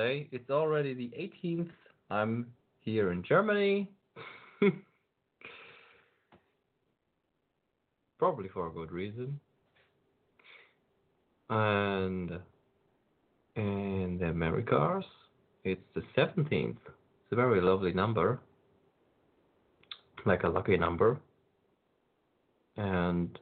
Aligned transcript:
day. 0.00 0.28
It's 0.32 0.50
already 0.50 0.94
the 0.94 1.10
18th. 1.18 1.70
I'm 2.10 2.46
here 2.80 3.12
in 3.12 3.22
Germany. 3.22 3.88
Probably 8.18 8.48
for 8.48 8.68
a 8.68 8.70
good 8.70 8.90
reason. 8.92 9.38
And 11.50 12.38
in 13.56 14.18
the 14.20 14.28
Americas, 14.28 15.04
it's 15.64 15.82
the 15.94 16.02
17th. 16.16 16.70
It's 16.70 17.32
a 17.32 17.36
very 17.36 17.60
lovely 17.60 17.92
number, 17.92 18.40
like 20.24 20.44
a 20.44 20.48
lucky 20.48 20.76
number. 20.76 21.20
And 22.76 23.38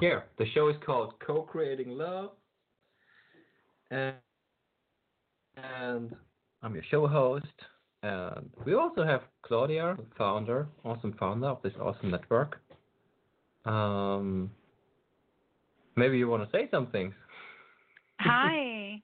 yeah, 0.00 0.20
the 0.38 0.46
show 0.54 0.68
is 0.68 0.76
called 0.84 1.14
Co 1.24 1.42
Creating 1.42 1.90
Love. 1.90 2.30
And, 3.90 4.14
and 5.56 6.14
I'm 6.62 6.74
your 6.74 6.84
show 6.90 7.06
host. 7.06 7.46
And 8.02 8.50
we 8.66 8.74
also 8.74 9.04
have 9.04 9.22
Claudia, 9.42 9.96
founder, 10.18 10.66
awesome 10.84 11.14
founder 11.18 11.48
of 11.48 11.62
this 11.62 11.72
awesome 11.80 12.10
network. 12.10 12.60
Um, 13.64 14.50
maybe 15.96 16.18
you 16.18 16.28
want 16.28 16.44
to 16.44 16.56
say 16.56 16.68
something. 16.70 17.14
Hi. 18.20 19.00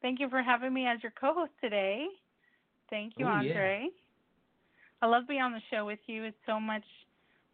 Thank 0.00 0.18
you 0.18 0.28
for 0.28 0.42
having 0.42 0.74
me 0.74 0.86
as 0.86 1.02
your 1.02 1.12
co-host 1.18 1.52
today. 1.60 2.06
Thank 2.90 3.14
you, 3.16 3.26
Ooh, 3.26 3.30
Andre. 3.30 3.88
I 5.00 5.06
love 5.06 5.26
being 5.28 5.40
on 5.40 5.52
the 5.52 5.62
show 5.70 5.84
with 5.86 6.00
you. 6.06 6.24
It's 6.24 6.36
so 6.46 6.60
much 6.60 6.84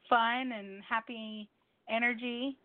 fun 0.08 0.52
and 0.52 0.82
happy 0.88 1.48
energy. 1.90 2.56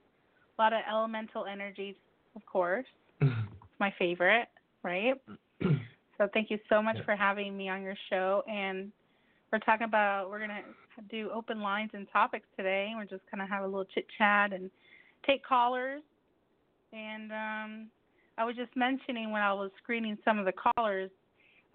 A 0.57 0.61
lot 0.61 0.73
of 0.73 0.79
elemental 0.89 1.45
energy, 1.45 1.95
of 2.35 2.45
course. 2.45 2.85
it's 3.21 3.31
my 3.79 3.93
favorite, 3.99 4.47
right? 4.83 5.13
so 6.17 6.27
thank 6.33 6.49
you 6.49 6.59
so 6.69 6.81
much 6.81 6.97
Yeah. 6.97 7.05
for 7.05 7.15
having 7.15 7.55
me 7.57 7.69
on 7.69 7.81
your 7.81 7.95
show. 8.09 8.43
And 8.49 8.91
we're 9.51 9.59
talking 9.59 9.85
about 9.85 10.29
we're 10.29 10.39
gonna 10.39 10.61
do 11.09 11.29
open 11.33 11.61
lines 11.61 11.91
and 11.93 12.07
topics 12.11 12.47
today. 12.57 12.91
We're 12.95 13.05
just 13.05 13.23
gonna 13.31 13.47
have 13.47 13.63
a 13.63 13.67
little 13.67 13.85
chit 13.85 14.05
chat 14.17 14.53
and 14.53 14.69
take 15.25 15.43
callers. 15.45 16.01
And 16.91 17.31
um, 17.31 17.87
I 18.37 18.45
was 18.45 18.55
just 18.55 18.75
mentioning 18.75 19.31
when 19.31 19.41
I 19.41 19.53
was 19.53 19.71
screening 19.81 20.17
some 20.23 20.37
of 20.39 20.45
the 20.45 20.53
callers, 20.53 21.09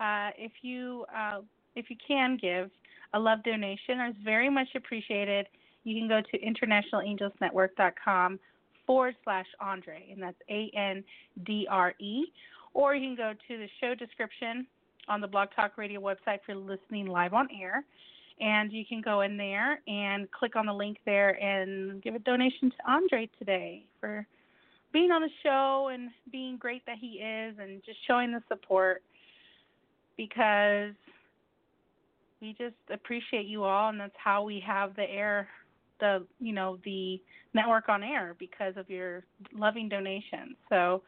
uh, 0.00 0.30
if 0.36 0.52
you 0.62 1.04
uh, 1.16 1.40
if 1.74 1.90
you 1.90 1.96
can 2.06 2.36
give 2.40 2.70
a 3.14 3.18
love 3.18 3.42
donation, 3.42 3.98
it's 4.00 4.18
very 4.24 4.50
much 4.50 4.68
appreciated. 4.76 5.46
You 5.84 5.98
can 5.98 6.08
go 6.08 6.20
to 6.20 6.38
internationalangelsnetwork.com 6.38 8.38
forward 8.86 9.16
slash 9.24 9.46
Andre, 9.60 10.08
and 10.10 10.22
that's 10.22 10.36
A 10.50 10.70
N 10.76 11.02
D 11.46 11.66
R 11.70 11.94
E, 12.00 12.24
or 12.74 12.94
you 12.94 13.08
can 13.08 13.16
go 13.16 13.32
to 13.48 13.58
the 13.58 13.68
show 13.80 13.94
description 13.94 14.66
on 15.08 15.20
the 15.20 15.26
Blog 15.26 15.48
Talk 15.54 15.78
Radio 15.78 16.00
website 16.00 16.38
for 16.44 16.54
listening 16.54 17.06
live 17.06 17.34
on 17.34 17.48
air. 17.60 17.84
And 18.40 18.72
you 18.72 18.84
can 18.86 19.00
go 19.00 19.22
in 19.22 19.36
there 19.36 19.80
and 19.88 20.30
click 20.30 20.54
on 20.54 20.66
the 20.66 20.72
link 20.72 20.98
there 21.04 21.30
and 21.42 22.00
give 22.02 22.14
a 22.14 22.20
donation 22.20 22.70
to 22.70 22.76
Andre 22.90 23.28
today 23.38 23.84
for 24.00 24.26
being 24.92 25.10
on 25.10 25.22
the 25.22 25.30
show 25.42 25.90
and 25.92 26.10
being 26.30 26.56
great 26.56 26.84
that 26.86 26.98
he 26.98 27.18
is 27.18 27.56
and 27.58 27.82
just 27.84 27.98
showing 28.06 28.32
the 28.32 28.42
support 28.48 29.02
because 30.16 30.92
we 32.40 32.54
just 32.56 32.76
appreciate 32.92 33.46
you 33.46 33.64
all 33.64 33.90
and 33.90 34.00
that's 34.00 34.14
how 34.16 34.42
we 34.42 34.62
have 34.64 34.94
the 34.96 35.02
air 35.02 35.48
the 36.00 36.24
you 36.40 36.52
know 36.52 36.78
the 36.84 37.20
network 37.54 37.88
on 37.88 38.02
air 38.02 38.34
because 38.38 38.74
of 38.76 38.88
your 38.88 39.24
loving 39.52 39.88
donations 39.88 40.56
so 40.68 41.02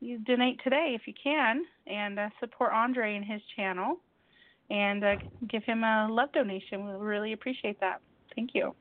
you 0.00 0.18
donate 0.18 0.60
today 0.62 0.92
if 0.94 1.06
you 1.06 1.14
can 1.22 1.62
and 1.86 2.18
uh, 2.18 2.28
support 2.40 2.72
andre 2.72 3.16
and 3.16 3.24
his 3.24 3.40
channel 3.56 3.96
and 4.70 5.02
uh, 5.04 5.16
give 5.48 5.64
him 5.64 5.82
a 5.82 6.08
love 6.10 6.30
donation 6.32 6.86
we 6.86 6.92
really 6.92 7.32
appreciate 7.32 7.78
that 7.80 8.00
thank 8.34 8.50
you 8.54 8.74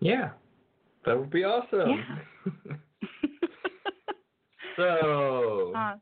Yeah, 0.00 0.30
that 1.04 1.18
would 1.18 1.30
be 1.30 1.44
awesome. 1.44 1.88
Yeah. 1.88 2.18
so, 4.76 5.72
uh, 5.74 5.94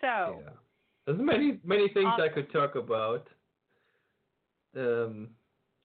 so 0.00 0.42
yeah. 0.42 0.50
there's 1.06 1.20
many 1.20 1.58
many 1.64 1.88
things 1.88 2.06
Awesome. 2.06 2.24
I 2.24 2.28
could 2.28 2.52
talk 2.52 2.74
about. 2.74 3.28
Um, 4.76 5.28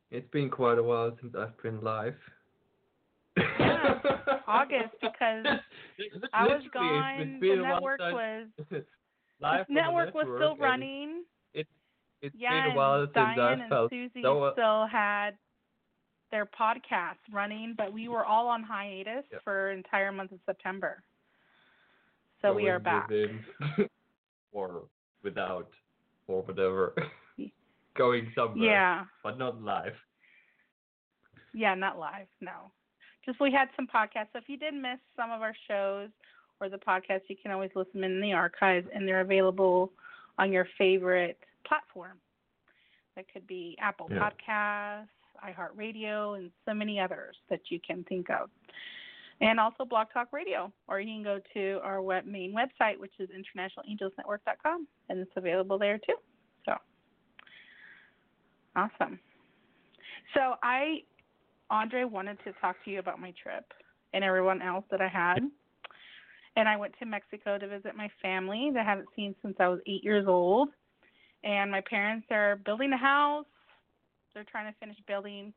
it's 0.10 0.30
been 0.32 0.50
quite 0.50 0.78
a 0.78 0.84
while 0.84 1.16
since 1.22 1.36
I've 1.38 1.62
been 1.62 1.82
live. 1.82 2.16
Yeah, 4.48 4.54
August, 4.54 4.96
because 5.02 5.46
I 6.34 6.44
was 6.44 6.62
Literally, 6.64 6.66
it's- 6.66 6.72
gone. 6.74 7.22
it's 7.22 7.32
The 7.42 7.48
been 7.50 7.60
a 7.60 7.62
network 7.64 8.00
since- 8.02 8.14
was 8.14 8.84
live 9.42 9.66
the 9.68 9.74
network 9.74 10.14
was 10.14 10.24
still 10.26 10.40
network, 10.40 10.52
and 10.54 10.62
running. 10.62 11.24
It's 12.20 12.36
yeah, 12.36 12.64
been 12.64 12.72
a 12.72 12.76
while 12.76 13.00
and 13.02 13.08
since 13.10 13.14
Diane 13.14 13.40
I 13.40 13.52
and 13.54 13.70
felt 13.70 13.92
Susie 13.92 14.22
so. 14.24 14.44
uh, 14.44 14.54
still 14.54 14.88
had 14.88 15.32
their 16.32 16.48
podcast 16.48 17.18
running, 17.32 17.76
but 17.78 17.94
we 17.94 18.08
were 18.08 18.26
all 18.26 18.48
on 18.48 18.64
hiatus 18.64 19.24
Yep. 19.32 19.44
for 19.44 19.70
entire 19.72 20.12
month 20.12 20.32
of 20.32 20.40
September. 20.48 21.04
So 22.42 22.54
we 22.54 22.70
are 22.70 22.80
back. 22.80 23.08
or 24.52 24.86
without 25.24 25.70
or 26.28 26.42
whatever. 26.42 26.96
going 27.96 28.32
somewhere. 28.36 28.68
Yeah, 28.68 29.06
But 29.24 29.38
not 29.38 29.62
live. 29.62 29.94
yeah, 31.54 31.76
not 31.76 32.00
live, 32.00 32.28
no. 32.42 32.72
Just 33.28 33.40
we 33.42 33.52
had 33.52 33.68
some 33.76 33.88
podcasts. 33.88 34.30
So 34.34 34.40
if 34.40 34.48
you 34.48 34.58
did 34.58 34.74
miss 34.74 35.00
some 35.16 35.32
of 35.32 35.42
our 35.42 35.54
shows 35.68 36.10
or 36.62 36.70
the 36.70 36.78
podcasts, 36.78 37.24
you 37.28 37.36
can 37.42 37.52
always 37.52 37.72
listen 37.76 38.04
in 38.04 38.22
the 38.22 38.34
archives, 38.34 38.88
and 38.94 39.08
they're 39.08 39.22
available 39.22 39.92
on 40.40 40.52
your 40.52 40.68
favorite 40.78 41.38
platform. 41.66 42.18
That 43.16 43.26
could 43.32 43.46
be 43.46 43.78
Apple 43.82 44.08
Yeah. 44.10 44.30
Podcasts, 44.30 45.10
iHeartRadio, 45.44 46.38
and 46.38 46.52
so 46.66 46.74
many 46.74 47.00
others 47.00 47.36
that 47.50 47.70
you 47.70 47.80
can 47.80 48.04
think 48.06 48.30
of. 48.30 48.50
And 49.42 49.60
also 49.60 49.86
Blog 49.86 50.08
Talk 50.12 50.30
Radio, 50.32 50.72
or 50.88 51.00
you 51.00 51.14
can 51.14 51.24
go 51.24 51.40
to 51.54 51.80
our 51.84 52.02
web, 52.02 52.26
main 52.26 52.54
website, 52.54 52.98
which 52.98 53.14
is 53.20 53.30
internationalangelsnetwork.com, 53.30 54.88
and 55.10 55.20
it's 55.20 55.32
available 55.36 55.78
there 55.78 56.00
too. 56.00 56.16
So 56.66 56.76
awesome. 58.76 59.20
So 60.34 60.56
I, 60.64 61.04
Andre, 61.70 62.04
wanted 62.04 62.38
to 62.46 62.54
talk 62.62 62.76
to 62.86 62.92
you 62.92 63.00
about 63.00 63.20
my 63.20 63.34
trip 63.42 63.66
and 64.14 64.24
everyone 64.24 64.62
else 64.62 64.86
that 64.92 65.02
I 65.02 65.08
had. 65.08 65.40
And 66.56 66.68
I 66.68 66.76
went 66.76 66.94
to 67.00 67.06
Mexico 67.06 67.58
to 67.58 67.68
visit 67.68 67.96
my 67.96 68.10
family 68.22 68.72
that 68.74 68.80
I 68.80 68.90
haven't 68.90 69.10
seen 69.16 69.36
since 69.42 69.56
I 69.60 69.68
was 69.68 69.80
eight 69.86 70.04
years 70.04 70.26
old. 70.28 70.70
And 71.44 71.70
my 71.70 71.82
parents 71.82 72.28
are 72.32 72.56
building 72.66 72.94
a 72.94 72.98
house. 72.98 73.46
They're 74.34 74.44
trying 74.44 74.72
to 74.72 74.80
finish 74.80 74.98
building. 75.08 75.54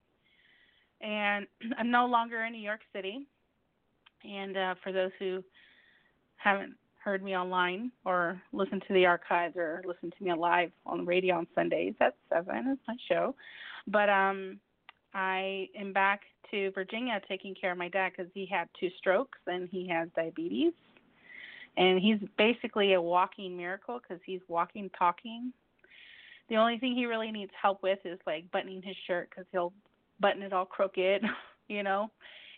And 1.00 1.46
I'm 1.78 1.90
no 1.90 2.06
longer 2.06 2.44
in 2.44 2.52
New 2.52 2.58
York 2.58 2.80
City. 2.94 3.26
And 4.24 4.56
uh, 4.56 4.74
for 4.82 4.92
those 4.92 5.10
who 5.18 5.42
haven't 6.36 6.74
heard 7.02 7.22
me 7.22 7.34
online 7.34 7.90
or 8.04 8.40
listened 8.52 8.84
to 8.86 8.94
the 8.94 9.06
archives 9.06 9.56
or 9.56 9.82
listened 9.86 10.12
to 10.18 10.24
me 10.24 10.34
live 10.34 10.70
on 10.84 10.98
the 10.98 11.04
radio 11.04 11.36
on 11.36 11.46
Sundays 11.54 11.94
at 12.00 12.14
seven 12.28 12.68
is 12.72 12.78
my 12.86 12.96
show. 13.08 13.34
But 13.86 14.10
um, 14.10 14.60
I 15.14 15.68
am 15.78 15.92
back 15.92 16.22
to 16.50 16.70
Virginia 16.72 17.20
taking 17.28 17.54
care 17.54 17.72
of 17.72 17.78
my 17.78 17.88
dad 17.88 18.12
because 18.16 18.30
he 18.34 18.46
had 18.46 18.68
two 18.78 18.90
strokes 18.98 19.38
and 19.46 19.68
he 19.70 19.88
has 19.88 20.08
diabetes. 20.14 20.72
And 21.76 22.00
he's 22.00 22.18
basically 22.36 22.94
a 22.94 23.02
walking 23.02 23.56
miracle 23.56 24.00
because 24.00 24.20
he's 24.24 24.40
walking, 24.48 24.90
talking. 24.98 25.52
The 26.48 26.56
only 26.56 26.78
thing 26.78 26.94
he 26.94 27.06
really 27.06 27.30
needs 27.30 27.52
help 27.60 27.82
with 27.82 28.00
is 28.04 28.18
like 28.26 28.50
buttoning 28.50 28.82
his 28.82 28.96
shirt 29.06 29.30
because 29.30 29.46
he'll 29.52 29.72
button 30.18 30.42
it 30.42 30.52
all 30.52 30.66
crooked, 30.66 31.22
you 31.68 31.82
know. 31.82 32.10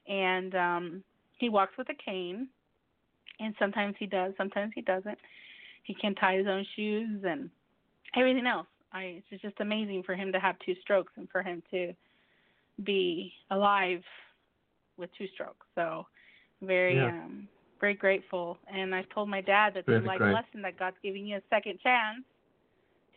And 0.09 0.55
um 0.55 1.05
he 1.39 1.49
walks 1.49 1.77
with 1.77 1.89
a 1.91 1.95
cane, 1.95 2.49
and 3.41 3.55
sometimes 3.59 3.97
he 3.99 4.07
does, 4.07 4.33
sometimes 4.37 4.73
he 4.75 4.81
doesn't. 4.81 5.19
He 5.83 5.95
can 5.95 6.15
tie 6.15 6.37
his 6.37 6.47
own 6.47 6.65
shoes 6.77 7.23
and 7.27 7.51
everything 8.17 8.47
else. 8.47 8.67
I 8.93 9.23
it's 9.31 9.43
just 9.43 9.61
amazing 9.61 10.05
for 10.05 10.15
him 10.15 10.33
to 10.33 10.41
have 10.41 10.57
two 10.65 10.75
strokes 10.81 11.13
and 11.17 11.29
for 11.31 11.43
him 11.43 11.63
to 11.71 11.93
be 12.85 13.33
alive 13.51 14.03
with 14.97 15.11
two 15.17 15.27
strokes. 15.35 15.67
So 15.75 16.07
very 16.61 16.97
Yeah. 16.97 17.09
um 17.09 17.49
very 17.81 17.95
grateful. 17.95 18.59
And 18.73 18.95
I 18.95 19.03
told 19.13 19.29
my 19.29 19.41
dad 19.41 19.75
that 19.75 19.89
Really 19.89 20.07
like 20.07 20.19
great. 20.19 20.33
lesson 20.35 20.63
that 20.63 20.79
God's 20.79 20.97
giving 21.03 21.27
you 21.27 21.37
a 21.39 21.43
second 21.51 21.81
chance 21.81 22.25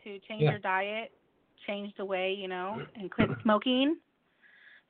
to 0.02 0.18
change 0.20 0.42
Yeah. 0.42 0.50
your 0.50 0.58
diet, 0.58 1.12
change 1.66 1.94
the 1.96 2.04
way, 2.04 2.32
you 2.32 2.48
know, 2.48 2.82
and 2.96 3.10
quit 3.10 3.30
smoking. 3.42 3.96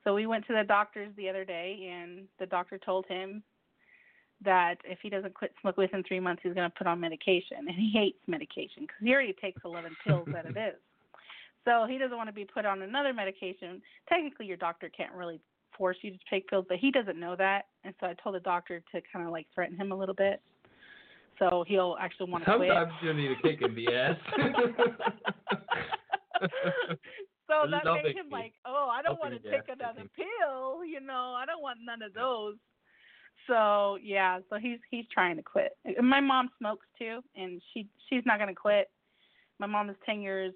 So 0.03 0.13
we 0.15 0.25
went 0.25 0.47
to 0.47 0.53
the 0.53 0.63
doctor's 0.63 1.13
the 1.15 1.29
other 1.29 1.43
day, 1.45 1.89
and 1.91 2.27
the 2.39 2.45
doctor 2.45 2.77
told 2.77 3.05
him 3.07 3.43
that 4.41 4.77
if 4.85 4.99
he 5.01 5.09
doesn't 5.09 5.33
quit 5.33 5.53
smoking 5.61 5.83
within 5.83 6.03
three 6.03 6.19
months, 6.19 6.41
he's 6.43 6.53
going 6.53 6.69
to 6.69 6.75
put 6.77 6.87
on 6.87 6.99
medication, 6.99 7.57
and 7.67 7.75
he 7.75 7.91
hates 7.91 8.19
medication 8.27 8.83
because 8.83 8.97
he 9.01 9.11
already 9.13 9.33
takes 9.33 9.59
11 9.65 9.95
pills 10.03 10.29
that 10.31 10.45
it 10.45 10.55
is. 10.57 10.75
So 11.67 11.85
he 11.85 11.97
doesn't 11.97 12.15
want 12.15 12.29
to 12.29 12.33
be 12.33 12.45
put 12.45 12.65
on 12.65 12.81
another 12.81 13.13
medication. 13.13 13.81
Technically, 14.07 14.45
your 14.45 14.55
doctor 14.55 14.89
can't 14.89 15.11
really 15.11 15.41
force 15.77 15.97
you 16.01 16.11
to 16.11 16.17
take 16.29 16.47
pills, 16.47 16.65
but 16.69 16.77
he 16.77 16.91
doesn't 16.91 17.19
know 17.19 17.35
that, 17.35 17.65
and 17.83 17.93
so 17.99 18.07
I 18.07 18.15
told 18.23 18.35
the 18.35 18.39
doctor 18.39 18.81
to 18.93 19.01
kind 19.11 19.25
of 19.25 19.33
like 19.33 19.47
threaten 19.53 19.75
him 19.75 19.91
a 19.91 19.95
little 19.95 20.15
bit. 20.15 20.41
So 21.39 21.65
he'll 21.67 21.97
actually 21.99 22.31
want 22.31 22.45
to 22.45 22.55
quit. 22.55 22.69
Sometimes 22.69 22.93
you 23.03 23.13
need 23.13 23.31
a 23.31 23.35
kick 23.41 23.61
in 23.61 23.75
the 23.75 23.93
ass. 23.93 24.15
so 27.47 27.69
that 27.69 27.83
made 27.83 28.15
him 28.15 28.29
like, 28.31 28.53
oh, 28.65 28.89
I 28.91 29.01
don't 29.01 29.19
want 29.19 29.33
to 29.33 29.39
take 29.51 29.67
another 29.67 30.03
pill, 30.15 30.85
you 30.85 31.01
know, 31.01 31.35
I 31.37 31.45
don't 31.45 31.61
want 31.61 31.79
none 31.85 32.01
of 32.01 32.13
those. 32.13 32.55
So 33.45 33.97
yeah, 34.01 34.39
so 34.49 34.57
he's 34.57 34.79
he's 34.89 35.05
trying 35.13 35.35
to 35.35 35.43
quit. 35.43 35.77
And 35.83 36.09
my 36.09 36.21
mom 36.21 36.49
smokes 36.57 36.87
too, 36.97 37.19
and 37.35 37.61
she 37.73 37.87
she's 38.09 38.23
not 38.25 38.39
gonna 38.39 38.55
quit. 38.55 38.89
My 39.59 39.67
mom 39.67 39.89
is 39.89 39.97
ten 40.05 40.21
years 40.21 40.53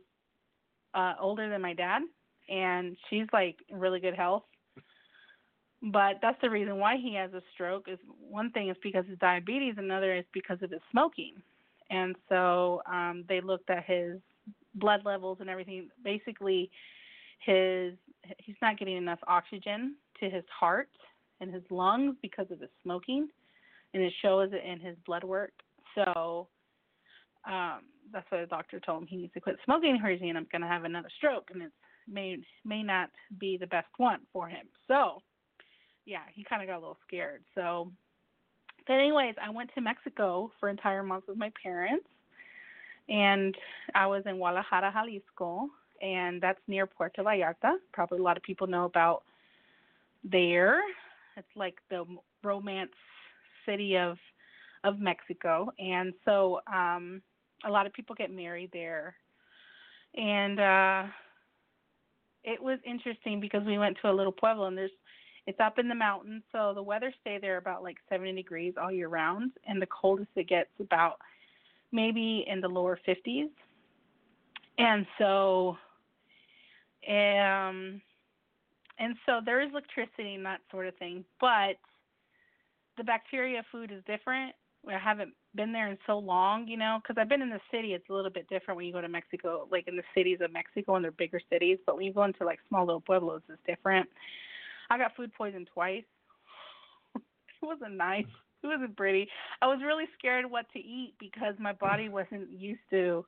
uh 0.93 1.13
older 1.19 1.49
than 1.49 1.61
my 1.61 1.73
dad, 1.73 2.01
and 2.49 2.97
she's 3.09 3.27
like 3.33 3.57
really 3.71 3.99
good 3.99 4.15
health. 4.15 4.43
But 5.83 6.19
that's 6.21 6.39
the 6.41 6.49
reason 6.49 6.77
why 6.77 6.97
he 6.97 7.15
has 7.15 7.33
a 7.33 7.41
stroke. 7.53 7.87
Is 7.87 7.99
one 8.19 8.51
thing 8.51 8.69
is 8.69 8.77
because 8.83 9.05
of 9.11 9.19
diabetes, 9.19 9.75
another 9.77 10.15
is 10.15 10.25
because 10.33 10.61
of 10.61 10.71
his 10.71 10.81
smoking. 10.91 11.35
And 11.89 12.15
so 12.29 12.81
um 12.91 13.25
they 13.27 13.41
looked 13.41 13.69
at 13.69 13.85
his 13.85 14.19
blood 14.75 15.01
levels 15.05 15.37
and 15.41 15.49
everything. 15.49 15.89
Basically, 16.03 16.69
his 17.39 17.93
he's 18.37 18.55
not 18.61 18.77
getting 18.77 18.97
enough 18.97 19.19
oxygen 19.27 19.95
to 20.19 20.29
his 20.29 20.43
heart 20.57 20.89
and 21.39 21.53
his 21.53 21.63
lungs 21.71 22.15
because 22.21 22.49
of 22.51 22.59
his 22.59 22.69
smoking, 22.83 23.27
and 23.93 24.03
it 24.03 24.13
shows 24.21 24.51
it 24.53 24.63
in 24.63 24.79
his 24.79 24.95
blood 25.05 25.23
work. 25.23 25.51
So 25.95 26.47
um, 27.45 27.81
that's 28.11 28.25
why 28.29 28.41
the 28.41 28.47
doctor 28.47 28.79
told 28.79 29.01
him 29.01 29.07
he 29.07 29.17
needs 29.17 29.33
to 29.33 29.39
quit 29.39 29.57
smoking, 29.65 29.99
or 30.03 30.09
he's 30.09 30.19
going 30.19 30.61
to 30.61 30.67
have 30.67 30.83
another 30.83 31.09
stroke, 31.17 31.49
and 31.53 31.63
it 31.63 31.71
may 32.07 32.37
may 32.65 32.83
not 32.83 33.09
be 33.39 33.57
the 33.57 33.67
best 33.67 33.87
one 33.97 34.19
for 34.33 34.47
him. 34.47 34.65
So 34.87 35.21
yeah, 36.05 36.21
he 36.33 36.43
kind 36.43 36.61
of 36.61 36.67
got 36.67 36.77
a 36.77 36.79
little 36.79 36.97
scared. 37.07 37.43
So, 37.55 37.91
but 38.87 38.93
anyways, 38.93 39.35
I 39.41 39.49
went 39.49 39.69
to 39.75 39.81
Mexico 39.81 40.51
for 40.59 40.69
entire 40.69 41.03
month 41.03 41.25
with 41.27 41.37
my 41.37 41.51
parents, 41.61 42.07
and 43.09 43.55
I 43.95 44.07
was 44.07 44.23
in 44.25 44.37
Guadalajara, 44.37 44.91
Jalisco, 44.93 45.69
and 46.01 46.41
that's 46.41 46.59
near 46.67 46.87
Puerto 46.87 47.23
Vallarta. 47.23 47.75
Probably 47.93 48.19
a 48.19 48.23
lot 48.23 48.37
of 48.37 48.43
people 48.43 48.67
know 48.67 48.85
about 48.85 49.23
there. 50.23 50.81
It's 51.37 51.47
like 51.55 51.75
the 51.89 52.05
romance 52.43 52.91
city 53.65 53.97
of 53.97 54.17
of 54.83 54.99
Mexico, 54.99 55.71
and 55.77 56.13
so 56.25 56.59
um, 56.65 57.21
a 57.65 57.69
lot 57.69 57.85
of 57.85 57.93
people 57.93 58.15
get 58.15 58.31
married 58.31 58.69
there. 58.73 59.15
And 60.15 60.59
uh, 60.59 61.03
it 62.43 62.61
was 62.61 62.79
interesting 62.85 63.39
because 63.39 63.63
we 63.65 63.77
went 63.77 63.97
to 64.01 64.09
a 64.09 64.13
little 64.13 64.31
pueblo, 64.31 64.67
and 64.67 64.77
there's 64.77 64.91
it's 65.47 65.59
up 65.59 65.79
in 65.79 65.87
the 65.87 65.95
mountains, 65.95 66.43
so 66.51 66.71
the 66.75 66.83
weather 66.83 67.11
stay 67.21 67.39
there 67.41 67.57
about 67.57 67.81
like 67.81 67.97
70 68.09 68.33
degrees 68.33 68.75
all 68.79 68.91
year 68.91 69.07
round, 69.07 69.51
and 69.65 69.81
the 69.81 69.87
coldest 69.87 70.29
it 70.35 70.47
gets 70.47 70.69
about 70.79 71.17
maybe 71.91 72.45
in 72.47 72.61
the 72.61 72.67
lower 72.67 72.99
50s. 73.07 73.49
And 74.77 75.05
so, 75.17 75.77
um, 77.07 78.01
and 78.99 79.15
so 79.25 79.41
there 79.43 79.61
is 79.61 79.71
electricity 79.71 80.35
and 80.35 80.45
that 80.45 80.61
sort 80.69 80.87
of 80.87 80.95
thing, 80.97 81.25
but 81.39 81.77
the 82.97 83.03
bacteria 83.03 83.63
food 83.71 83.91
is 83.91 84.03
different. 84.05 84.53
I 84.87 84.97
haven't 84.97 85.33
been 85.55 85.71
there 85.71 85.87
in 85.87 85.97
so 86.07 86.17
long, 86.17 86.67
you 86.67 86.77
know, 86.77 86.99
because 87.01 87.19
I've 87.19 87.29
been 87.29 87.41
in 87.41 87.49
the 87.49 87.59
city. 87.71 87.93
It's 87.93 88.09
a 88.09 88.13
little 88.13 88.31
bit 88.31 88.49
different 88.49 88.77
when 88.77 88.85
you 88.85 88.93
go 88.93 89.01
to 89.01 89.07
Mexico, 89.07 89.67
like 89.71 89.87
in 89.87 89.95
the 89.95 90.03
cities 90.15 90.39
of 90.41 90.51
Mexico 90.51 90.95
and 90.95 91.03
they're 91.03 91.11
bigger 91.11 91.39
cities. 91.51 91.77
But 91.85 91.97
when 91.97 92.05
you 92.05 92.13
go 92.13 92.23
into 92.23 92.45
like 92.45 92.59
small 92.67 92.85
little 92.85 93.01
pueblos, 93.01 93.41
it's 93.47 93.61
different. 93.67 94.09
I 94.89 94.97
got 94.97 95.15
food 95.15 95.31
poisoned 95.37 95.69
twice. 95.73 96.03
it 97.15 97.21
wasn't 97.61 97.95
nice. 97.95 98.25
It 98.63 98.67
wasn't 98.67 98.97
pretty. 98.97 99.27
I 99.61 99.67
was 99.67 99.79
really 99.85 100.05
scared 100.17 100.49
what 100.49 100.65
to 100.73 100.79
eat 100.79 101.13
because 101.19 101.55
my 101.59 101.73
body 101.73 102.09
wasn't 102.09 102.51
used 102.51 102.81
to 102.89 103.25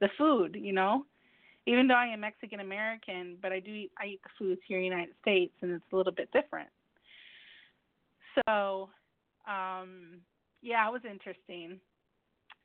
the 0.00 0.08
food, 0.18 0.56
you 0.60 0.72
know. 0.72 1.04
Even 1.66 1.88
though 1.88 1.94
I 1.94 2.06
am 2.06 2.20
Mexican 2.20 2.60
American, 2.60 3.38
but 3.42 3.52
I 3.52 3.60
do 3.60 3.70
eat 3.72 3.92
I 4.00 4.06
eat 4.06 4.20
the 4.22 4.30
foods 4.38 4.60
here 4.66 4.78
in 4.78 4.82
the 4.82 4.88
United 4.88 5.14
States 5.22 5.52
and 5.62 5.72
it's 5.72 5.84
a 5.92 5.96
little 5.96 6.12
bit 6.12 6.30
different. 6.32 6.68
So, 8.46 8.90
um 9.48 10.20
yeah, 10.62 10.86
it 10.88 10.92
was 10.92 11.02
interesting. 11.08 11.80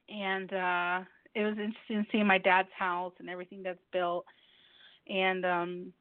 And 0.10 0.52
uh 0.54 1.02
it 1.34 1.44
was 1.44 1.58
interesting 1.58 2.06
seeing 2.12 2.28
my 2.28 2.38
dad's 2.38 2.70
house 2.78 3.14
and 3.20 3.30
everything 3.30 3.64
that's 3.64 3.80
built. 3.94 4.26
And 5.10 5.46
um 5.46 5.94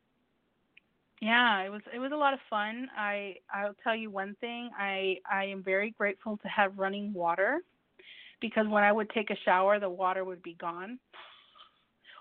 yeah, 1.21 1.61
it 1.63 1.71
was 1.71 1.83
it 1.95 1.99
was 1.99 2.13
a 2.13 2.17
lot 2.17 2.35
of 2.35 2.41
fun. 2.49 2.89
I 2.97 3.37
I'll 3.53 3.75
tell 3.85 3.95
you 3.95 4.11
one 4.11 4.37
thing. 4.41 4.71
I 4.79 5.17
I 5.31 5.45
am 5.47 5.63
very 5.63 5.91
grateful 5.91 6.39
to 6.39 6.49
have 6.49 6.79
running 6.79 7.13
water 7.13 7.61
because 8.41 8.67
when 8.69 8.85
I 8.85 8.93
would 8.93 9.11
take 9.11 9.31
a 9.31 9.37
shower, 9.45 9.79
the 9.79 9.89
water 9.91 10.25
would 10.25 10.43
be 10.43 10.55
gone. 10.55 10.99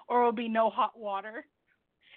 Or 0.08 0.24
it 0.24 0.26
would 0.28 0.36
be 0.36 0.50
no 0.50 0.70
hot 0.70 0.98
water 0.98 1.46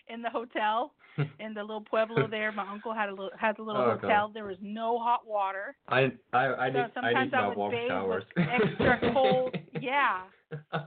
in 0.09 0.23
the 0.23 0.31
hotel 0.31 0.93
in 1.41 1.55
the 1.55 1.61
little 1.61 1.81
pueblo 1.83 2.27
there. 2.29 2.53
My 2.53 2.67
uncle 2.71 2.93
had 2.95 3.09
a 3.09 3.13
little 3.13 3.31
has 3.39 3.57
a 3.59 3.63
little 3.63 3.83
Oh, 3.83 3.87
God. 3.95 4.01
hotel. 4.03 4.31
There 4.33 4.45
was 4.47 4.57
no 4.63 4.99
hot 4.99 5.27
water. 5.27 5.77
I 5.89 6.13
I 6.33 6.47
I 6.47 6.69
So 6.71 6.73
need 6.75 6.79
I 6.79 6.91
sometimes 6.95 7.33
need 7.33 7.35
I 7.35 7.41
my 7.43 7.49
would 7.49 7.57
warm 7.57 7.73
bathe 7.73 7.83
with 7.83 7.89
showers. 7.91 8.25
extra 8.37 9.13
cold- 9.13 9.57
yeah. 9.81 10.21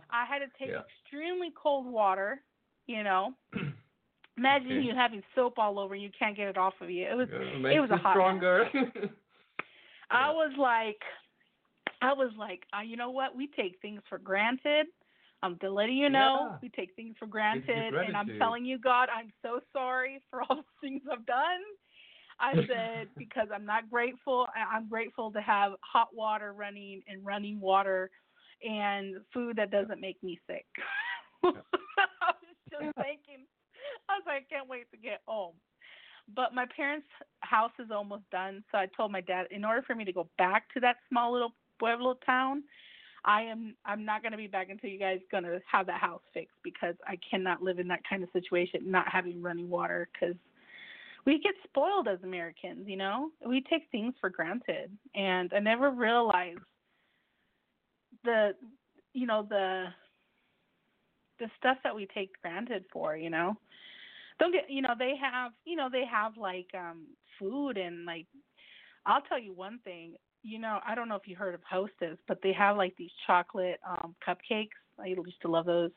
I 0.10 0.26
had 0.26 0.40
to 0.40 0.46
take 0.60 0.70
Yeah. 0.72 0.82
extremely 1.04 1.50
cold 1.62 1.86
water, 1.86 2.42
you 2.88 3.04
know. 3.04 3.34
Imagine 4.38 4.72
Okay. 4.72 4.82
you 4.82 4.94
having 4.96 5.24
soap 5.34 5.58
all 5.58 5.80
over 5.80 5.94
and 5.94 6.04
you 6.04 6.10
can't 6.18 6.36
get 6.36 6.48
it 6.48 6.58
off 6.58 6.74
of 6.82 6.90
you. 6.90 7.06
It 7.10 7.16
was 7.16 7.30
it 7.32 7.60
makes 7.62 7.80
was 7.80 7.90
a 7.92 7.98
hot 7.98 8.14
stronger. 8.14 8.66
I 10.12 10.30
was 10.32 10.52
like 10.58 11.02
I 12.02 12.14
was 12.14 12.32
like, 12.38 12.64
uh, 12.78 12.82
you 12.82 12.98
know 12.98 13.10
what? 13.12 13.36
We 13.36 13.48
take 13.48 13.80
things 13.82 14.02
for 14.10 14.18
granted. 14.18 14.88
I'm 15.44 15.58
to 15.60 15.70
letting 15.70 15.98
you 15.98 16.10
know 16.10 16.50
Yeah. 16.52 16.58
we 16.62 16.70
take 16.70 16.96
things 16.96 17.16
for 17.20 17.28
granted 17.28 17.94
and 17.94 18.16
I'm 18.16 18.32
telling 18.40 18.66
you 18.66 18.78
God, 18.80 19.10
I'm 19.16 19.32
so 19.42 19.60
sorry 19.74 20.22
for 20.30 20.42
all 20.42 20.56
the 20.82 20.88
things 20.88 21.04
I've 21.12 21.26
done. 21.26 21.62
I 22.40 22.54
said 22.68 23.08
because 23.18 23.48
I'm 23.54 23.66
not 23.66 23.90
grateful. 23.90 24.48
I'm 24.56 24.90
grateful 24.90 25.32
to 25.32 25.42
have 25.42 25.74
hot 25.82 26.10
water 26.14 26.54
running 26.54 27.02
and 27.08 27.26
running 27.26 27.60
water 27.60 28.10
and 28.64 29.18
food 29.34 29.58
that 29.58 29.72
doesn't 29.72 30.02
make 30.02 30.22
me 30.24 30.40
sick. 30.48 30.66
I 31.44 31.50
was 31.50 32.56
just 32.72 32.96
thinking, 32.96 33.46
I 34.10 34.18
was 34.18 34.24
like, 34.26 34.48
I 34.50 34.54
can't 34.54 34.70
wait 34.70 34.90
to 34.92 34.98
get 34.98 35.22
home. 35.28 35.54
But 36.36 36.56
my 36.56 36.66
parents' 36.76 37.08
house 37.42 37.72
is 37.78 37.92
almost 37.92 38.24
done, 38.32 38.64
so 38.72 38.80
I 38.80 38.88
told 38.98 39.12
my 39.12 39.22
dad, 39.22 39.46
in 39.52 39.64
order 39.64 39.84
for 39.84 39.94
me 39.94 40.06
to 40.06 40.14
go 40.14 40.28
back 40.40 40.64
to 40.74 40.80
that 40.80 40.96
small 41.08 41.32
little 41.32 41.54
pueblo 41.78 42.16
town, 42.26 42.64
I 43.26 43.42
am 43.42 43.76
I'm 43.86 44.06
not 44.06 44.24
gonna 44.24 44.38
be 44.38 44.48
back 44.48 44.70
until 44.70 44.90
you 44.90 45.00
guys 45.00 45.20
gonna 45.32 45.60
have 45.70 45.88
that 45.88 46.00
house 46.00 46.22
fixed 46.34 46.58
because 46.64 46.96
I 47.08 47.18
cannot 47.30 47.62
live 47.62 47.80
in 47.80 47.88
that 47.90 48.02
kind 48.08 48.24
of 48.24 48.30
situation 48.32 48.90
not 48.90 49.08
having 49.12 49.42
running 49.42 49.70
water 49.70 50.08
because 50.14 50.36
we 51.26 51.40
get 51.40 51.56
spoiled 51.64 52.08
as 52.08 52.20
Americans, 52.24 52.88
you 52.88 52.98
know. 52.98 53.32
We 53.46 53.62
take 53.62 53.84
things 53.92 54.14
for 54.22 54.30
granted, 54.30 54.92
and 55.16 55.52
I 55.54 55.60
never 55.60 55.90
realized 55.90 56.60
the, 58.24 58.52
you 59.14 59.26
know, 59.26 59.46
the, 59.50 59.86
the 61.40 61.48
stuff 61.58 61.78
that 61.84 61.96
we 61.96 62.08
take 62.14 62.30
granted 62.42 62.86
for, 62.94 63.18
you 63.18 63.30
know. 63.30 63.56
Don't 64.40 64.52
get, 64.52 64.70
you 64.70 64.82
know, 64.82 64.94
they 64.98 65.14
have, 65.20 65.52
you 65.66 65.76
know, 65.76 65.90
they 65.92 66.04
have 66.06 66.38
like 66.38 66.68
um 66.78 67.08
food 67.40 67.78
and 67.78 68.06
like, 68.06 68.28
I'll 69.06 69.22
tell 69.22 69.40
you 69.40 69.54
one 69.54 69.80
thing. 69.84 70.16
You 70.48 70.60
know, 70.60 70.80
I 70.86 70.94
don't 70.94 71.10
know 71.10 71.16
if 71.16 71.28
you 71.28 71.36
heard 71.36 71.56
of 71.56 71.62
Hostess, 71.68 72.20
but 72.28 72.38
they 72.44 72.54
have 72.54 72.78
like 72.78 72.96
these 72.98 73.10
chocolate 73.26 73.80
um 73.84 74.16
cupcakes. 74.26 74.78
I 75.00 75.08
used 75.08 75.42
to 75.42 75.48
love 75.48 75.66
those. 75.66 75.90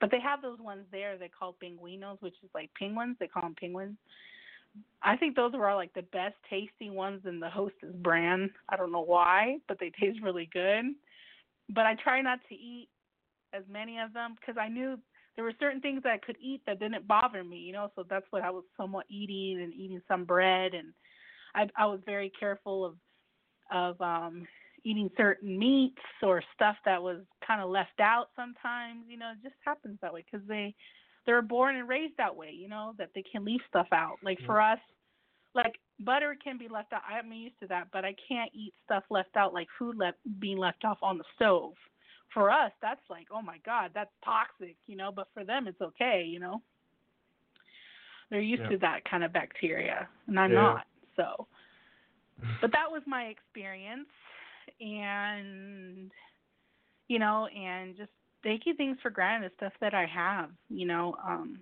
But 0.00 0.10
they 0.10 0.20
have 0.20 0.42
those 0.42 0.58
ones 0.60 0.84
there 0.92 1.16
they 1.16 1.28
call 1.30 1.56
pinguinos, 1.62 2.20
which 2.20 2.34
is 2.44 2.50
like 2.54 2.70
penguins. 2.78 3.16
They 3.18 3.26
call 3.26 3.42
them 3.42 3.56
penguins. 3.58 3.96
I 5.02 5.16
think 5.16 5.34
those 5.34 5.54
were 5.54 5.66
all 5.70 5.78
like 5.78 5.94
the 5.94 6.02
best 6.02 6.34
tasting 6.50 6.92
ones 6.92 7.22
in 7.24 7.40
the 7.40 7.48
Hostess 7.48 7.94
brand. 7.94 8.50
I 8.68 8.76
don't 8.76 8.92
know 8.92 9.00
why, 9.00 9.56
but 9.66 9.78
they 9.80 9.90
taste 9.98 10.20
really 10.22 10.50
good. 10.52 10.84
But 11.70 11.86
I 11.86 11.94
try 11.94 12.20
not 12.20 12.40
to 12.50 12.54
eat 12.54 12.88
as 13.54 13.62
many 13.70 13.98
of 13.98 14.12
them 14.12 14.34
because 14.38 14.60
I 14.60 14.68
knew 14.68 14.98
there 15.36 15.44
were 15.44 15.54
certain 15.58 15.80
things 15.80 16.02
that 16.02 16.12
I 16.12 16.18
could 16.18 16.36
eat 16.38 16.60
that 16.66 16.80
didn't 16.80 17.08
bother 17.08 17.42
me, 17.42 17.56
you 17.56 17.72
know. 17.72 17.90
So 17.96 18.04
that's 18.08 18.26
what 18.28 18.42
I 18.42 18.50
was 18.50 18.64
somewhat 18.76 19.06
eating 19.08 19.62
and 19.62 19.72
eating 19.72 20.02
some 20.06 20.24
bread, 20.26 20.74
and 20.74 20.92
I 21.54 21.68
I 21.78 21.86
was 21.86 22.00
very 22.04 22.30
careful 22.38 22.84
of 22.84 22.96
of 23.72 24.00
um 24.00 24.46
eating 24.84 25.10
certain 25.16 25.58
meats 25.58 26.02
or 26.22 26.42
stuff 26.54 26.76
that 26.84 27.02
was 27.02 27.18
kind 27.44 27.60
of 27.60 27.68
left 27.70 27.98
out 28.00 28.28
sometimes. 28.36 29.04
You 29.08 29.18
know, 29.18 29.32
it 29.32 29.42
just 29.42 29.56
happens 29.64 29.98
that 30.00 30.12
way 30.12 30.24
because 30.30 30.46
they 30.46 30.74
they're 31.26 31.42
born 31.42 31.76
and 31.76 31.88
raised 31.88 32.16
that 32.18 32.34
way. 32.34 32.50
You 32.52 32.68
know 32.68 32.94
that 32.98 33.10
they 33.14 33.24
can 33.30 33.44
leave 33.44 33.60
stuff 33.68 33.88
out. 33.92 34.18
Like 34.22 34.38
for 34.46 34.60
us, 34.60 34.78
like 35.54 35.74
butter 35.98 36.36
can 36.42 36.58
be 36.58 36.68
left 36.68 36.92
out. 36.92 37.02
I'm 37.08 37.32
used 37.32 37.58
to 37.60 37.66
that, 37.68 37.88
but 37.92 38.04
I 38.04 38.14
can't 38.28 38.50
eat 38.54 38.74
stuff 38.84 39.02
left 39.10 39.36
out 39.36 39.52
like 39.52 39.66
food 39.78 39.96
left 39.96 40.18
being 40.38 40.58
left 40.58 40.84
off 40.84 40.98
on 41.02 41.18
the 41.18 41.24
stove. 41.34 41.72
For 42.34 42.50
us, 42.50 42.72
that's 42.82 43.00
like, 43.08 43.28
oh 43.32 43.42
my 43.42 43.58
god, 43.64 43.92
that's 43.94 44.10
toxic, 44.24 44.76
you 44.86 44.96
know. 44.96 45.10
But 45.14 45.28
for 45.32 45.44
them, 45.44 45.66
it's 45.66 45.80
okay, 45.80 46.24
you 46.26 46.38
know. 46.38 46.62
They're 48.30 48.40
used 48.40 48.62
Yeah. 48.62 48.70
to 48.70 48.78
that 48.78 49.08
kind 49.08 49.24
of 49.24 49.32
bacteria, 49.32 50.08
and 50.26 50.38
I'm 50.38 50.52
Yeah. 50.52 50.56
not. 50.56 50.86
So, 51.16 51.46
but 52.60 52.72
that 52.72 52.90
was 52.90 53.02
my 53.06 53.24
experience, 53.24 54.08
and 54.80 56.10
you 57.08 57.18
know, 57.18 57.46
and 57.46 57.96
just 57.96 58.10
taking 58.42 58.74
things 58.76 58.96
for 59.02 59.10
granted, 59.10 59.52
stuff 59.56 59.72
that 59.80 59.94
I 59.94 60.06
have, 60.06 60.50
you 60.68 60.86
know. 60.86 61.16
um 61.26 61.60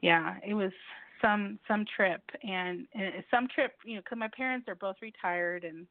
yeah, 0.00 0.36
it 0.46 0.54
was 0.54 0.72
some 1.20 1.58
some 1.66 1.84
trip 1.96 2.22
and, 2.42 2.86
and 2.94 3.24
some 3.30 3.48
trip, 3.52 3.72
you 3.84 3.96
know, 3.96 4.00
because 4.04 4.18
my 4.18 4.28
parents 4.36 4.68
are 4.68 4.76
both 4.76 4.96
retired 5.02 5.64
and 5.64 5.86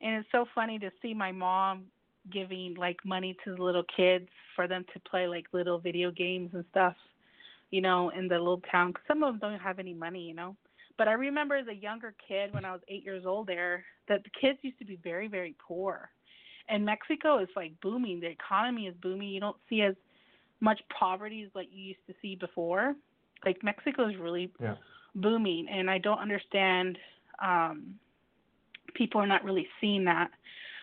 and 0.00 0.16
it's 0.16 0.28
so 0.32 0.44
funny 0.54 0.78
to 0.80 0.90
see 1.00 1.14
my 1.14 1.32
mom 1.32 1.84
giving 2.32 2.74
like 2.74 2.98
money 3.04 3.36
to 3.44 3.54
the 3.56 3.62
little 3.62 3.84
kids 3.96 4.28
for 4.54 4.68
them 4.68 4.84
to 4.92 5.00
play 5.08 5.26
like 5.26 5.46
little 5.52 5.78
video 5.78 6.10
games 6.10 6.50
and 6.52 6.64
stuff, 6.70 6.94
you 7.70 7.80
know, 7.80 8.10
in 8.10 8.28
the 8.28 8.38
little 8.38 8.60
town. 8.70 8.92
'Cause 8.92 9.02
some 9.08 9.22
of 9.22 9.38
them 9.40 9.50
don't 9.52 9.60
have 9.60 9.78
any 9.78 9.94
money, 9.94 10.28
you 10.28 10.34
know. 10.34 10.56
But 10.98 11.08
I 11.08 11.12
remember 11.12 11.56
as 11.56 11.66
a 11.68 11.74
younger 11.74 12.14
kid 12.28 12.52
when 12.52 12.64
I 12.64 12.72
was 12.72 12.80
eight 12.88 13.04
years 13.04 13.24
old 13.26 13.46
there 13.46 13.84
that 14.08 14.22
the 14.24 14.30
kids 14.40 14.58
used 14.62 14.78
to 14.78 14.84
be 14.84 14.96
very 14.96 15.28
very 15.28 15.54
poor, 15.66 16.10
and 16.68 16.84
Mexico 16.84 17.38
is 17.38 17.48
like 17.56 17.72
booming. 17.80 18.20
The 18.20 18.28
economy 18.28 18.86
is 18.86 18.94
booming. 19.02 19.28
You 19.28 19.40
don't 19.40 19.56
see 19.68 19.82
as 19.82 19.94
much 20.60 20.80
poverty 20.96 21.42
as 21.42 21.50
like 21.54 21.68
you 21.72 21.82
used 21.82 22.06
to 22.06 22.14
see 22.22 22.36
before. 22.36 22.94
Like 23.44 23.62
Mexico 23.62 24.08
is 24.08 24.16
really 24.16 24.52
Yeah. 24.60 24.76
booming, 25.14 25.68
and 25.68 25.90
I 25.90 25.98
don't 25.98 26.18
understand. 26.18 26.98
um 27.40 27.98
People 28.94 29.20
are 29.22 29.26
not 29.26 29.42
really 29.44 29.66
seeing 29.80 30.04
that. 30.04 30.30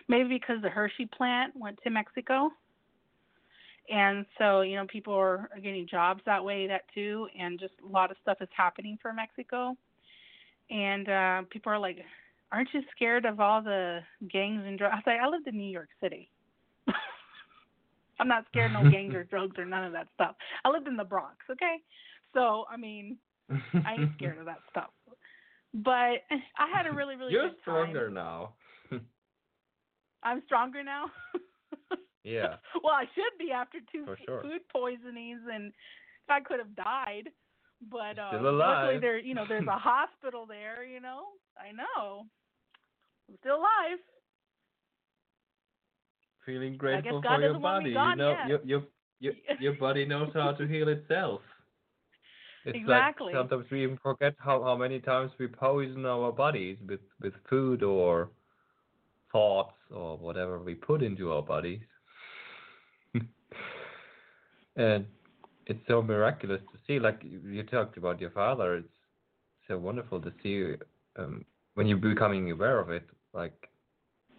Maybe 0.08 0.28
because 0.28 0.60
the 0.62 0.68
Hershey 0.68 1.06
plant 1.06 1.54
went 1.54 1.78
to 1.84 1.90
Mexico, 1.90 2.50
and 3.88 4.26
so 4.38 4.62
you 4.62 4.74
know 4.76 4.86
people 4.88 5.14
are, 5.14 5.48
are 5.54 5.60
getting 5.62 5.86
jobs 5.86 6.20
that 6.26 6.44
way. 6.44 6.66
That 6.66 6.82
too, 6.94 7.28
and 7.38 7.58
just 7.60 7.74
a 7.84 7.88
lot 7.88 8.10
of 8.10 8.16
stuff 8.22 8.38
is 8.40 8.48
happening 8.56 8.98
for 9.00 9.12
Mexico, 9.12 9.76
and 10.70 11.08
uh 11.08 11.42
people 11.50 11.72
are 11.72 11.78
like, 11.78 11.98
"Aren't 12.52 12.68
you 12.72 12.80
scared 12.94 13.24
of 13.24 13.40
all 13.40 13.62
the 13.62 14.00
gangs 14.30 14.62
and 14.66 14.78
drugs?" 14.78 14.92
I 14.92 14.96
was 14.96 15.04
like, 15.06 15.20
"I 15.20 15.28
lived 15.28 15.46
in 15.46 15.56
New 15.56 15.70
York 15.70 15.88
City." 16.00 16.30
I'm 18.20 18.28
not 18.28 18.44
scared 18.50 18.72
of 18.74 18.84
no 18.84 18.90
gangs 18.90 19.14
or 19.14 19.24
drugs 19.30 19.58
or 19.58 19.64
none 19.64 19.84
of 19.84 19.92
that 19.92 20.08
stuff. 20.14 20.36
I 20.64 20.70
lived 20.70 20.88
in 20.88 20.96
the 20.96 21.04
Bronx, 21.04 21.36
okay? 21.50 21.76
So, 22.34 22.64
I 22.70 22.76
mean, 22.76 23.16
I 23.50 23.94
ain't 23.94 24.12
scared 24.16 24.38
of 24.38 24.44
that 24.46 24.60
stuff. 24.70 24.90
But 25.72 26.22
I 26.58 26.68
had 26.74 26.86
a 26.90 26.94
really, 26.94 27.16
really 27.16 27.32
You're 27.32 27.48
good 27.48 27.56
time. 27.64 27.90
stronger 27.90 28.10
now. 28.10 28.54
I'm 30.22 30.42
stronger 30.46 30.82
now. 30.82 31.06
Yeah. 32.22 32.56
well, 32.84 32.92
I 32.92 33.04
should 33.14 33.38
be 33.38 33.50
after 33.50 33.78
two 33.90 34.04
For 34.04 34.18
sure. 34.26 34.42
food 34.42 34.60
poisonings, 34.70 35.40
and 35.50 35.72
I 36.28 36.40
could 36.40 36.58
have 36.58 36.76
died. 36.76 37.30
But 37.88 38.18
uh, 38.18 38.38
Still 38.38 38.54
luckily, 38.54 38.98
there, 38.98 39.18
you 39.18 39.34
know, 39.34 39.44
there's 39.48 39.66
a 39.66 39.78
hospital 39.78 40.46
there. 40.46 40.84
You 40.84 41.00
know, 41.00 41.22
I 41.56 41.72
know. 41.72 42.26
I'm 43.28 43.36
still 43.40 43.56
alive. 43.56 43.98
Feeling 46.44 46.76
grateful 46.76 47.22
for 47.22 47.40
your 47.40 47.48
doesn't 47.50 47.62
want 47.62 47.84
me 47.84 47.90
body. 47.90 48.10
you 48.10 48.16
know, 48.16 48.36
your 48.46 48.60
your 48.64 48.82
your 49.20 49.32
your 49.60 49.72
body 49.74 50.04
knows 50.04 50.30
how 50.34 50.52
to 50.52 50.66
heal 50.66 50.88
itself. 50.88 51.40
It's 52.64 52.76
Exactly. 52.76 53.32
like 53.32 53.40
sometimes 53.42 53.70
we 53.70 53.82
even 53.84 53.96
forget 54.02 54.34
how, 54.38 54.62
how 54.62 54.76
many 54.76 55.00
times 55.00 55.32
we 55.38 55.46
poison 55.46 56.04
our 56.04 56.30
bodies 56.32 56.76
with, 56.86 57.00
with 57.20 57.32
food 57.48 57.82
or 57.82 58.30
thoughts 59.32 59.76
or 59.90 60.18
whatever 60.18 60.58
we 60.58 60.74
put 60.74 61.02
into 61.02 61.32
our 61.32 61.42
bodies. 61.42 61.80
and 64.76 65.06
it's 65.66 65.80
so 65.88 66.02
miraculous 66.02 66.60
to 66.72 66.78
see. 66.86 66.98
Like 66.98 67.22
you, 67.22 67.62
talked 67.64 67.96
about 67.96 68.20
your 68.20 68.30
father, 68.30 68.76
it's 68.76 68.88
so 69.68 69.78
wonderful 69.78 70.20
to 70.20 70.32
see 70.42 70.74
um, 71.16 71.44
when 71.74 71.86
you're 71.86 71.98
becoming 71.98 72.50
aware 72.50 72.80
of 72.80 72.90
it. 72.90 73.08
Like, 73.32 73.68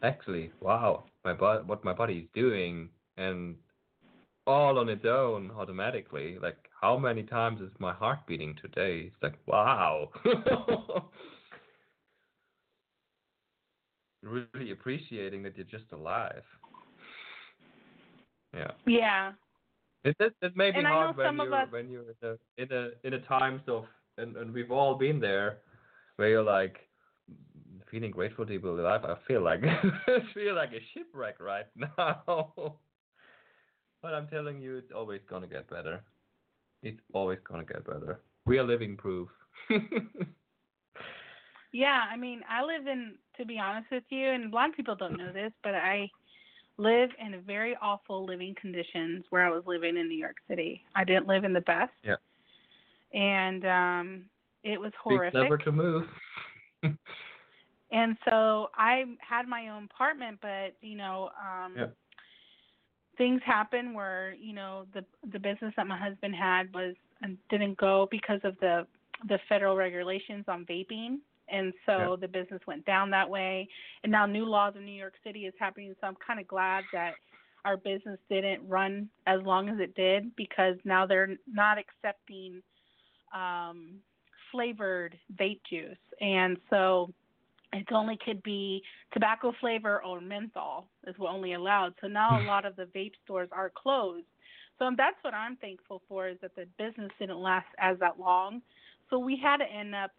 actually, 0.04 0.52
wow, 0.60 1.06
my 1.24 1.34
bo- 1.34 1.64
what 1.66 1.84
my 1.84 1.94
body 1.94 2.20
is 2.20 2.28
doing, 2.34 2.90
and 3.18 3.56
all 4.48 4.80
on 4.80 4.90
its 4.90 5.06
own 5.06 5.52
automatically. 5.52 6.38
Like, 6.42 6.58
how 6.80 6.98
many 6.98 7.24
times 7.24 7.62
is 7.62 7.72
my 7.80 7.94
heart 7.94 8.20
beating 8.28 8.56
today? 8.62 9.12
It's 9.14 9.24
like, 9.24 9.36
wow. 9.46 10.10
really 14.24 14.72
appreciating 14.72 15.44
that 15.44 15.56
you're 15.56 15.66
just 15.66 15.92
alive. 15.92 16.44
Yeah. 18.54 18.72
Yeah. 18.86 19.32
It 20.04 20.16
it, 20.20 20.34
it 20.42 20.56
may 20.56 20.72
be 20.72 20.78
And 20.80 20.88
hard 20.88 21.16
when 21.18 21.38
you're 21.38 21.54
us- 21.54 21.72
when 21.72 21.90
you're 21.90 22.04
in 22.10 22.18
a 22.24 22.38
in 22.62 22.72
a 22.72 22.90
in 23.08 23.14
a 23.14 23.20
times 23.22 23.62
of 23.68 23.86
and, 24.18 24.36
and 24.38 24.54
we've 24.54 24.72
all 24.72 24.96
been 24.96 25.20
there 25.20 25.60
where 26.16 26.30
you're 26.30 26.44
like 26.44 26.78
feeling 27.90 28.12
grateful 28.12 28.46
to 28.46 28.60
be 28.60 28.68
alive. 28.68 29.04
I 29.06 29.16
feel 29.28 29.42
like 29.42 29.62
I 30.08 30.20
feel 30.34 30.56
like 30.56 30.72
a 30.72 30.82
shipwreck 30.94 31.40
right 31.40 31.66
now. 31.76 32.76
but 34.02 34.14
I'm 34.14 34.28
telling 34.28 34.60
you, 34.60 34.78
it's 34.78 34.92
always 34.96 35.22
gonna 35.30 35.48
get 35.48 35.70
better. 35.70 36.02
It's 36.84 37.00
always 37.14 37.40
gonna 37.48 37.66
get 37.66 37.86
better. 37.86 38.20
We 38.46 38.58
are 38.58 38.64
living 38.64 38.98
proof. 38.98 39.30
Yeah, 41.74 42.02
I 42.12 42.18
mean, 42.18 42.42
I 42.50 42.64
live 42.64 42.88
in, 42.88 43.16
to 43.38 43.46
be 43.46 43.58
honest 43.58 43.88
with 43.92 44.04
you, 44.10 44.30
and 44.30 44.52
a 44.52 44.56
lot 44.56 44.70
of 44.70 44.76
people 44.76 44.96
don't 44.96 45.18
know 45.18 45.32
this, 45.32 45.54
but 45.64 45.74
I 45.74 46.10
live 46.82 47.10
in 47.24 47.42
very 47.42 47.76
awful 47.82 48.26
living 48.26 48.56
conditions 48.60 49.24
where 49.30 49.46
I 49.46 49.50
was 49.50 49.64
living 49.66 49.98
in 49.98 50.08
New 50.08 50.18
York 50.18 50.38
City. 50.48 50.84
I 50.96 51.04
didn't 51.04 51.28
live 51.28 51.44
in 51.44 51.54
the 51.54 51.62
best. 51.62 51.92
Yeah. 52.04 52.16
And 53.14 53.66
um 53.66 54.26
it 54.64 54.80
was 54.80 54.92
horrific. 55.02 55.34
clever 55.34 55.58
to 55.58 55.72
move. 55.72 56.04
And 57.94 58.16
so 58.30 58.70
I 58.74 59.04
had 59.20 59.50
my 59.50 59.68
own 59.68 59.90
apartment, 59.94 60.40
but 60.42 60.76
you 60.82 60.96
know, 60.96 61.30
um 61.40 61.76
Yeah. 61.78 61.88
things 63.18 63.42
happened 63.46 63.94
where 63.94 64.34
you 64.40 64.54
know 64.54 64.86
the 64.94 65.04
the 65.34 65.40
business 65.40 65.74
that 65.76 65.88
my 65.88 65.98
husband 65.98 66.34
had 66.34 66.74
was 66.74 66.96
and 67.22 67.38
didn't 67.50 67.78
go 67.78 68.08
because 68.10 68.40
of 68.44 68.58
the 68.60 68.88
the 69.28 69.40
federal 69.50 69.76
regulations 69.76 70.46
on 70.48 70.66
vaping, 70.66 71.20
and 71.52 71.74
so 71.86 71.92
Yeah. 71.98 72.16
the 72.20 72.28
business 72.28 72.62
went 72.68 72.86
down 72.86 73.10
that 73.12 73.30
way. 73.30 73.68
And 74.04 74.12
now 74.12 74.26
new 74.26 74.46
laws 74.46 74.74
in 74.76 74.86
New 74.86 74.92
York 74.92 75.16
City 75.24 75.46
is 75.46 75.54
happening, 75.60 75.94
so 76.00 76.08
I'm 76.08 76.18
kind 76.26 76.40
of 76.40 76.48
glad 76.48 76.86
that 76.92 77.18
our 77.66 77.78
business 77.78 78.20
didn't 78.30 78.68
run 78.68 79.10
as 79.28 79.42
long 79.44 79.70
as 79.70 79.80
it 79.80 79.94
did 79.96 80.36
because 80.36 80.76
now 80.84 81.06
they're 81.06 81.38
not 81.48 81.78
accepting 81.78 82.62
um 83.34 84.00
flavored 84.52 85.18
vape 85.40 85.62
juice, 85.70 85.98
and 86.20 86.58
so 86.70 87.14
it 87.74 87.88
only 87.92 88.18
could 88.26 88.42
be 88.44 88.82
tobacco 89.14 89.54
flavor 89.60 90.04
or 90.04 90.20
menthol 90.20 90.90
is 91.08 91.16
what 91.18 91.32
only 91.34 91.54
allowed. 91.54 91.94
So 92.02 92.08
now 92.08 92.40
a 92.40 92.44
lot 92.44 92.66
of 92.66 92.76
the 92.76 92.84
vape 92.96 93.14
stores 93.24 93.50
are 93.52 93.72
closed. 93.76 94.26
So 94.78 94.90
that's 94.98 95.16
what 95.22 95.34
I'm 95.34 95.56
thankful 95.58 96.02
for 96.08 96.28
is 96.28 96.38
that 96.42 96.56
the 96.56 96.66
business 96.78 97.12
didn't 97.20 97.40
last 97.40 97.68
as 97.80 97.98
that 98.00 98.20
long. 98.20 98.62
So 99.10 99.20
we 99.20 99.40
had 99.42 99.58
to 99.58 99.66
end 99.66 99.96
up 99.96 100.12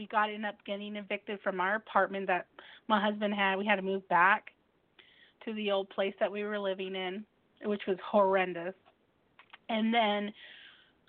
we 0.00 0.06
got 0.08 0.26
to 0.26 0.34
end 0.34 0.46
up 0.46 0.56
getting 0.66 0.96
evicted 0.96 1.40
from 1.44 1.60
our 1.60 1.76
apartment 1.76 2.26
that 2.28 2.46
my 2.88 3.00
husband 3.00 3.34
had. 3.34 3.56
We 3.58 3.66
had 3.66 3.76
to 3.76 3.82
move 3.82 4.08
back 4.08 4.46
to 5.44 5.52
the 5.54 5.70
old 5.70 5.90
place 5.90 6.14
that 6.20 6.32
we 6.32 6.42
were 6.42 6.58
living 6.58 6.94
in, 6.96 7.24
which 7.64 7.82
was 7.86 7.98
horrendous. 8.04 8.74
And 9.68 9.92
then 9.94 10.32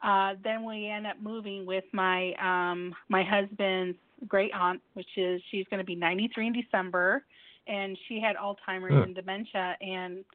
uh 0.04 0.34
then 0.44 0.66
we 0.66 0.88
end 0.88 1.08
up 1.08 1.18
moving 1.22 1.66
with 1.66 1.86
my 1.94 2.34
um 2.42 2.94
my 3.10 3.24
husband's 3.24 3.98
great 4.28 4.52
aunt, 4.54 4.82
which 4.94 5.18
is 5.18 5.42
she's 5.52 5.66
going 5.70 5.80
to 5.80 5.86
be 5.86 5.96
93 5.96 6.48
in 6.48 6.54
December, 6.54 7.24
and 7.68 7.98
she 8.08 8.20
had 8.20 8.36
Alzheimer's 8.36 9.00
Hmm. 9.00 9.04
and 9.04 9.16
dementia, 9.16 9.78
and 9.82 10.26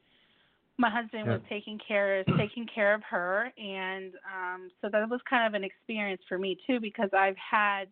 my 0.77 0.89
husband 0.89 1.27
Yeah. 1.27 1.33
was 1.33 1.41
taking 1.49 1.79
care 1.87 2.23
taking 2.37 2.65
care 2.73 2.93
of 2.93 3.03
her, 3.09 3.51
and 3.57 4.13
um, 4.35 4.69
so 4.81 4.89
that 4.91 5.09
was 5.09 5.21
kind 5.29 5.47
of 5.47 5.53
an 5.53 5.63
experience 5.63 6.21
for 6.27 6.37
me 6.39 6.57
too 6.67 6.79
because 6.79 7.09
I've 7.13 7.37
had 7.37 7.87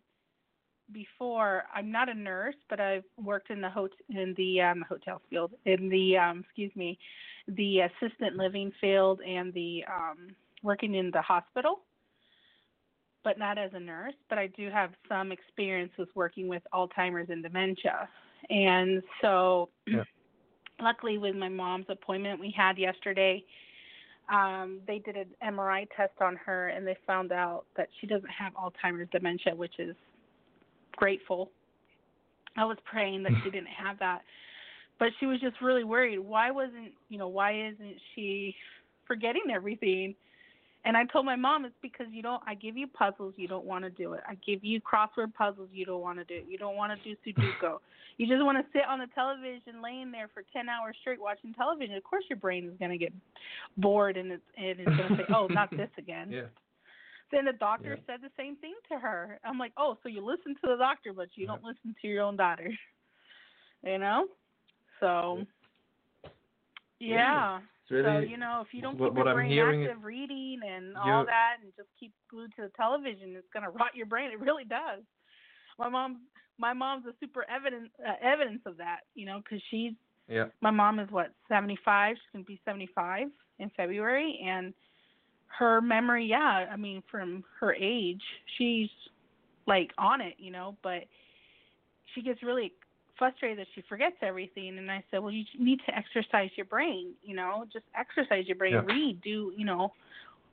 before. 0.92 1.64
I'm 1.74 1.90
not 1.90 2.08
a 2.08 2.14
nurse, 2.14 2.54
but 2.68 2.80
I've 2.80 3.04
worked 3.22 3.50
in 3.50 3.60
the 3.60 3.70
hot 3.70 3.90
in 4.08 4.34
the 4.36 4.60
um, 4.60 4.84
hotel 4.88 5.20
field, 5.28 5.52
in 5.64 5.88
the 5.88 6.16
um, 6.16 6.44
excuse 6.44 6.74
me, 6.76 6.98
the 7.48 7.80
assistant 7.80 8.36
living 8.36 8.72
field, 8.80 9.20
and 9.26 9.52
the 9.54 9.84
um, 9.92 10.28
working 10.62 10.94
in 10.94 11.10
the 11.10 11.22
hospital 11.22 11.80
but 13.26 13.40
not 13.40 13.58
as 13.58 13.72
a 13.74 13.80
nurse, 13.80 14.14
but 14.28 14.38
I 14.38 14.46
do 14.46 14.70
have 14.70 14.92
some 15.08 15.32
experience 15.32 15.90
with 15.98 16.08
working 16.14 16.46
with 16.46 16.62
Alzheimer's 16.72 17.28
and 17.28 17.42
dementia. 17.42 18.08
And 18.50 19.02
so, 19.20 19.68
Yeah. 19.84 20.04
luckily, 20.80 21.18
with 21.18 21.34
my 21.34 21.48
mom's 21.48 21.86
appointment 21.88 22.38
we 22.38 22.52
had 22.56 22.78
yesterday, 22.78 23.44
um, 24.28 24.80
they 24.86 25.00
did 25.00 25.16
an 25.16 25.26
MRI 25.42 25.88
test 25.96 26.12
on 26.20 26.36
her 26.36 26.68
and 26.68 26.86
they 26.86 26.96
found 27.04 27.32
out 27.32 27.64
that 27.76 27.88
she 28.00 28.06
doesn't 28.06 28.30
have 28.30 28.52
Alzheimer's 28.54 29.10
dementia, 29.10 29.56
which 29.56 29.80
is 29.80 29.96
grateful. 30.96 31.50
I 32.56 32.64
was 32.64 32.78
praying 32.84 33.22
that 33.24 33.32
she 33.44 33.50
didn't 33.50 33.68
have 33.68 33.98
that. 33.98 34.22
But 34.98 35.08
she 35.20 35.26
was 35.26 35.40
just 35.40 35.60
really 35.60 35.84
worried. 35.84 36.18
Why 36.18 36.50
wasn't, 36.50 36.92
you 37.10 37.18
know, 37.18 37.28
why 37.28 37.52
isn't 37.52 37.96
she 38.14 38.54
forgetting 39.06 39.42
everything? 39.54 40.14
And 40.86 40.96
I 40.96 41.04
told 41.04 41.26
my 41.26 41.34
mom 41.34 41.64
it's 41.64 41.74
because 41.82 42.06
you 42.12 42.22
don't 42.22 42.40
I 42.46 42.54
give 42.54 42.76
you 42.76 42.86
puzzles, 42.86 43.34
you 43.36 43.48
don't 43.48 43.64
want 43.64 43.84
to 43.84 43.90
do 43.90 44.12
it. 44.12 44.20
I 44.26 44.36
give 44.46 44.62
you 44.62 44.80
crossword 44.80 45.34
puzzles, 45.34 45.68
you 45.72 45.84
don't 45.84 46.00
want 46.00 46.18
to 46.18 46.24
do 46.24 46.34
it. 46.34 46.46
You 46.48 46.58
don't 46.58 46.76
want 46.76 46.92
to 46.96 47.08
do 47.08 47.16
Sudoku. 47.26 47.78
you 48.18 48.26
just 48.28 48.44
want 48.44 48.56
to 48.56 48.64
sit 48.72 48.84
on 48.88 49.00
the 49.00 49.08
television 49.12 49.82
laying 49.82 50.12
there 50.12 50.30
for 50.32 50.44
10 50.52 50.68
hours 50.68 50.96
straight 51.00 51.20
watching 51.20 51.52
television. 51.54 51.96
Of 51.96 52.04
course 52.04 52.24
your 52.30 52.38
brain 52.38 52.66
is 52.66 52.78
going 52.78 52.92
to 52.92 52.98
get 52.98 53.12
bored 53.76 54.16
and 54.16 54.30
it's 54.30 54.42
and 54.56 54.78
it's 54.78 54.96
going 54.96 55.08
to 55.08 55.16
say, 55.16 55.34
"Oh, 55.34 55.48
not 55.48 55.70
this 55.72 55.90
again." 55.98 56.30
Yeah. 56.30 56.42
Then 57.32 57.44
the 57.46 57.52
doctor 57.52 57.94
Yeah. 57.94 58.02
said 58.06 58.22
the 58.22 58.30
same 58.36 58.56
thing 58.56 58.74
to 58.90 58.98
her. 58.98 59.38
I'm 59.44 59.58
like, 59.58 59.72
oh, 59.76 59.98
so 60.02 60.08
you 60.08 60.24
listen 60.24 60.54
to 60.54 60.68
the 60.68 60.76
doctor, 60.76 61.12
but 61.12 61.28
you 61.34 61.46
don't 61.46 61.64
listen 61.64 61.94
to 62.00 62.08
your 62.08 62.22
own 62.22 62.36
daughter. 62.36 62.70
You 63.84 63.98
know? 63.98 64.26
So, 64.98 65.46
yeah. 66.98 67.60
Really 67.88 68.04
so, 68.04 68.18
you 68.18 68.36
know, 68.36 68.62
if 68.66 68.74
you 68.74 68.82
don't 68.82 68.98
what- 68.98 69.10
keep 69.14 69.24
your 69.24 69.34
brain 69.34 69.50
hearing 69.50 69.84
active 69.84 70.02
reading 70.02 70.60
and 70.66 70.96
all 70.96 71.24
that 71.24 71.58
and 71.62 71.72
just 71.76 71.88
keep 72.00 72.12
glued 72.28 72.52
to 72.56 72.62
the 72.62 72.70
television, 72.70 73.36
it's 73.36 73.46
going 73.52 73.62
to 73.62 73.70
rot 73.70 73.94
your 73.94 74.06
brain. 74.06 74.32
It 74.32 74.40
really 74.40 74.64
does. 74.64 75.02
My 75.78 75.88
mom 75.88 76.22
my 76.58 76.72
mom's 76.72 77.04
a 77.06 77.12
super 77.20 77.44
evidence 77.50 77.90
uh, 78.04 78.14
evidence 78.22 78.62
of 78.64 78.78
that, 78.78 79.00
you 79.14 79.26
know, 79.26 79.42
cuz 79.48 79.62
she's 79.70 79.92
yeah. 80.26 80.46
my 80.62 80.70
mom 80.70 80.98
is 80.98 81.10
what 81.10 81.32
75 81.48 82.16
she's 82.16 82.40
to 82.40 82.44
be 82.44 82.60
75 82.64 83.30
in 83.58 83.70
february 83.70 84.40
and 84.44 84.74
her 85.46 85.80
memory 85.80 86.26
yeah 86.26 86.66
i 86.70 86.76
mean 86.76 87.02
from 87.10 87.42
her 87.60 87.74
age 87.74 88.22
she's 88.58 88.88
like 89.66 89.90
on 89.98 90.20
it 90.20 90.34
you 90.38 90.50
know 90.50 90.76
but 90.82 91.04
she 92.14 92.22
gets 92.22 92.42
really 92.42 92.72
frustrated 93.18 93.58
that 93.58 93.66
she 93.74 93.82
forgets 93.88 94.16
everything 94.22 94.78
and 94.78 94.90
i 94.90 95.02
said 95.10 95.18
well 95.18 95.32
you 95.32 95.44
need 95.58 95.80
to 95.86 95.96
exercise 95.96 96.50
your 96.56 96.66
brain 96.66 97.12
you 97.22 97.34
know 97.34 97.64
just 97.72 97.84
exercise 97.98 98.46
your 98.46 98.56
brain 98.56 98.74
Yeah. 98.74 98.82
read 98.84 99.20
do 99.22 99.52
you 99.56 99.64
know 99.64 99.92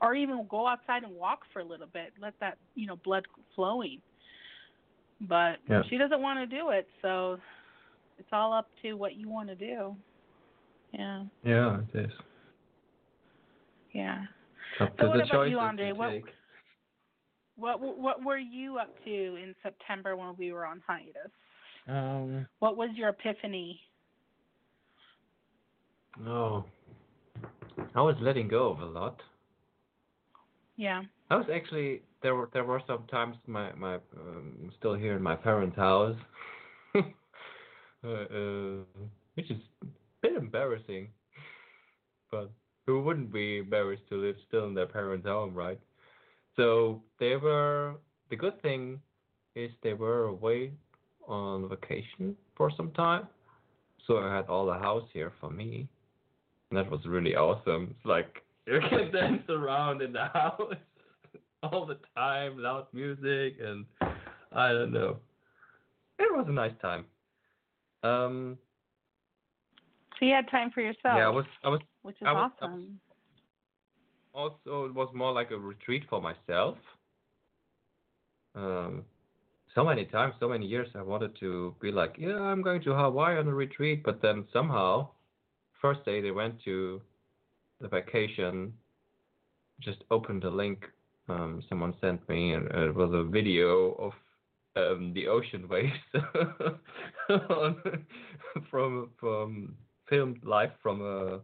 or 0.02 0.16
even 0.16 0.46
go 0.50 0.68
outside 0.68 1.04
and 1.04 1.14
walk 1.14 1.40
for 1.52 1.60
a 1.60 1.66
little 1.66 1.88
bit 1.88 2.14
let 2.22 2.34
that 2.40 2.58
you 2.76 2.88
know 2.88 2.96
blood 2.98 3.26
flowing 3.56 4.00
but 5.22 5.58
Yeah. 5.70 5.84
she 5.90 5.98
doesn't 5.98 6.22
want 6.22 6.40
to 6.40 6.46
do 6.46 6.70
it 6.70 6.88
so 7.02 7.40
it's 8.20 8.30
all 8.32 8.54
up 8.54 8.70
to 8.82 8.94
what 8.94 9.16
you 9.16 9.28
want 9.30 9.50
to 9.50 9.56
do. 9.56 9.96
Yeah, 10.92 11.24
Yeah, 11.44 11.80
it 11.94 12.06
is. 12.06 12.12
yeah. 13.92 14.26
Up 14.80 14.94
So 15.00 15.08
what 15.08 15.30
about 15.30 15.50
you, 15.50 15.60
Andre? 15.60 15.88
you 15.88 15.96
What-. 15.96 16.24
What 17.56 17.80
what 17.80 18.24
were 18.24 18.40
you 18.40 18.78
up 18.80 18.90
to 19.06 19.12
in 19.12 19.54
September 19.62 20.16
when 20.16 20.36
we 20.38 20.52
were 20.52 20.66
on 20.66 20.82
hiatus? 20.88 21.32
Um, 21.88 22.48
What 22.60 22.78
was 22.78 22.90
your 22.96 23.10
epiphany? 23.10 23.80
no. 26.20 26.66
I 27.96 28.02
was 28.02 28.16
letting 28.22 28.48
go 28.48 28.70
of 28.70 28.80
a 28.80 28.86
lot. 28.86 29.22
Yeah. 30.78 31.04
I 31.30 31.36
was 31.36 31.46
actually 31.54 32.02
there 32.22 32.36
were 32.36 32.50
there 32.54 32.64
were 32.64 32.82
some 32.88 33.06
times 33.08 33.36
my 33.48 33.74
my 33.74 33.96
um, 34.18 34.72
still 34.80 34.94
here 34.96 35.16
in 35.16 35.22
my 35.22 35.36
parents' 35.36 35.76
house, 35.76 36.16
uh, 36.96 37.00
uh, 38.08 38.84
which 39.36 39.52
is 39.52 39.58
a 39.84 39.88
bit 40.22 40.36
embarrassing. 40.36 41.10
But 42.32 42.52
who 42.86 43.02
wouldn't 43.02 43.32
be 43.32 43.60
embarrassed 43.60 44.04
to 44.10 44.16
live 44.16 44.36
still 44.48 44.66
in 44.66 44.74
their 44.74 44.86
parents' 44.88 45.28
home, 45.28 45.54
right? 45.54 45.80
So 46.56 47.02
they 47.20 47.36
were. 47.36 47.96
The 48.30 48.36
good 48.36 48.62
thing 48.62 49.00
is 49.56 49.70
they 49.84 49.94
were 49.94 50.26
away 50.26 50.72
on 51.28 51.70
vacation 51.70 52.36
for 52.56 52.72
some 52.76 52.92
time, 52.92 53.28
so 54.08 54.18
I 54.18 54.36
had 54.36 54.48
all 54.48 54.66
the 54.66 54.74
house 54.74 55.08
here 55.14 55.32
for 55.40 55.50
me. 55.50 55.88
And 56.70 56.78
that 56.80 56.90
was 56.90 57.02
really 57.06 57.36
awesome. 57.36 57.96
It's 57.96 58.06
like 58.06 58.44
you 58.66 58.80
can 58.90 59.12
dance 59.12 59.44
around 59.50 60.02
in 60.02 60.14
the 60.14 60.26
house 60.34 60.74
all 61.62 61.86
the 61.86 61.98
time, 62.16 62.58
loud 62.58 62.88
music, 62.94 63.58
and 63.64 63.86
I 64.52 64.70
don't 64.70 64.92
know. 64.92 65.18
It 66.20 66.36
was 66.36 66.46
a 66.48 66.52
nice 66.52 66.74
time. 66.82 67.06
Um, 68.04 68.58
So 70.20 70.26
you 70.26 70.34
had 70.34 70.50
time 70.50 70.72
for 70.72 70.82
yourself, 70.82 71.16
yeah, 71.18 71.26
I 71.26 71.30
was, 71.30 71.46
I 71.64 71.70
was 71.70 71.82
which 72.04 72.16
is 72.18 72.22
was- 72.22 72.28
I 72.28 72.34
was- 72.34 72.52
awesome. 72.62 73.00
also 74.34 74.86
it 74.86 74.94
was 74.94 75.10
more 75.14 75.32
like 75.32 75.52
a 75.52 75.58
retreat 75.58 76.04
for 76.10 76.22
myself. 76.22 76.78
Um, 78.56 79.04
so 79.76 79.84
many 79.84 80.06
times, 80.06 80.36
so 80.40 80.48
many 80.48 80.66
years, 80.68 80.88
I 80.96 81.02
wanted 81.02 81.36
to 81.40 81.76
be 81.82 81.92
like, 81.92 82.16
yeah, 82.18 82.40
I'm 82.40 82.62
going 82.62 82.82
to 82.84 82.94
Hawaii 82.94 83.38
on 83.38 83.48
a 83.48 83.54
retreat, 83.54 84.04
but 84.04 84.22
then 84.22 84.46
somehow, 84.54 85.10
first 85.82 86.06
day 86.06 86.22
they 86.22 86.32
went 86.32 86.62
to 86.64 87.02
the 87.82 87.88
vacation, 87.88 88.74
just 89.82 90.04
opened 90.12 90.44
the 90.44 90.50
link 90.52 90.86
um, 91.30 91.64
someone 91.70 91.94
sent 92.02 92.28
me, 92.28 92.54
and 92.54 92.70
it 92.72 92.94
was 92.94 93.12
a 93.14 93.24
video 93.24 93.94
of 93.94 94.12
um, 94.76 95.14
the 95.14 95.28
ocean 95.28 95.68
waves 95.70 95.94
from 98.70 99.10
from 99.20 99.76
filmed 100.10 100.40
live 100.44 100.72
from 100.82 101.02
a, 101.02 101.40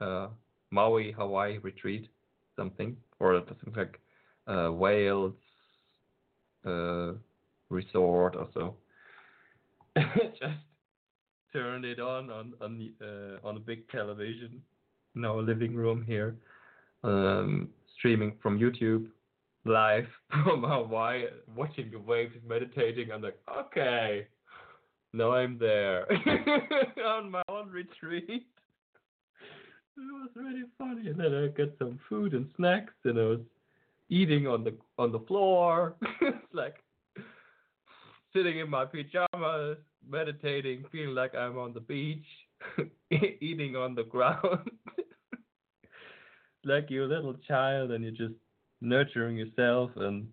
a 0.00 0.28
Maui 0.70 1.12
Hawaii 1.12 1.58
retreat, 1.58 2.08
something 2.56 2.96
or 3.20 3.42
something 3.46 3.74
like 3.74 4.00
uh, 4.46 4.72
Wales 4.72 5.34
uh, 6.66 7.12
resort 7.70 8.36
or 8.36 8.48
so. 8.54 8.74
Just 9.98 10.54
turned 11.52 11.84
it 11.84 12.00
on 12.00 12.30
on 12.30 12.54
on 12.60 12.78
the, 12.78 12.92
uh, 13.00 13.46
on 13.46 13.56
a 13.56 13.60
big 13.60 13.88
television 13.88 14.60
in 15.14 15.24
our 15.24 15.42
living 15.42 15.74
room 15.74 16.04
here, 16.04 16.36
um, 17.04 17.68
streaming 17.96 18.32
from 18.42 18.58
YouTube 18.58 19.06
live 19.64 20.06
from 20.30 20.62
Hawaii, 20.62 21.24
watching 21.56 21.90
the 21.90 21.98
waves, 21.98 22.34
meditating. 22.46 23.10
I'm 23.12 23.22
like, 23.22 23.38
okay, 23.58 24.26
now 25.12 25.32
I'm 25.32 25.58
there 25.58 26.06
on 27.06 27.30
my 27.30 27.42
own 27.48 27.70
retreat. 27.70 28.46
It 29.96 30.00
was 30.00 30.30
really 30.34 30.64
funny, 30.76 31.08
and 31.08 31.18
then 31.18 31.34
I 31.34 31.46
got 31.48 31.78
some 31.78 32.00
food 32.08 32.34
and 32.34 32.50
snacks, 32.56 32.94
and 33.04 33.18
I 33.18 33.22
was 33.22 33.40
eating 34.08 34.46
on 34.46 34.64
the 34.64 34.74
on 34.98 35.12
the 35.12 35.20
floor. 35.20 35.94
it's 36.20 36.52
like 36.52 36.76
sitting 38.32 38.58
in 38.58 38.68
my 38.68 38.84
pajamas, 38.84 39.78
meditating, 40.08 40.84
feeling 40.90 41.14
like 41.14 41.34
I'm 41.34 41.58
on 41.58 41.72
the 41.72 41.80
beach, 41.80 42.26
eating 43.40 43.76
on 43.76 43.94
the 43.94 44.02
ground, 44.02 44.70
like 46.64 46.90
you're 46.90 47.04
a 47.04 47.08
little 47.08 47.34
child, 47.46 47.92
and 47.92 48.02
you're 48.02 48.28
just 48.28 48.38
nurturing 48.80 49.36
yourself 49.36 49.90
and 49.96 50.26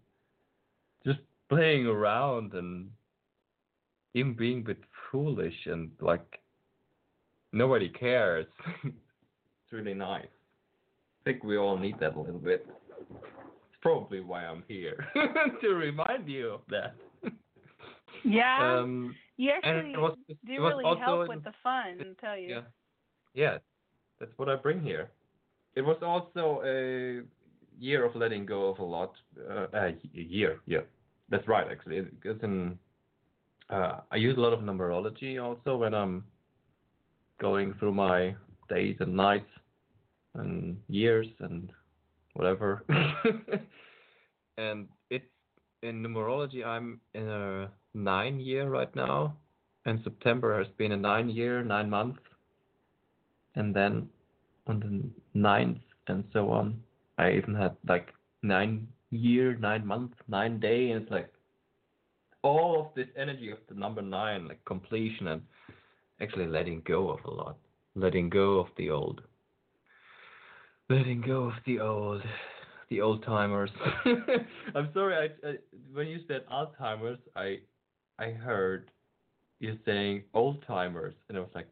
just 1.05 1.19
playing 1.49 1.85
around 1.85 2.53
and 2.53 2.89
even 4.13 4.33
being 4.33 4.59
a 4.59 4.63
bit 4.63 4.83
foolish 5.11 5.67
and 5.67 5.91
like 6.01 6.39
nobody 7.53 7.89
cares. 7.89 8.47
It's 9.71 9.77
really 9.77 9.93
nice. 9.93 10.25
I 10.25 11.23
think 11.23 11.43
we 11.43 11.57
all 11.57 11.77
need 11.77 11.99
that 11.99 12.15
a 12.15 12.19
little 12.19 12.39
bit. 12.39 12.65
It's 12.99 13.79
probably 13.81 14.19
why 14.19 14.45
I'm 14.45 14.63
here 14.67 15.05
to 15.61 15.69
remind 15.69 16.27
you 16.27 16.49
of 16.49 16.61
that. 16.69 16.95
Yeah, 18.23 18.79
Um, 18.79 19.15
you 19.37 19.49
actually 19.51 19.93
it 19.93 19.99
was, 19.99 20.17
do 20.27 20.53
it 20.53 20.59
really 20.59 20.99
help 20.99 21.27
with 21.27 21.43
the 21.43 21.53
fun. 21.63 21.97
I 21.99 22.21
tell 22.23 22.37
you. 22.37 22.49
yeah, 22.49 22.61
yeah, 23.33 23.57
that's 24.19 24.31
what 24.37 24.49
I 24.49 24.55
bring 24.55 24.81
here. 24.81 25.09
It 25.75 25.81
was 25.81 25.97
also 26.01 26.61
a 26.65 27.21
year 27.81 28.05
of 28.05 28.15
letting 28.15 28.45
go 28.45 28.67
of 28.69 28.79
a 28.79 28.83
lot. 28.83 29.13
Uh, 29.49 29.67
a 29.73 29.95
year, 30.13 30.59
yeah, 30.67 30.81
that's 31.29 31.47
right. 31.47 31.65
Actually, 31.71 32.01
because 32.01 32.37
in 32.43 32.77
uh, 33.69 34.01
I 34.11 34.17
use 34.17 34.37
a 34.37 34.41
lot 34.41 34.53
of 34.53 34.59
numerology 34.59 35.41
also 35.41 35.77
when 35.77 35.93
I'm 35.95 36.23
going 37.39 37.73
through 37.79 37.93
my 37.93 38.35
days 38.69 38.97
and 38.99 39.15
nights 39.15 39.49
and 40.35 40.77
years 40.87 41.27
and 41.39 41.71
whatever. 42.33 42.83
and 44.57 44.87
it's 45.09 45.25
in 45.83 46.03
numerology. 46.03 46.65
I'm 46.65 47.01
in 47.13 47.27
a 47.27 47.69
nine 47.93 48.39
year 48.39 48.69
right 48.69 48.93
now, 48.95 49.35
and 49.85 49.99
September 50.03 50.57
has 50.57 50.67
been 50.77 50.91
a 50.91 50.97
nine 50.97 51.29
year, 51.29 51.63
nine 51.63 51.89
month, 51.89 52.17
and 53.55 53.75
then 53.75 54.09
on 54.67 54.79
the 54.79 55.39
ninth 55.39 55.79
and 56.07 56.23
so 56.33 56.49
on, 56.49 56.81
I 57.17 57.31
even 57.31 57.55
had 57.55 57.75
like 57.87 58.09
nine 58.41 58.87
year, 59.11 59.55
nine 59.55 59.85
month, 59.85 60.11
nine 60.27 60.59
day, 60.59 60.91
and 60.91 61.01
it's 61.01 61.11
like 61.11 61.31
all 62.43 62.79
of 62.79 62.87
this 62.95 63.07
energy 63.17 63.51
of 63.51 63.59
the 63.69 63.75
number 63.75 64.01
nine, 64.01 64.47
like 64.47 64.63
completion 64.65 65.27
and 65.27 65.41
actually 66.21 66.47
letting 66.47 66.81
go 66.85 67.09
of 67.09 67.19
a 67.25 67.31
lot, 67.31 67.57
letting 67.95 68.29
go 68.29 68.59
of 68.59 68.67
the 68.77 68.89
old, 68.89 69.21
letting 70.91 71.21
go 71.21 71.43
of 71.43 71.53
the 71.65 71.79
old, 71.79 72.21
the 72.89 72.99
old 72.99 73.23
timers. 73.23 73.69
I'm 74.75 74.89
sorry, 74.93 75.15
I, 75.15 75.47
I 75.47 75.53
when 75.93 76.07
you 76.07 76.19
said 76.27 76.41
Alzheimer's, 76.51 77.19
I 77.35 77.59
I 78.19 78.31
heard 78.31 78.91
you 79.59 79.77
saying 79.85 80.23
old 80.33 80.65
timers, 80.67 81.13
and 81.29 81.37
I 81.37 81.41
was 81.41 81.49
like, 81.55 81.67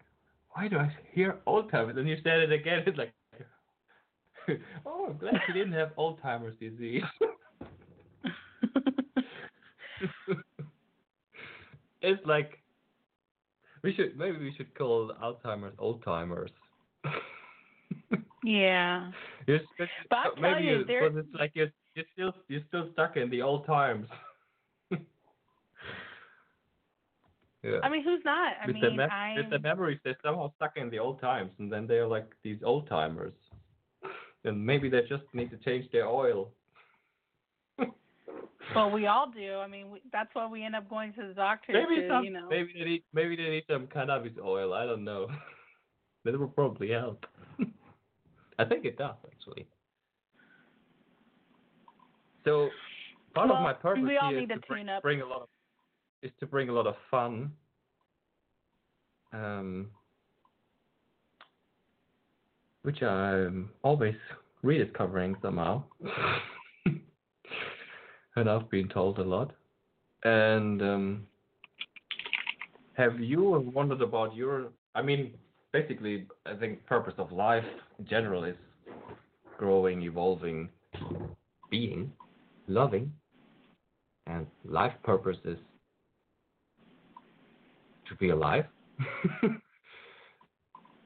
why 0.51 0.69
do 0.69 0.77
I 0.77 0.95
hear 1.13 1.37
old 1.45 1.69
timers? 1.69 1.97
And 1.97 2.07
you 2.07 2.15
said 2.23 2.39
it 2.39 2.51
again. 2.51 2.83
It's 2.87 2.97
like, 2.97 3.13
oh, 4.85 5.07
I'm 5.09 5.17
glad 5.17 5.41
you 5.47 5.53
didn't 5.53 5.73
have 5.73 5.91
old 5.97 6.21
timers 6.21 6.55
disease. 6.59 7.03
it's 12.01 12.25
like 12.25 12.57
we 13.83 13.93
should 13.93 14.17
maybe 14.17 14.37
we 14.37 14.53
should 14.55 14.73
call 14.75 15.11
Alzheimer's 15.21 15.75
old 15.77 16.03
timers. 16.05 16.51
Yeah. 18.49 19.11
You're, 19.47 19.59
but 20.09 20.17
I'll 20.17 20.35
maybe 20.41 20.65
you, 20.65 20.77
you, 20.79 20.85
there- 20.85 21.09
but 21.09 21.19
it's 21.19 21.33
like 21.33 21.51
you're 21.53 21.71
you're 21.95 22.05
still 22.13 22.33
you're 22.47 22.61
still 22.67 22.89
stuck 22.93 23.15
in 23.17 23.29
the 23.29 23.41
old 23.41 23.65
times. 23.65 24.07
yeah. 24.91 24.97
I 27.83 27.89
mean, 27.89 28.03
who's 28.03 28.21
not? 28.25 28.53
I 28.61 28.67
with 28.67 28.75
mean, 28.75 28.97
the 28.97 29.03
I. 29.03 29.35
with 29.37 29.49
the 29.51 29.59
memories, 29.59 29.99
they're 30.03 30.17
somehow 30.23 30.51
stuck 30.55 30.77
in 30.77 30.89
the 30.89 30.99
old 30.99 31.21
times, 31.21 31.51
and 31.59 31.71
then 31.71 31.85
they're 31.87 32.07
like 32.07 32.27
these 32.43 32.59
old 32.63 32.87
timers. 32.87 33.33
And 34.45 34.65
maybe 34.65 34.87
they 34.89 35.01
just 35.01 35.23
need 35.33 35.51
to 35.51 35.57
change 35.57 35.91
their 35.91 36.07
oil. 36.07 36.51
Well, 38.75 38.89
we 38.91 39.07
all 39.07 39.29
do. 39.31 39.55
I 39.55 39.67
mean, 39.67 39.89
we, 39.91 40.01
that's 40.13 40.29
why 40.33 40.47
we 40.47 40.63
end 40.63 40.75
up 40.75 40.89
going 40.89 41.11
to 41.13 41.27
the 41.27 41.33
doctor 41.33 41.73
maybe 41.73 42.01
to, 42.03 42.07
some, 42.07 42.23
you 42.23 42.29
know. 42.31 42.47
maybe 42.49 42.71
they 42.77 42.85
need, 42.85 43.03
maybe 43.13 43.35
they 43.35 43.49
need 43.49 43.63
some 43.69 43.87
cannabis 43.87 44.31
oil. 44.41 44.73
I 44.73 44.85
don't 44.85 45.03
know. 45.03 45.27
that 46.23 46.39
will 46.39 46.47
probably 46.47 46.89
help. 46.91 47.25
I 48.59 48.65
think 48.65 48.85
it 48.85 48.97
does 48.97 49.15
actually. 49.25 49.65
So 52.45 52.69
part 53.33 53.49
of 53.49 53.63
my 53.63 53.73
purpose 53.73 54.03
we 54.05 54.17
all 54.17 54.29
here 54.29 54.41
need 54.41 54.51
is 54.51 54.59
to 54.61 54.67
bring, 54.67 54.87
bring 55.01 55.21
a 55.21 55.25
lot 55.25 55.41
of 55.43 55.47
is 56.21 56.31
to 56.41 56.45
bring 56.45 56.69
a 56.69 56.73
lot 56.73 56.85
of 56.85 56.95
fun. 57.09 57.51
Um, 59.31 59.87
which 62.81 63.01
I'm 63.01 63.69
always 63.83 64.15
rediscovering 64.63 65.35
somehow. 65.41 65.83
and 68.35 68.49
I've 68.49 68.69
been 68.69 68.89
told 68.89 69.19
a 69.19 69.23
lot. 69.23 69.51
And 70.23 70.81
um, 70.81 71.27
have 72.93 73.19
you 73.19 73.71
wondered 73.73 74.01
about 74.01 74.35
your? 74.35 74.69
I 74.95 75.01
mean, 75.01 75.33
basically, 75.71 76.27
I 76.45 76.55
think 76.55 76.85
purpose 76.85 77.13
of 77.17 77.31
life 77.31 77.63
in 77.97 78.07
general 78.07 78.43
is 78.43 78.55
growing, 79.57 80.01
evolving, 80.03 80.69
being, 81.69 82.11
loving, 82.67 83.11
and 84.27 84.47
life 84.63 84.93
purpose 85.03 85.37
is 85.45 85.57
to 88.07 88.15
be 88.15 88.29
alive. 88.29 88.65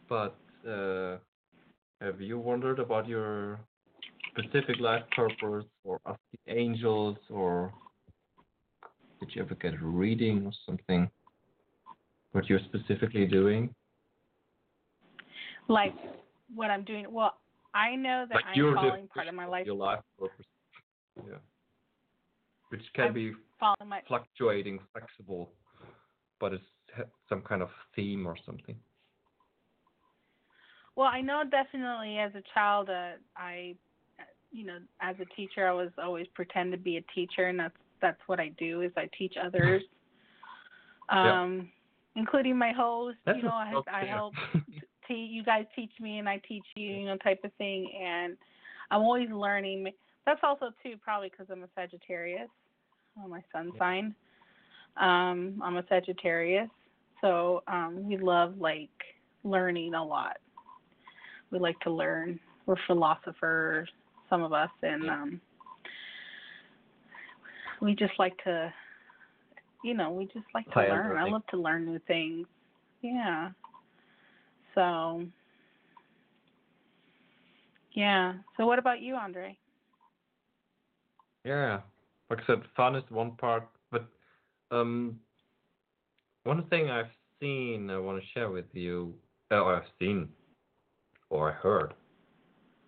but 0.09 0.35
uh, 0.67 1.17
have 2.01 2.21
you 2.21 2.39
wondered 2.39 2.79
about 2.79 3.07
your 3.07 3.59
specific 4.31 4.79
life 4.79 5.03
purpose, 5.15 5.65
or 5.83 5.99
ask 6.05 6.19
the 6.31 6.53
angels, 6.53 7.17
or 7.29 7.73
did 9.19 9.29
you 9.35 9.41
ever 9.41 9.55
get 9.55 9.73
a 9.73 9.77
reading 9.85 10.45
or 10.45 10.51
something? 10.65 11.09
What 12.31 12.49
you're 12.49 12.59
specifically 12.65 13.27
doing? 13.27 13.73
Like 15.67 15.93
what 16.53 16.69
I'm 16.69 16.83
doing. 16.83 17.05
Well, 17.09 17.33
I 17.73 17.95
know 17.95 18.25
that 18.29 18.35
like 18.35 18.45
I'm 18.45 18.53
definition 18.55 19.07
part 19.13 19.27
of 19.27 19.33
my 19.35 19.45
life. 19.45 19.65
Your 19.65 19.75
life. 19.75 19.99
Yeah. 21.17 21.35
Which 22.69 22.81
can 22.93 23.05
I'm- 23.05 23.13
be 23.13 23.33
my 23.85 24.01
fluctuating, 24.07 24.79
flexible, 24.91 25.49
but 26.39 26.53
it's 26.53 26.65
some 27.29 27.41
kind 27.41 27.61
of 27.61 27.69
theme 27.95 28.27
or 28.27 28.35
something. 28.45 28.75
Well, 30.95 31.07
I 31.07 31.21
know 31.21 31.43
definitely 31.49 32.19
as 32.19 32.35
a 32.35 32.43
child, 32.53 32.89
uh, 32.89 33.13
I, 33.35 33.75
you 34.51 34.65
know, 34.65 34.77
as 35.01 35.15
a 35.19 35.25
teacher, 35.35 35.67
I 35.67 35.71
was 35.71 35.89
always 35.97 36.27
pretend 36.35 36.71
to 36.73 36.77
be 36.77 36.97
a 36.97 37.01
teacher, 37.15 37.47
and 37.47 37.59
that's 37.59 37.73
that's 38.01 38.19
what 38.27 38.39
I 38.39 38.49
do 38.59 38.81
is 38.81 38.91
I 38.97 39.09
teach 39.17 39.35
others, 39.41 39.81
Yeah. 41.11 41.41
um, 41.41 41.71
including 42.15 42.57
my 42.57 42.71
host. 42.73 43.17
That's 43.25 43.37
you 43.37 43.43
know, 43.43 43.51
I, 43.51 43.81
I 43.91 44.05
help 44.05 44.33
te- 45.13 45.29
you 45.31 45.43
guys 45.43 45.65
teach 45.75 45.91
me, 45.99 46.19
and 46.19 46.27
I 46.27 46.41
teach 46.47 46.65
you, 46.75 46.89
you 46.89 47.05
know, 47.05 47.17
type 47.17 47.41
of 47.43 47.51
thing, 47.57 47.91
and 48.01 48.37
I'm 48.91 49.01
always 49.01 49.29
learning. 49.29 49.87
That's 50.25 50.41
also 50.43 50.71
too 50.81 50.95
probably 51.03 51.29
because 51.29 51.47
I'm 51.51 51.63
a 51.63 51.69
Sagittarius, 51.75 52.49
on 53.21 53.29
my 53.29 53.43
sun 53.51 53.71
sign. 53.77 54.15
Um, 54.97 55.61
I'm 55.63 55.77
a 55.77 55.83
Sagittarius, 55.89 56.69
so 57.21 57.63
um, 57.67 58.07
we 58.07 58.17
love 58.17 58.57
like 58.57 58.89
learning 59.43 59.93
a 59.93 60.03
lot 60.03 60.37
we 61.53 61.59
like 61.59 61.79
to 61.81 61.91
learn. 61.91 62.39
We're 62.65 62.75
philosophers, 62.87 63.87
some 64.29 64.41
of 64.41 64.51
us, 64.51 64.71
and 64.81 65.09
um, 65.09 65.41
we 67.81 67.95
just 67.95 68.13
like 68.17 68.35
to, 68.43 68.73
you 69.83 69.93
know, 69.93 70.11
we 70.11 70.25
just 70.25 70.47
like 70.55 70.69
to 70.71 70.79
learn. 70.79 71.17
I 71.17 71.29
love 71.29 71.45
to 71.51 71.57
learn 71.57 71.85
new 71.85 71.99
things. 72.07 72.47
Yeah. 73.01 73.51
So. 74.75 75.25
Yeah. 77.93 78.33
So 78.57 78.65
what 78.65 78.79
about 78.79 79.01
you, 79.01 79.15
Andre? 79.15 79.57
Yeah, 81.45 81.81
like 82.29 82.39
I 82.43 82.47
said, 82.47 82.61
fun 82.75 82.95
is 82.95 83.03
one 83.09 83.31
part, 83.31 83.67
but 83.91 84.05
um, 84.71 85.19
one 86.45 86.63
thing 86.69 86.89
I've 86.89 87.11
seen 87.41 87.89
I 87.89 87.97
want 87.97 88.21
to 88.21 88.29
share 88.33 88.49
with 88.49 88.65
you, 88.71 89.13
or 89.51 89.75
I've 89.75 89.89
seen, 89.99 90.29
or 91.29 91.51
I 91.51 91.53
heard, 91.53 91.93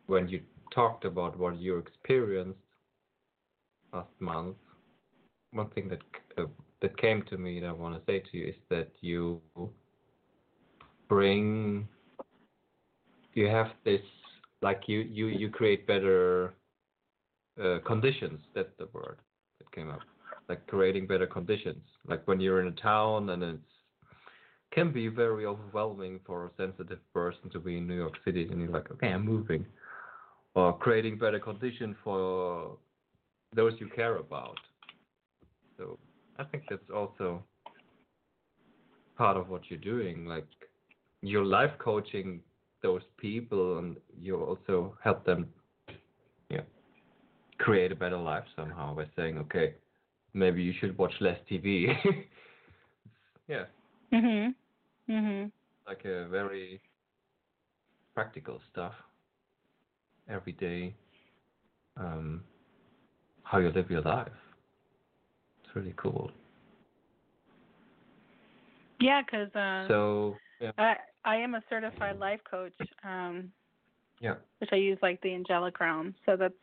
when 0.08 0.30
you 0.30 0.42
talked 0.74 1.06
about 1.06 1.38
what 1.38 1.58
you 1.60 1.78
experienced 1.78 2.60
last 3.94 4.10
month. 4.20 4.58
One 5.52 5.70
thing 5.70 5.88
that 5.90 6.02
uh, 6.38 6.48
that 6.82 6.98
came 6.98 7.24
to 7.30 7.38
me 7.38 7.62
that 7.62 7.68
I 7.68 7.72
want 7.72 7.96
to 7.96 8.12
say 8.12 8.20
to 8.20 8.38
you 8.38 8.48
is 8.48 8.56
that 8.70 8.90
you 9.02 9.42
bring, 11.08 11.88
you 13.34 13.48
have 13.48 13.68
this 13.84 14.02
like 14.62 14.84
you 14.88 15.00
you 15.00 15.28
you 15.28 15.50
create 15.50 15.86
better 15.86 16.54
uh, 17.64 17.80
conditions. 17.86 18.40
That's 18.54 18.76
the 18.78 18.88
word 18.94 19.18
that 19.60 19.72
came 19.72 19.90
up. 19.90 20.02
Like 20.50 20.66
creating 20.68 21.08
better 21.08 21.28
conditions. 21.28 21.84
Like 22.08 22.28
when 22.28 22.40
you're 22.40 22.62
in 22.62 22.68
a 22.68 22.82
town 22.82 23.30
and 23.30 23.44
it's 23.44 23.76
can 24.72 24.92
be 24.92 25.08
very 25.08 25.46
overwhelming 25.46 26.20
for 26.26 26.46
a 26.46 26.50
sensitive 26.58 27.00
person 27.14 27.50
to 27.50 27.60
be 27.60 27.78
in 27.78 27.88
New 27.88 27.96
York 27.96 28.16
City 28.26 28.48
and 28.52 28.60
you're 28.60 28.72
like, 28.72 28.92
okay, 28.92 29.08
I'm 29.08 29.26
moving. 29.26 29.66
Or 30.54 30.78
creating 30.78 31.18
better 31.18 31.40
condition 31.40 31.96
for 32.04 32.78
those 33.56 33.74
you 33.80 33.88
care 33.96 34.18
about. 34.18 34.58
So 35.78 35.98
I 36.38 36.44
think 36.44 36.64
that's 36.70 36.90
also 36.94 37.44
part 39.18 39.38
of 39.38 39.48
what 39.50 39.62
you're 39.70 39.80
doing. 39.80 40.26
Like 40.26 40.48
you're 41.28 41.46
life 41.46 41.72
coaching 41.80 42.42
those 42.82 43.02
people 43.18 43.80
and 43.80 43.98
you 44.22 44.36
also 44.38 44.98
help 45.04 45.26
them 45.26 45.48
yeah 46.50 46.62
create 47.58 47.92
a 47.92 47.96
better 47.96 48.18
life 48.18 48.44
somehow 48.56 48.94
by 48.96 49.06
saying 49.16 49.38
okay 49.38 49.74
maybe 50.34 50.62
you 50.62 50.74
should 50.80 50.98
watch 50.98 51.14
less 51.20 51.38
tv 51.50 51.88
yeah. 53.48 53.66
Mhm. 54.12 54.54
Mhm. 55.10 55.52
like 55.88 56.06
a 56.06 56.28
very 56.28 56.82
practical 58.14 58.60
stuff 58.72 58.94
every 60.28 60.54
day 60.54 60.94
um 61.98 62.42
how 63.46 63.60
you 63.60 63.70
live 63.72 63.90
your 63.90 64.02
life. 64.02 64.28
It's 65.64 65.76
really 65.76 65.94
cool. 65.98 66.32
Yeah, 69.00 69.22
because 69.22 69.54
uh, 69.56 69.88
so 69.88 70.36
yeah. 70.60 70.72
I 70.78 70.96
I 71.26 71.36
am 71.38 71.56
a 71.56 71.64
certified 71.70 72.18
life 72.18 72.40
coach. 72.50 72.74
Um, 73.04 73.52
yeah 74.22 74.36
which 74.60 74.70
I 74.72 74.78
use 74.78 74.98
like 75.02 75.22
the 75.22 75.34
angelic 75.34 75.80
realm. 75.80 76.16
So 76.26 76.36
that's 76.36 76.54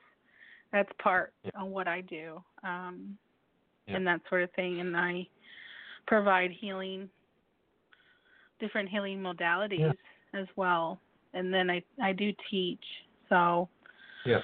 that's 0.73 0.89
part 1.03 1.35
Yeah. 1.45 1.63
of 1.63 1.69
what 1.69 1.87
I 1.87 2.01
do, 2.01 2.43
um, 2.63 3.19
Yeah. 3.87 3.97
and 3.97 4.07
that 4.07 4.23
sort 4.29 4.43
of 4.43 4.51
thing. 4.53 4.81
And 4.81 4.97
I 4.97 5.29
provide 6.07 6.51
healing, 6.51 7.11
different 8.59 8.89
healing 8.89 9.21
modalities 9.21 9.97
as 10.33 10.47
well. 10.57 10.99
And 11.35 11.53
then 11.53 11.71
I 11.71 11.83
I 12.01 12.13
do 12.13 12.33
teach. 12.51 12.85
So 13.29 13.69
yeah 14.25 14.41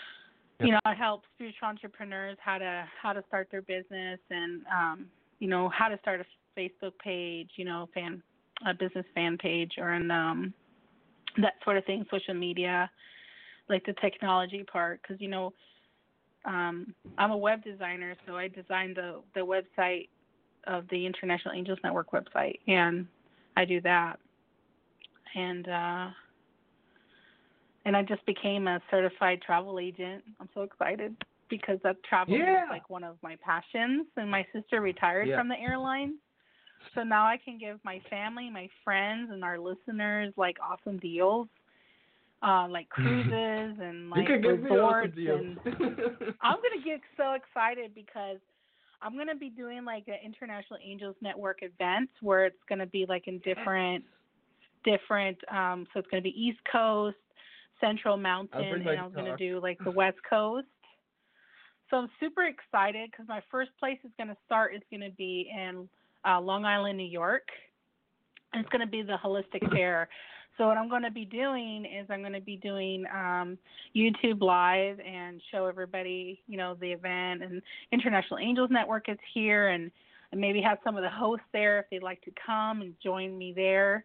you 0.61 0.72
know 0.72 0.81
I 0.85 0.92
help 0.92 1.22
spiritual 1.35 1.68
entrepreneurs 1.68 2.37
how 2.40 2.59
to 2.59 2.88
how 3.00 3.12
to 3.12 3.22
start 3.28 3.48
their 3.50 3.62
business 3.62 4.18
and 4.31 4.62
um, 4.66 5.07
you 5.38 5.48
know 5.48 5.68
how 5.68 5.88
to 5.88 5.96
start 5.98 6.20
a 6.20 6.24
Facebook 6.59 6.98
page, 6.98 7.50
you 7.57 7.64
know 7.64 7.88
fan 7.94 8.22
a 8.66 8.74
business 8.74 9.06
fan 9.14 9.38
page 9.38 9.72
or 9.78 9.94
in 9.94 10.10
um 10.10 10.52
that 11.40 11.54
sort 11.64 11.76
of 11.76 11.84
thing, 11.84 12.04
social 12.10 12.34
media, 12.34 12.90
like 13.68 13.84
the 13.86 13.92
technology 14.00 14.64
part, 14.64 15.00
because 15.02 15.20
you 15.20 15.28
know, 15.28 15.52
um, 16.44 16.94
I'm 17.18 17.30
a 17.30 17.36
web 17.36 17.62
designer, 17.62 18.16
so 18.26 18.36
I 18.36 18.48
designed 18.48 18.96
the 18.96 19.20
the 19.34 19.40
website 19.40 20.08
of 20.66 20.88
the 20.90 21.06
International 21.06 21.54
Angels 21.54 21.78
Network 21.84 22.10
website, 22.10 22.58
and 22.66 23.06
I 23.56 23.64
do 23.64 23.80
that. 23.82 24.18
And 25.34 25.68
uh, 25.68 26.08
and 27.84 27.96
I 27.96 28.02
just 28.02 28.24
became 28.26 28.66
a 28.66 28.80
certified 28.90 29.40
travel 29.42 29.78
agent. 29.78 30.24
I'm 30.40 30.48
so 30.54 30.62
excited 30.62 31.14
because 31.48 31.78
that 31.84 31.96
travel 32.04 32.34
Yeah. 32.34 32.64
is 32.64 32.70
like 32.70 32.90
one 32.90 33.04
of 33.04 33.16
my 33.22 33.36
passions. 33.44 34.06
And 34.16 34.30
my 34.30 34.46
sister 34.52 34.80
retired 34.80 35.28
Yeah. 35.28 35.38
from 35.38 35.48
the 35.48 35.58
airlines, 35.58 36.16
so 36.94 37.02
now 37.02 37.26
I 37.26 37.38
can 37.42 37.58
give 37.58 37.78
my 37.84 38.00
family, 38.10 38.50
my 38.50 38.68
friends, 38.84 39.30
and 39.32 39.44
our 39.44 39.58
listeners 39.58 40.32
like 40.36 40.56
awesome 40.60 40.98
deals, 40.98 41.48
uh, 42.42 42.66
like 42.68 42.88
cruises 42.90 43.78
and 43.80 44.10
like 44.10 44.26
can 44.26 44.42
give 44.42 44.62
me 44.62 44.70
also 44.70 45.08
resorts 45.08 45.14
deals. 45.14 45.40
and 45.40 45.58
I'm 46.40 46.56
gonna 46.56 46.84
get 46.84 47.00
so 47.16 47.34
excited 47.34 47.94
because 47.94 48.38
I'm 49.00 49.16
gonna 49.16 49.36
be 49.36 49.50
doing 49.50 49.84
like 49.84 50.04
an 50.08 50.18
International 50.24 50.78
Angels 50.84 51.16
Network 51.20 51.58
event 51.62 52.10
where 52.20 52.46
it's 52.46 52.62
gonna 52.68 52.86
be 52.86 53.06
like 53.08 53.28
in 53.28 53.38
different, 53.38 54.04
different. 54.84 55.38
Um, 55.50 55.86
so 55.92 56.00
it's 56.00 56.08
gonna 56.10 56.22
be 56.22 56.34
East 56.40 56.58
Coast, 56.70 57.16
Central 57.80 58.16
Mountain, 58.16 58.62
and 58.62 58.84
my 58.84 58.96
I 58.96 59.04
was 59.04 59.12
gonna 59.14 59.36
do 59.36 59.60
like 59.60 59.78
the 59.84 59.90
West 59.92 60.18
Coast. 60.28 60.66
So 61.90 61.96
I'm 61.96 62.10
super 62.20 62.44
excited 62.44 63.10
because 63.10 63.26
my 63.28 63.42
first 63.50 63.70
place 63.78 63.98
is 64.04 64.10
gonna 64.18 64.36
start 64.46 64.74
is 64.74 64.82
gonna 64.90 65.10
be 65.16 65.50
in 65.54 65.88
uh, 66.26 66.40
Long 66.40 66.64
Island, 66.64 66.98
New 66.98 67.04
York, 67.04 67.48
and 68.52 68.61
it's 68.61 68.70
gonna 68.70 68.87
be 68.87 69.02
the 69.02 69.16
Holistic 69.22 69.68
Fair. 69.72 70.09
So 70.59 70.66
what 70.66 70.76
I'm 70.76 70.88
going 70.88 71.04
to 71.04 71.11
be 71.12 71.24
doing 71.24 71.85
is 71.85 72.04
I'm 72.11 72.20
going 72.20 72.33
to 72.33 72.40
be 72.40 72.57
doing 72.57 73.04
um, 73.14 73.57
YouTube 73.94 74.42
live 74.42 74.98
and 74.98 75.40
show 75.52 75.66
everybody, 75.66 76.42
you 76.48 76.59
know, 76.59 76.76
the 76.81 76.90
event 76.90 77.44
and 77.44 77.62
International 77.92 78.40
Angels 78.40 78.68
Network 78.68 79.09
is 79.09 79.18
here 79.33 79.68
and, 79.68 79.88
and 80.33 80.40
maybe 80.40 80.61
have 80.61 80.78
some 80.83 80.96
of 80.96 81.04
the 81.04 81.11
hosts 81.11 81.46
there 81.52 81.78
if 81.78 81.87
they'd 81.92 82.02
like 82.02 82.20
to 82.22 82.33
come 82.44 82.81
and 82.81 82.92
join 83.00 83.38
me 83.38 83.52
there. 83.54 84.04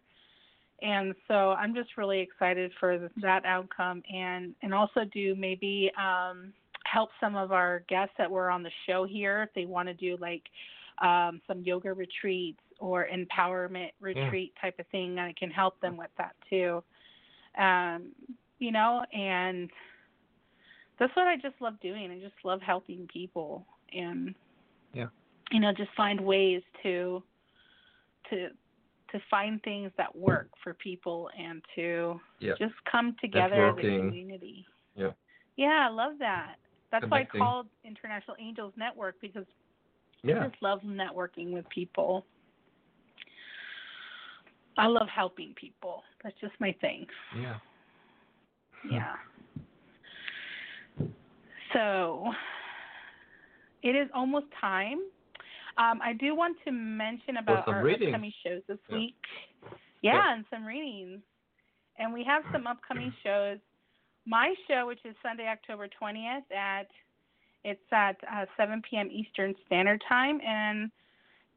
And 0.80 1.14
so 1.26 1.52
I'm 1.52 1.74
just 1.74 1.96
really 1.96 2.20
excited 2.20 2.70
for 2.78 3.10
that 3.20 3.44
outcome 3.44 4.02
and 4.12 4.54
and 4.62 4.74
also 4.74 5.00
do 5.12 5.34
maybe 5.36 5.90
um, 5.98 6.52
help 6.84 7.10
some 7.20 7.36
of 7.36 7.52
our 7.52 7.82
guests 7.88 8.14
that 8.18 8.30
were 8.30 8.50
on 8.50 8.62
the 8.62 8.70
show 8.86 9.04
here 9.04 9.42
if 9.42 9.54
they 9.54 9.64
want 9.66 9.88
to 9.88 9.94
do 9.94 10.16
like 10.20 10.42
um, 10.98 11.40
some 11.46 11.62
yoga 11.62 11.92
retreats 11.92 12.60
or 12.78 13.06
empowerment 13.12 13.90
retreat 14.00 14.52
type 14.60 14.78
of 14.78 14.86
thing. 14.88 15.18
I 15.18 15.32
can 15.32 15.50
help 15.50 15.80
them 15.80 15.96
with 15.96 16.10
that 16.18 16.34
too. 16.48 16.82
Um, 17.58 18.12
you 18.58 18.72
know, 18.72 19.04
and 19.12 19.70
that's 20.98 21.14
what 21.16 21.26
I 21.26 21.36
just 21.36 21.60
love 21.60 21.74
doing. 21.80 22.10
I 22.10 22.18
just 22.18 22.34
love 22.44 22.60
helping 22.62 23.06
people 23.12 23.66
and 23.92 24.34
Yeah. 24.92 25.08
you 25.50 25.60
know, 25.60 25.72
just 25.72 25.92
find 25.94 26.20
ways 26.20 26.62
to 26.82 27.22
to 28.30 28.50
to 29.10 29.20
find 29.30 29.62
things 29.62 29.92
that 29.96 30.14
work 30.16 30.48
for 30.62 30.74
people 30.74 31.30
and 31.38 31.64
to 31.76 32.20
Yeah. 32.40 32.54
just 32.54 32.74
come 32.84 33.14
together 33.20 33.66
as 33.66 33.78
a 33.78 33.82
community. 33.82 34.66
Yeah. 34.96 35.12
Yeah, 35.56 35.86
I 35.86 35.88
love 35.88 36.18
that. 36.18 36.56
That's 36.90 37.08
why 37.10 37.20
I 37.20 37.24
called 37.24 37.68
International 37.84 38.36
Angels 38.38 38.72
Network 38.76 39.20
because 39.20 39.46
I 40.24 40.28
yeah. 40.28 40.48
just 40.48 40.62
love 40.62 40.80
networking 40.82 41.52
with 41.52 41.68
people. 41.68 42.24
I 44.76 44.86
love 44.86 45.06
helping 45.14 45.54
people. 45.54 46.02
That's 46.22 46.34
just 46.40 46.54
my 46.58 46.74
thing. 46.80 47.06
Yeah. 47.40 47.56
Yeah. 48.90 49.14
So 51.72 52.32
it 53.82 53.94
is 53.94 54.08
almost 54.14 54.46
time. 54.60 54.98
Um, 55.76 56.00
I 56.02 56.12
do 56.12 56.34
want 56.34 56.56
to 56.64 56.72
mention 56.72 57.36
about 57.38 57.66
our 57.68 57.82
readings. 57.82 58.08
upcoming 58.08 58.32
shows 58.44 58.62
this 58.68 58.78
Yeah. 58.88 58.96
week. 58.96 59.26
Yeah, 60.02 60.14
Yeah. 60.14 60.32
and 60.34 60.44
some 60.50 60.64
readings. 60.64 61.22
And 61.96 62.12
we 62.12 62.24
have 62.24 62.44
some 62.52 62.66
upcoming 62.66 63.12
shows. 63.22 63.58
My 64.26 64.54
show, 64.66 64.86
which 64.86 65.04
is 65.04 65.14
Sunday, 65.22 65.46
October 65.48 65.88
20th 65.88 66.50
at 66.50 66.90
it's 67.64 67.80
at 67.92 68.16
uh, 68.30 68.44
7 68.56 68.82
p.m. 68.88 69.08
Eastern 69.10 69.54
Standard 69.66 70.02
Time, 70.08 70.40
and 70.46 70.90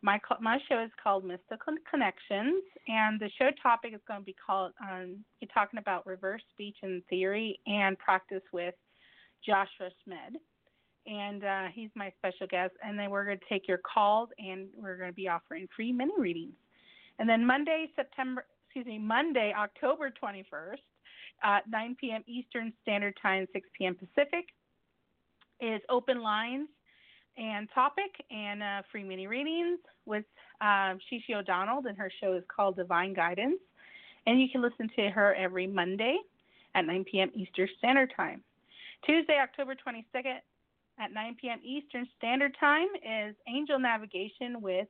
my 0.01 0.19
my 0.39 0.57
show 0.69 0.81
is 0.83 0.91
called 1.01 1.25
Mystical 1.25 1.75
Connections, 1.89 2.63
and 2.87 3.19
the 3.19 3.29
show 3.37 3.49
topic 3.61 3.93
is 3.93 4.01
going 4.07 4.21
to 4.21 4.25
be 4.25 4.35
called 4.45 4.73
um, 4.81 5.23
you're 5.41 5.49
talking 5.53 5.79
about 5.79 6.05
reverse 6.05 6.41
speech 6.53 6.77
and 6.83 7.03
theory 7.09 7.59
and 7.67 7.97
practice 7.97 8.43
with 8.53 8.75
Joshua 9.45 9.89
Schmed, 10.05 10.37
and 11.07 11.43
uh, 11.43 11.63
he's 11.73 11.89
my 11.95 12.11
special 12.17 12.47
guest. 12.47 12.73
And 12.83 12.97
then 12.97 13.09
we're 13.09 13.25
going 13.25 13.39
to 13.39 13.45
take 13.49 13.67
your 13.67 13.79
calls, 13.79 14.29
and 14.37 14.67
we're 14.75 14.97
going 14.97 15.09
to 15.09 15.15
be 15.15 15.27
offering 15.27 15.67
free 15.75 15.91
mini 15.91 16.13
readings. 16.17 16.53
And 17.19 17.27
then 17.27 17.45
Monday, 17.45 17.87
September, 17.95 18.45
excuse 18.65 18.85
me, 18.85 18.99
Monday, 18.99 19.53
October 19.57 20.11
21st, 20.21 20.77
at 21.43 21.69
9 21.69 21.97
p.m. 21.99 22.23
Eastern 22.27 22.71
Standard 22.83 23.15
Time, 23.21 23.47
6 23.53 23.69
p.m. 23.77 23.95
Pacific, 23.95 24.45
is 25.59 25.81
open 25.89 26.21
lines 26.21 26.67
and 27.37 27.69
topic 27.73 28.11
and 28.31 28.63
uh, 28.63 28.81
free 28.91 29.03
mini 29.03 29.27
readings 29.27 29.79
with 30.05 30.25
um, 30.61 30.99
Shishi 31.11 31.35
O'Donnell, 31.35 31.85
and 31.87 31.97
her 31.97 32.11
show 32.21 32.33
is 32.33 32.43
called 32.53 32.75
Divine 32.75 33.13
Guidance. 33.13 33.59
And 34.25 34.41
you 34.41 34.47
can 34.51 34.61
listen 34.61 34.89
to 34.95 35.09
her 35.09 35.35
every 35.35 35.67
Monday 35.67 36.17
at 36.75 36.85
9 36.85 37.05
p.m. 37.09 37.31
Eastern 37.33 37.67
Standard 37.77 38.11
Time. 38.15 38.43
Tuesday, 39.05 39.37
October 39.41 39.75
22nd 39.75 40.37
at 40.99 41.13
9 41.13 41.37
p.m. 41.39 41.59
Eastern 41.63 42.07
Standard 42.17 42.55
Time 42.59 42.87
is 42.95 43.35
Angel 43.47 43.79
Navigation 43.79 44.61
with 44.61 44.87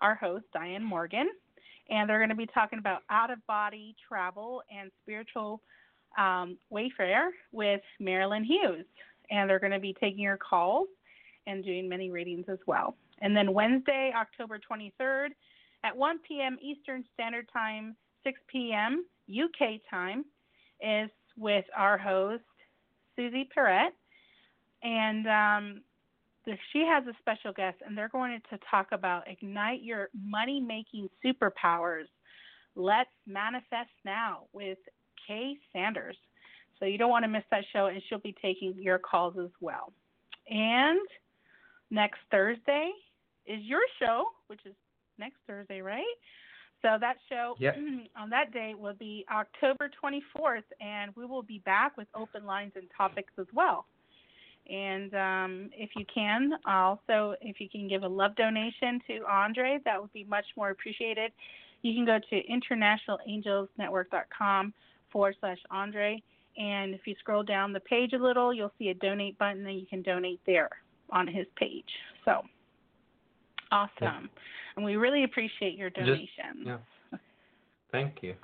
our 0.00 0.14
host, 0.14 0.44
Diane 0.52 0.84
Morgan. 0.84 1.28
And 1.88 2.08
they're 2.08 2.18
going 2.18 2.30
to 2.30 2.36
be 2.36 2.46
talking 2.46 2.78
about 2.78 3.02
out 3.10 3.30
of 3.30 3.44
body 3.46 3.94
travel 4.06 4.62
and 4.76 4.90
spiritual 5.02 5.62
um, 6.18 6.56
wayfare 6.72 7.28
with 7.52 7.80
Marilyn 8.00 8.44
Hughes. 8.44 8.84
And 9.30 9.48
they're 9.48 9.58
going 9.58 9.72
to 9.72 9.80
be 9.80 9.94
taking 10.00 10.20
your 10.20 10.36
calls 10.36 10.88
and 11.46 11.64
doing 11.64 11.88
many 11.88 12.10
readings 12.10 12.46
as 12.48 12.58
well. 12.66 12.96
And 13.20 13.36
then 13.36 13.52
Wednesday, 13.52 14.12
October 14.16 14.58
23rd 14.58 15.28
at 15.84 15.96
1 15.96 16.18
p.m. 16.26 16.58
Eastern 16.60 17.04
Standard 17.14 17.48
Time, 17.52 17.96
6 18.24 18.38
p.m. 18.48 19.04
UK 19.30 19.80
time 19.88 20.24
is 20.80 21.10
with 21.36 21.64
our 21.76 21.96
host, 21.98 22.42
Susie 23.14 23.48
Perrette. 23.54 23.92
And 24.82 25.26
um, 25.26 25.82
she 26.72 26.84
has 26.86 27.04
a 27.06 27.16
special 27.20 27.52
guest, 27.52 27.78
and 27.84 27.96
they're 27.96 28.08
going 28.08 28.40
to 28.50 28.58
talk 28.70 28.88
about 28.92 29.28
ignite 29.28 29.82
your 29.82 30.08
money 30.14 30.60
making 30.60 31.08
superpowers. 31.24 32.04
Let's 32.74 33.10
manifest 33.26 33.90
now 34.04 34.44
with 34.52 34.78
Kay 35.26 35.56
Sanders. 35.72 36.16
So 36.78 36.86
you 36.86 36.98
don't 36.98 37.10
want 37.10 37.24
to 37.24 37.28
miss 37.28 37.44
that 37.50 37.64
show, 37.72 37.86
and 37.86 38.02
she'll 38.08 38.18
be 38.18 38.34
taking 38.42 38.74
your 38.78 38.98
calls 38.98 39.34
as 39.38 39.50
well. 39.60 39.92
And 40.48 41.00
next 41.90 42.18
Thursday 42.30 42.92
is 43.46 43.62
your 43.62 43.80
show, 43.98 44.26
which 44.48 44.60
is 44.64 44.74
next 45.18 45.36
Thursday, 45.46 45.80
right? 45.80 46.04
So 46.82 46.98
that 47.00 47.16
show 47.28 47.56
on 48.16 48.30
that 48.30 48.52
day 48.52 48.74
will 48.78 48.94
be 48.94 49.24
October 49.32 49.90
24th, 50.02 50.64
and 50.80 51.14
we 51.16 51.24
will 51.24 51.42
be 51.42 51.58
back 51.60 51.96
with 51.96 52.08
open 52.14 52.44
lines 52.44 52.72
and 52.76 52.86
topics 52.96 53.32
as 53.38 53.46
well. 53.54 53.86
And 54.68 55.14
um, 55.14 55.70
if 55.74 55.90
you 55.96 56.04
can, 56.12 56.54
also, 56.66 57.36
if 57.40 57.60
you 57.60 57.68
can 57.68 57.86
give 57.88 58.02
a 58.02 58.08
love 58.08 58.34
donation 58.34 59.00
to 59.06 59.20
Andre, 59.30 59.78
that 59.84 60.00
would 60.00 60.12
be 60.12 60.24
much 60.24 60.46
more 60.56 60.70
appreciated. 60.70 61.30
You 61.82 61.94
can 61.94 62.04
go 62.04 62.18
to 62.18 62.42
internationalangelsnetwork.com 62.48 64.74
forward 65.12 65.36
slash 65.40 65.58
Andre. 65.70 66.20
And 66.58 66.94
if 66.94 67.06
you 67.06 67.14
scroll 67.18 67.42
down 67.42 67.72
the 67.72 67.80
page 67.80 68.12
a 68.12 68.18
little, 68.18 68.52
you'll 68.52 68.72
see 68.78 68.88
a 68.88 68.94
donate 68.94 69.38
button, 69.38 69.66
and 69.66 69.78
you 69.78 69.86
can 69.86 70.02
donate 70.02 70.40
there 70.46 70.70
on 71.10 71.26
his 71.26 71.46
page. 71.56 71.84
So 72.24 72.42
awesome. 73.70 74.30
And 74.76 74.84
we 74.84 74.96
really 74.96 75.24
appreciate 75.24 75.76
your 75.76 75.90
Just- 75.90 76.06
donation. 76.06 76.64
yeah. 76.64 76.78
Thank 77.92 78.22
you. 78.22 78.34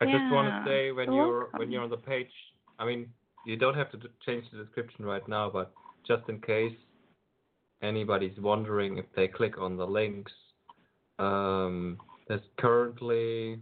I 0.00 0.04
just 0.04 0.32
want 0.32 0.48
to 0.48 0.70
say 0.70 0.92
when 0.92 1.12
you're 1.12 1.26
you're 1.26 1.38
welcome. 1.40 1.58
when 1.58 1.70
you're 1.72 1.82
on 1.82 1.90
the 1.90 1.96
page, 1.96 2.30
I 2.78 2.86
mean, 2.86 3.12
you 3.44 3.56
don't 3.56 3.74
have 3.74 3.90
to 3.92 3.98
change 4.24 4.44
the 4.52 4.58
description 4.58 5.04
right 5.04 5.26
now, 5.28 5.50
but 5.50 5.72
just 6.06 6.28
in 6.28 6.40
case 6.40 6.76
anybody's 7.82 8.38
wondering 8.38 8.98
if 8.98 9.06
they 9.16 9.26
click 9.28 9.58
on 9.58 9.76
the 9.76 9.86
links, 9.86 10.32
um, 11.18 11.98
there's 12.28 12.40
currently, 12.58 13.60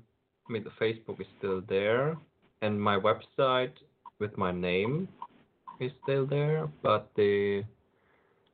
I 0.49 0.53
mean, 0.53 0.65
the 0.65 0.71
Facebook 0.85 1.21
is 1.21 1.27
still 1.39 1.63
there, 1.69 2.17
and 2.67 2.81
my 2.81 2.99
website 2.99 3.73
with 4.19 4.37
my 4.37 4.51
name 4.51 5.09
is 5.79 5.93
still 6.03 6.27
there, 6.27 6.69
but 6.83 7.09
the 7.17 7.63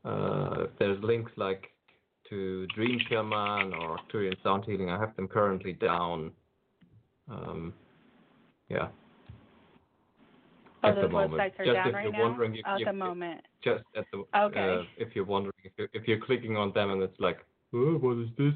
uh, 0.04 0.66
there's 0.78 1.02
links 1.02 1.32
like 1.36 1.70
to 2.28 2.66
Dream 2.68 2.98
Shaman 3.08 3.72
or 3.72 3.98
Arcturian 3.98 4.36
Sound 4.42 4.64
Healing, 4.66 4.90
I 4.90 4.98
have 4.98 5.14
them 5.16 5.28
currently 5.28 5.72
down. 5.72 6.30
Um, 7.30 7.72
yeah. 8.68 8.88
Oh, 10.84 10.88
at 10.88 10.94
the 10.96 11.02
those 11.02 11.12
moment. 11.12 11.42
websites 11.42 11.60
are 11.60 11.64
Just 11.64 11.74
down 11.74 11.88
if 11.88 11.94
right 11.94 12.04
you're 12.04 12.22
wondering 12.22 12.54
if 12.56 12.66
at 12.66 12.80
you, 12.80 12.86
the 12.86 12.92
moment. 12.92 13.40
just 13.64 13.84
at 13.96 14.04
the 14.12 14.24
Okay. 14.38 14.60
uh, 14.60 14.82
if 14.96 15.14
you're 15.14 15.24
wondering 15.24 15.54
if 15.64 15.72
you're, 15.78 15.88
if 15.92 16.08
you're 16.08 16.24
clicking 16.26 16.56
on 16.56 16.72
them 16.72 16.90
and 16.90 17.02
it's 17.02 17.18
like 17.20 17.38
oh, 17.74 17.98
what 18.00 18.18
is 18.18 18.28
this? 18.36 18.54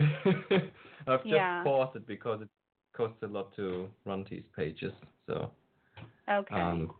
I've 1.06 1.22
just 1.22 1.32
Yeah. 1.32 1.62
paused 1.64 1.96
it 1.96 2.06
because 2.06 2.42
it 2.42 2.48
costs 2.92 3.22
a 3.22 3.26
lot 3.26 3.54
to 3.56 3.88
run 4.04 4.24
these 4.30 4.44
pages. 4.56 4.92
So 5.26 5.50
Okay. 6.28 6.54
um, 6.54 6.92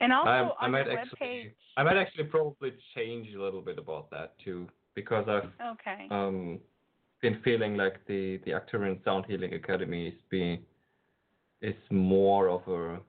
and 0.00 0.12
also 0.12 0.54
I, 0.60 0.66
I 0.66 0.68
might 0.68 0.88
actually, 0.88 1.06
webpage. 1.20 1.52
I 1.76 1.82
might 1.82 1.96
actually 1.96 2.24
probably 2.24 2.72
change 2.94 3.34
a 3.34 3.42
little 3.42 3.62
bit 3.62 3.78
about 3.78 4.10
that 4.10 4.34
too, 4.44 4.68
because 4.94 5.26
I've 5.28 5.50
Okay. 5.72 6.06
um, 6.10 6.60
been 7.22 7.40
feeling 7.42 7.76
like 7.76 8.04
the 8.06 8.40
the 8.44 8.52
Arcturian 8.52 9.02
Sound 9.04 9.24
Healing 9.26 9.54
Academy 9.54 10.08
is 10.08 10.14
being 10.30 10.60
is 11.62 11.74
more 11.90 12.48
of 12.48 12.66
a 12.68 13.00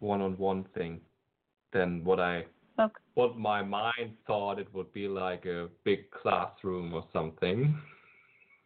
one-on-one 0.00 0.64
thing 0.74 1.00
than 1.72 2.04
what 2.04 2.20
I 2.20 2.46
Okay. 2.78 2.94
what 3.14 3.36
my 3.36 3.62
mind 3.62 4.16
thought 4.28 4.60
it 4.60 4.72
would 4.72 4.92
be 4.92 5.08
like 5.08 5.44
a 5.44 5.68
big 5.84 6.08
classroom 6.12 6.94
or 6.94 7.04
something. 7.12 7.76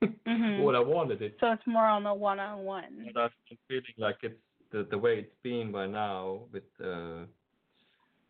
Mhm. 0.03 0.61
what 0.65 0.75
I 0.75 0.81
wanted 0.81 1.23
it, 1.23 1.37
So 1.41 1.53
it's 1.53 1.67
more 1.67 1.87
on 1.87 2.03
the 2.05 2.12
one-on-one. 2.15 3.11
but 3.15 3.31
been 3.49 3.59
feeling 3.69 3.95
like 3.99 4.17
it's 4.23 4.35
the 4.71 4.87
the 4.91 4.99
way 4.99 5.19
it's 5.19 5.35
been 5.43 5.71
by 5.73 5.87
now 5.87 6.41
with 6.53 6.65
uh, 6.83 7.25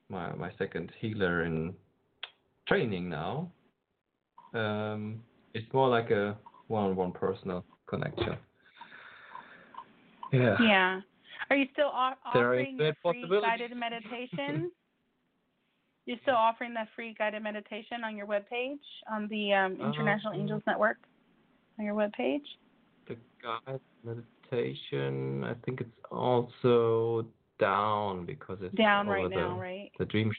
my 0.08 0.32
my 0.34 0.50
second 0.58 0.90
healer 1.00 1.44
in 1.44 1.74
training 2.68 3.08
now. 3.08 3.50
Um, 4.54 5.22
it's 5.54 5.72
more 5.72 5.88
like 5.88 6.10
a 6.10 6.36
one-on-one 6.68 7.12
personal 7.12 7.64
connection. 7.86 8.36
Yeah. 10.32 10.56
Yeah. 10.60 11.00
Are 11.50 11.56
you 11.56 11.66
still 11.72 11.88
off- 11.88 12.18
offering 12.24 12.76
the 12.76 12.94
free 13.02 13.26
guided 13.40 13.76
meditation? 13.76 14.70
You're 16.06 16.18
still 16.22 16.34
offering 16.36 16.72
the 16.74 16.86
free 16.96 17.14
guided 17.16 17.42
meditation 17.42 18.02
on 18.04 18.16
your 18.16 18.26
webpage 18.26 18.80
on 19.10 19.28
the 19.28 19.52
um, 19.52 19.72
International 19.80 20.32
Um, 20.34 20.40
Angels 20.40 20.62
Network 20.66 20.98
on 21.82 21.86
your 21.86 21.94
webpage? 21.94 22.42
The 23.08 23.16
guide 23.42 23.80
meditation, 24.04 25.44
I 25.44 25.54
think 25.64 25.80
it's 25.80 25.90
also 26.10 27.26
down 27.58 28.24
because 28.24 28.58
it's 28.62 28.74
Down 28.74 29.06
right 29.06 29.28
the, 29.28 29.36
now, 29.36 29.58
right? 29.60 29.90
The 29.98 30.04
dream. 30.04 30.32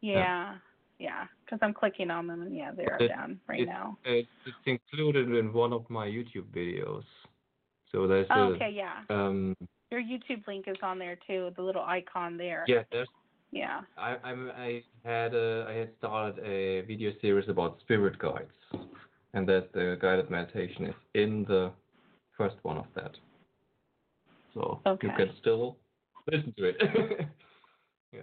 Yeah. 0.00 0.54
Yeah. 0.98 1.24
Because 1.44 1.60
I'm 1.62 1.72
clicking 1.74 2.10
on 2.10 2.26
them 2.26 2.42
and 2.42 2.54
yeah, 2.54 2.72
they 2.76 2.84
are 2.84 2.98
It- 3.00 3.08
down 3.08 3.40
right 3.48 3.60
it- 3.60 3.66
now. 3.66 3.96
It's, 4.04 4.28
it's 4.46 4.56
included 4.66 5.32
in 5.34 5.52
one 5.52 5.72
of 5.72 5.88
my 5.88 6.06
YouTube 6.06 6.46
videos. 6.54 7.04
So 7.92 8.06
there's 8.06 8.26
a 8.30 8.34
Oh, 8.38 8.42
okay, 8.54 8.70
yeah. 8.70 9.00
um 9.08 9.56
Your 9.90 10.02
YouTube 10.02 10.46
link 10.46 10.66
is 10.68 10.76
on 10.82 10.98
there 10.98 11.18
too, 11.26 11.50
the 11.56 11.62
little 11.62 11.82
icon 11.82 12.36
there. 12.36 12.64
yeah 12.68 12.82
there's 12.92 13.08
Yeah. 13.50 13.80
I 13.96 14.16
I'm, 14.22 14.50
I 14.56 14.82
had 15.04 15.34
a, 15.34 15.66
I 15.68 15.72
had 15.74 15.90
started 15.98 16.44
a 16.44 16.82
video 16.82 17.12
series 17.22 17.48
about 17.48 17.78
spirit 17.80 18.18
guides, 18.18 18.52
and 19.38 19.48
that 19.48 19.72
the 19.72 19.96
guided 20.00 20.30
meditation 20.30 20.86
is 20.86 20.94
in 21.14 21.44
the 21.44 21.70
first 22.36 22.56
one 22.62 22.76
of 22.76 22.86
that. 22.96 23.12
So 24.52 24.80
Okay. 24.84 25.06
you 25.06 25.12
can 25.14 25.30
still 25.40 25.76
listen 26.30 26.52
to 26.58 26.64
it. 26.64 26.76
Yeah, 28.10 28.22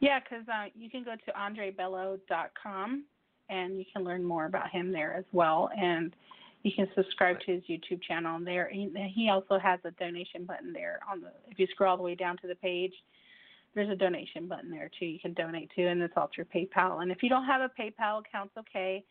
Yeah, 0.00 0.20
because 0.20 0.48
uh, 0.48 0.66
you 0.74 0.88
can 0.88 1.02
go 1.04 1.16
to 1.16 1.32
andrebello.com 1.32 3.04
and 3.50 3.78
you 3.78 3.84
can 3.92 4.04
learn 4.04 4.22
more 4.22 4.46
about 4.46 4.70
him 4.70 4.92
there 4.92 5.12
as 5.12 5.24
well. 5.32 5.70
And 5.76 6.14
you 6.62 6.70
can 6.74 6.88
subscribe 6.94 7.40
to 7.40 7.52
his 7.54 7.64
YouTube 7.64 8.00
channel 8.02 8.38
there. 8.42 8.70
He, 8.72 8.88
he 9.12 9.28
also 9.28 9.58
has 9.58 9.80
a 9.84 9.90
donation 9.92 10.44
button 10.44 10.72
there 10.72 11.00
on 11.10 11.20
the. 11.20 11.30
If 11.50 11.58
you 11.58 11.66
scroll 11.72 11.90
all 11.90 11.96
the 11.96 12.02
way 12.04 12.14
down 12.14 12.36
to 12.38 12.46
the 12.46 12.54
page, 12.54 12.92
there's 13.74 13.90
a 13.90 13.96
donation 13.96 14.46
button 14.46 14.70
there 14.70 14.90
too. 14.98 15.06
You 15.06 15.18
can 15.18 15.34
donate 15.34 15.70
to, 15.74 15.86
and 15.86 16.00
it's 16.00 16.14
all 16.16 16.30
through 16.32 16.46
PayPal. 16.46 17.02
And 17.02 17.10
if 17.10 17.22
you 17.22 17.28
don't 17.28 17.44
have 17.44 17.60
a 17.60 17.70
PayPal 17.80 18.20
account, 18.20 18.50
it's 18.54 18.68
okay. 18.68 19.04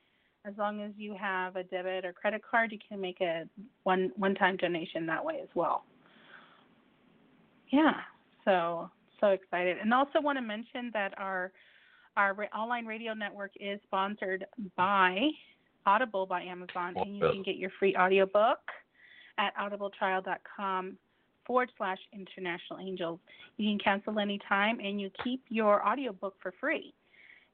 As 0.47 0.53
long 0.57 0.81
as 0.81 0.91
you 0.97 1.13
have 1.19 1.55
a 1.55 1.63
debit 1.63 2.05
or 2.05 2.13
credit 2.13 2.41
card, 2.49 2.71
you 2.71 2.79
can 2.87 3.01
make 3.01 3.19
a 3.21 3.43
one 3.83 4.11
one 4.15 4.33
time 4.35 4.55
donation 4.57 5.05
that 5.07 5.23
way 5.23 5.39
as 5.41 5.49
well. 5.55 5.83
Yeah. 7.69 7.93
So 8.45 8.89
so 9.19 9.27
excited, 9.27 9.77
and 9.81 9.93
also 9.93 10.21
want 10.21 10.37
to 10.37 10.41
mention 10.41 10.91
that 10.93 11.13
our 11.17 11.51
our 12.15 12.47
online 12.55 12.85
radio 12.85 13.13
network 13.13 13.51
is 13.59 13.79
sponsored 13.85 14.45
by 14.75 15.29
Audible 15.85 16.25
by 16.25 16.41
Amazon, 16.41 16.93
and 16.97 17.15
you 17.15 17.29
can 17.31 17.43
get 17.43 17.55
your 17.55 17.71
free 17.79 17.95
audiobook 17.95 18.59
at 19.37 19.55
audibletrial.com 19.55 20.97
forward 21.45 21.71
slash 21.77 21.99
international 22.13 22.79
angels. 22.79 23.19
You 23.57 23.69
can 23.71 23.79
cancel 23.79 24.19
anytime, 24.19 24.79
and 24.79 24.99
you 24.99 25.09
keep 25.23 25.43
your 25.49 25.87
audiobook 25.87 26.35
for 26.41 26.53
free. 26.59 26.93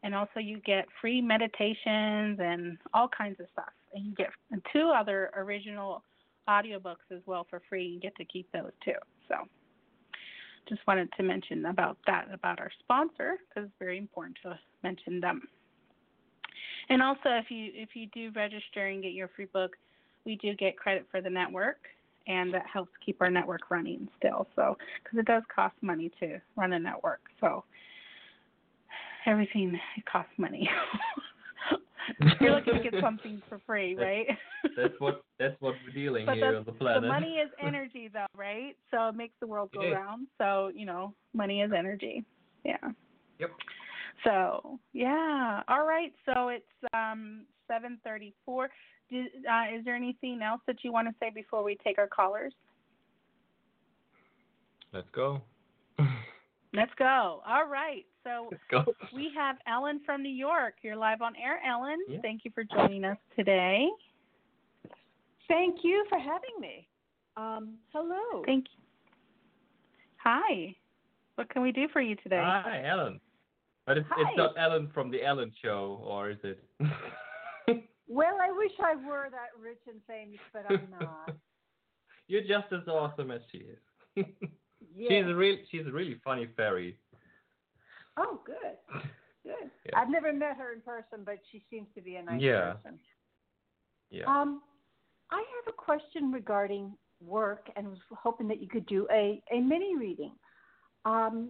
And 0.03 0.13
also, 0.13 0.39
you 0.39 0.59
get 0.59 0.85
free 0.99 1.21
meditations 1.21 2.39
and 2.41 2.77
all 2.93 3.07
kinds 3.07 3.39
of 3.39 3.45
stuff. 3.53 3.71
And 3.93 4.05
you 4.05 4.13
get 4.15 4.29
two 4.73 4.91
other 4.95 5.31
original 5.35 6.03
audiobooks 6.47 7.09
as 7.11 7.21
well 7.25 7.47
for 7.49 7.61
free. 7.69 7.85
You 7.85 7.99
get 7.99 8.15
to 8.17 8.25
keep 8.25 8.51
those 8.51 8.71
too. 8.83 8.93
So, 9.29 9.35
just 10.67 10.81
wanted 10.87 11.09
to 11.17 11.23
mention 11.23 11.65
about 11.65 11.97
that 12.05 12.27
about 12.33 12.59
our 12.59 12.71
sponsor 12.79 13.37
because 13.47 13.67
it's 13.67 13.79
very 13.79 13.97
important 13.97 14.37
to 14.43 14.59
mention 14.83 15.19
them. 15.19 15.41
And 16.89 17.01
also, 17.01 17.29
if 17.29 17.49
you 17.49 17.71
if 17.73 17.95
you 17.95 18.07
do 18.13 18.31
register 18.35 18.87
and 18.87 19.01
get 19.01 19.13
your 19.13 19.29
free 19.29 19.47
book, 19.53 19.77
we 20.25 20.35
do 20.35 20.53
get 20.55 20.77
credit 20.77 21.05
for 21.09 21.21
the 21.21 21.29
network, 21.29 21.79
and 22.27 22.53
that 22.53 22.65
helps 22.71 22.91
keep 23.05 23.21
our 23.21 23.29
network 23.29 23.71
running 23.71 24.09
still. 24.17 24.47
So, 24.55 24.77
because 25.01 25.19
it 25.19 25.25
does 25.25 25.43
cost 25.53 25.75
money 25.81 26.11
to 26.19 26.39
run 26.57 26.73
a 26.73 26.79
network, 26.79 27.21
so 27.39 27.63
everything 29.25 29.79
it 29.97 30.05
costs 30.05 30.31
money. 30.37 30.69
You're 32.41 32.51
looking 32.51 32.75
to 32.75 32.89
get 32.91 33.01
something 33.01 33.41
for 33.47 33.59
free, 33.65 33.95
right? 33.95 34.27
that's 34.75 34.93
what 34.99 35.23
that's 35.39 35.55
what 35.61 35.75
we're 35.85 35.93
dealing 35.93 36.25
But 36.25 36.35
here 36.35 36.55
on 36.55 36.65
the 36.65 36.71
planet. 36.71 37.03
The 37.03 37.07
money 37.07 37.35
is 37.35 37.49
energy, 37.63 38.09
though, 38.11 38.25
right? 38.35 38.75
So 38.91 39.09
it 39.09 39.15
makes 39.15 39.33
the 39.39 39.47
world 39.47 39.69
go 39.73 39.81
is. 39.81 39.93
round. 39.93 40.27
So 40.37 40.71
you 40.75 40.85
know, 40.85 41.13
money 41.33 41.61
is 41.61 41.71
energy. 41.75 42.23
Yeah. 42.63 42.77
Yep. 43.39 43.51
So 44.23 44.79
yeah. 44.93 45.61
All 45.67 45.85
right. 45.85 46.13
So 46.25 46.49
it's 46.49 46.65
um 46.93 47.45
7:34. 47.71 48.67
Do, 49.09 49.21
uh, 49.21 49.77
is 49.77 49.85
there 49.85 49.95
anything 49.95 50.41
else 50.41 50.61
that 50.67 50.77
you 50.83 50.91
want 50.91 51.07
to 51.07 51.13
say 51.19 51.29
before 51.33 51.63
we 51.63 51.77
take 51.83 51.97
our 51.97 52.07
callers? 52.07 52.53
Let's 54.93 55.09
go. 55.11 55.41
Let's 56.73 56.91
go. 56.97 57.41
All 57.47 57.67
right. 57.69 58.05
So 58.23 58.49
Let's 58.51 58.63
go. 58.69 58.93
we 59.13 59.31
have 59.35 59.57
Ellen 59.67 60.01
from 60.05 60.23
New 60.23 60.29
York. 60.29 60.75
You're 60.81 60.95
live 60.95 61.21
on 61.21 61.33
air, 61.35 61.59
Ellen. 61.67 61.99
Yeah. 62.07 62.19
Thank 62.21 62.41
you 62.45 62.51
for 62.53 62.63
joining 62.63 63.05
us 63.05 63.17
today. 63.35 63.87
Thank 65.47 65.79
you 65.83 66.05
for 66.09 66.17
having 66.17 66.59
me. 66.59 66.87
Um, 67.37 67.75
hello. 67.91 68.43
Thank 68.45 68.65
you. 68.65 68.83
Hi. 70.23 70.75
What 71.35 71.49
can 71.49 71.61
we 71.61 71.71
do 71.71 71.87
for 71.91 72.01
you 72.01 72.15
today? 72.15 72.41
Hi, 72.41 72.83
Ellen. 72.87 73.19
But 73.85 73.97
it's 73.97 74.07
it's 74.17 74.37
not 74.37 74.53
Ellen 74.57 74.89
from 74.93 75.11
the 75.11 75.23
Ellen 75.23 75.51
Show, 75.61 76.01
or 76.05 76.29
is 76.29 76.37
it? 76.43 76.63
well, 78.07 78.37
I 78.41 78.51
wish 78.51 78.71
I 78.81 78.95
were 78.95 79.27
that 79.29 79.49
rich 79.61 79.79
and 79.87 79.99
famous, 80.07 80.39
but 80.53 80.63
I'm 80.69 80.87
not. 80.99 81.35
You're 82.27 82.43
just 82.43 82.71
as 82.71 82.87
awesome 82.87 83.29
as 83.29 83.41
she 83.51 83.65
is. 84.15 84.25
Yeah. 84.95 85.09
She's 85.09 85.29
a 85.31 85.35
real 85.35 85.57
she's 85.71 85.85
a 85.87 85.91
really 85.91 86.19
funny 86.23 86.47
fairy. 86.55 86.97
oh, 88.17 88.39
good. 88.45 89.01
Good. 89.43 89.69
Yeah. 89.85 89.99
I've 89.99 90.09
never 90.09 90.31
met 90.31 90.55
her 90.57 90.71
in 90.73 90.81
person, 90.81 91.23
but 91.25 91.39
she 91.51 91.63
seems 91.69 91.87
to 91.95 92.01
be 92.01 92.15
a 92.15 92.23
nice 92.23 92.41
Yeah. 92.41 92.73
person. 92.73 92.99
Yeah. 94.09 94.25
Um, 94.25 94.61
I 95.31 95.37
have 95.37 95.73
a 95.73 95.75
question 95.75 96.31
regarding 96.31 96.93
work, 97.25 97.69
and 97.75 97.87
was 97.89 97.99
hoping 98.11 98.47
that 98.49 98.61
you 98.61 98.67
could 98.67 98.85
do 98.85 99.07
a 99.11 99.41
a 99.51 99.59
mini 99.59 99.97
reading. 99.97 100.31
Um, 101.05 101.49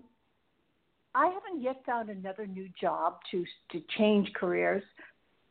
I 1.16 1.28
haven't 1.28 1.62
yet 1.62 1.84
found 1.86 2.10
another 2.10 2.48
new 2.48 2.70
job 2.80 3.20
to 3.32 3.46
to 3.72 3.82
change 3.98 4.32
careers, 4.34 4.84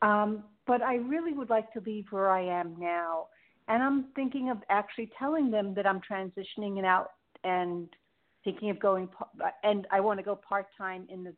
um, 0.01 0.45
but 0.67 0.83
I 0.83 0.97
really 0.97 1.35
would 1.35 1.51
like 1.51 1.73
to 1.75 1.81
leave 1.81 2.07
where 2.11 2.31
I 2.31 2.43
am 2.43 2.75
now, 2.79 3.27
and 3.69 3.83
I'm 3.83 4.07
thinking 4.15 4.51
of 4.51 4.59
actually 4.71 5.11
telling 5.19 5.51
them 5.51 5.75
that 5.75 5.87
I'm 5.87 6.01
transitioning 6.01 6.79
and 6.79 6.87
out 6.87 7.11
and 7.45 7.89
thinking 8.45 8.71
of 8.71 8.79
going 8.81 9.09
and 9.63 9.87
I 9.91 10.01
want 10.01 10.19
to 10.19 10.25
go 10.25 10.37
part 10.37 10.67
time 10.77 11.07
in 11.09 11.25
the 11.25 11.35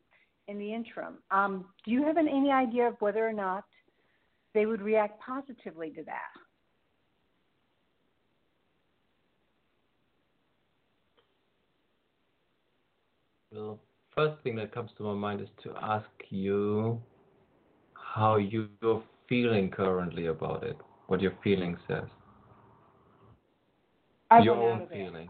in 0.47 0.59
the 0.59 0.73
interim. 0.73 1.17
Um, 1.31 1.65
do 1.85 1.91
you 1.91 2.03
have 2.03 2.17
an, 2.17 2.27
any 2.27 2.51
idea 2.51 2.87
of 2.87 2.95
whether 2.99 3.27
or 3.27 3.33
not 3.33 3.63
they 4.53 4.65
would 4.65 4.81
react 4.81 5.19
positively 5.19 5.89
to 5.91 6.03
that? 6.03 6.19
The 13.51 13.77
first 14.13 14.43
thing 14.43 14.55
that 14.57 14.73
comes 14.73 14.91
to 14.97 15.03
my 15.03 15.13
mind 15.13 15.41
is 15.41 15.47
to 15.63 15.73
ask 15.81 16.05
you 16.29 17.01
how 17.93 18.35
you're 18.35 19.03
feeling 19.27 19.71
currently 19.71 20.27
about 20.27 20.63
it. 20.63 20.77
What 21.07 21.21
your 21.21 21.33
feeling 21.43 21.77
says. 21.87 22.03
I 24.31 24.39
your 24.39 24.55
own 24.55 24.77
out 24.77 24.83
of 24.83 24.89
there. 24.89 25.05
feeling. 25.05 25.29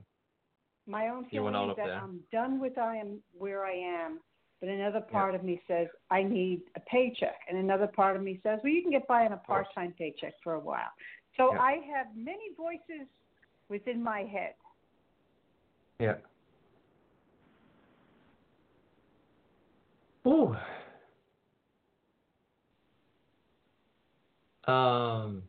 My 0.88 1.09
own 1.09 1.25
feeling 1.29 1.55
is 1.69 1.75
that 1.77 1.88
there. 1.88 1.95
I'm 1.95 2.19
done 2.31 2.59
with 2.59 2.77
I 2.77 2.97
am 2.97 3.19
where 3.38 3.65
I 3.65 3.73
am, 3.73 4.19
but 4.59 4.69
another 4.69 5.01
part 5.01 5.33
of 5.33 5.43
me 5.43 5.61
says 5.67 5.88
I 6.11 6.21
need 6.23 6.61
a 6.75 6.79
paycheck, 6.81 7.39
and 7.49 7.57
another 7.57 7.88
part 7.88 8.15
of 8.15 8.21
me 8.21 8.39
says, 8.43 8.59
well, 8.63 8.71
you 8.71 8.81
can 8.81 8.91
get 8.91 9.07
by 9.07 9.25
on 9.25 9.33
a 9.33 9.38
part-time 9.38 9.93
paycheck 9.97 10.33
for 10.43 10.53
a 10.53 10.59
while. 10.59 10.91
So 11.38 11.53
Yeah. 11.53 11.61
I 11.61 11.71
have 11.93 12.07
many 12.15 12.53
voices 12.55 13.07
within 13.67 14.01
my 14.01 14.21
head. 14.21 14.53
Yeah. 15.99 16.17
Ooh. 20.27 20.55
Um. 24.67 25.43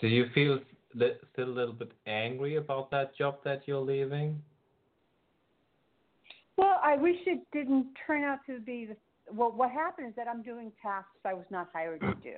Do 0.00 0.08
you 0.08 0.26
feel 0.34 0.60
li- 0.94 1.16
still 1.32 1.48
a 1.48 1.56
little 1.60 1.74
bit 1.74 1.92
angry 2.06 2.56
about 2.56 2.90
that 2.90 3.16
job 3.16 3.38
that 3.44 3.62
you're 3.66 3.80
leaving? 3.80 4.40
Well, 6.56 6.80
I 6.82 6.96
wish 6.96 7.16
it 7.26 7.40
didn't 7.52 7.86
turn 8.06 8.24
out 8.24 8.40
to 8.46 8.60
be 8.60 8.86
the. 8.86 8.96
Well, 9.32 9.52
what 9.52 9.70
happened 9.70 10.08
is 10.08 10.14
that 10.16 10.26
I'm 10.26 10.42
doing 10.42 10.72
tasks 10.82 11.10
I 11.24 11.34
was 11.34 11.44
not 11.50 11.68
hired 11.72 12.00
to 12.00 12.14
do, 12.22 12.36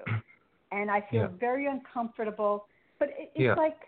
and 0.73 0.91
I 0.91 1.01
feel 1.11 1.23
Yeah. 1.23 1.27
very 1.39 1.67
uncomfortable. 1.67 2.67
But 2.99 3.11
it, 3.11 3.31
it's 3.35 3.41
Yeah. 3.41 3.55
like 3.55 3.79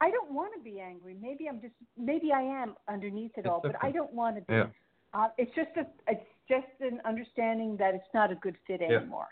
I 0.00 0.10
don't 0.10 0.32
want 0.32 0.52
to 0.54 0.60
be 0.60 0.80
angry. 0.80 1.16
Maybe 1.20 1.48
I'm 1.48 1.60
just. 1.60 1.74
Maybe 1.96 2.32
I 2.32 2.42
am 2.42 2.74
underneath 2.88 3.36
it 3.36 3.46
all, 3.46 3.60
but. 3.62 3.76
I 3.82 3.90
don't 3.90 4.12
want 4.12 4.36
to 4.36 4.42
be. 4.42 4.54
Yeah. 4.54 4.66
Uh, 5.14 5.28
it's 5.38 5.54
just 5.54 5.70
a. 5.76 5.86
It's 6.08 6.26
just 6.48 6.66
an 6.80 7.00
understanding 7.04 7.76
that 7.76 7.94
it's 7.94 8.12
not 8.12 8.30
a 8.32 8.34
good 8.34 8.56
fit 8.66 8.80
Yeah. 8.80 8.96
anymore. 8.98 9.28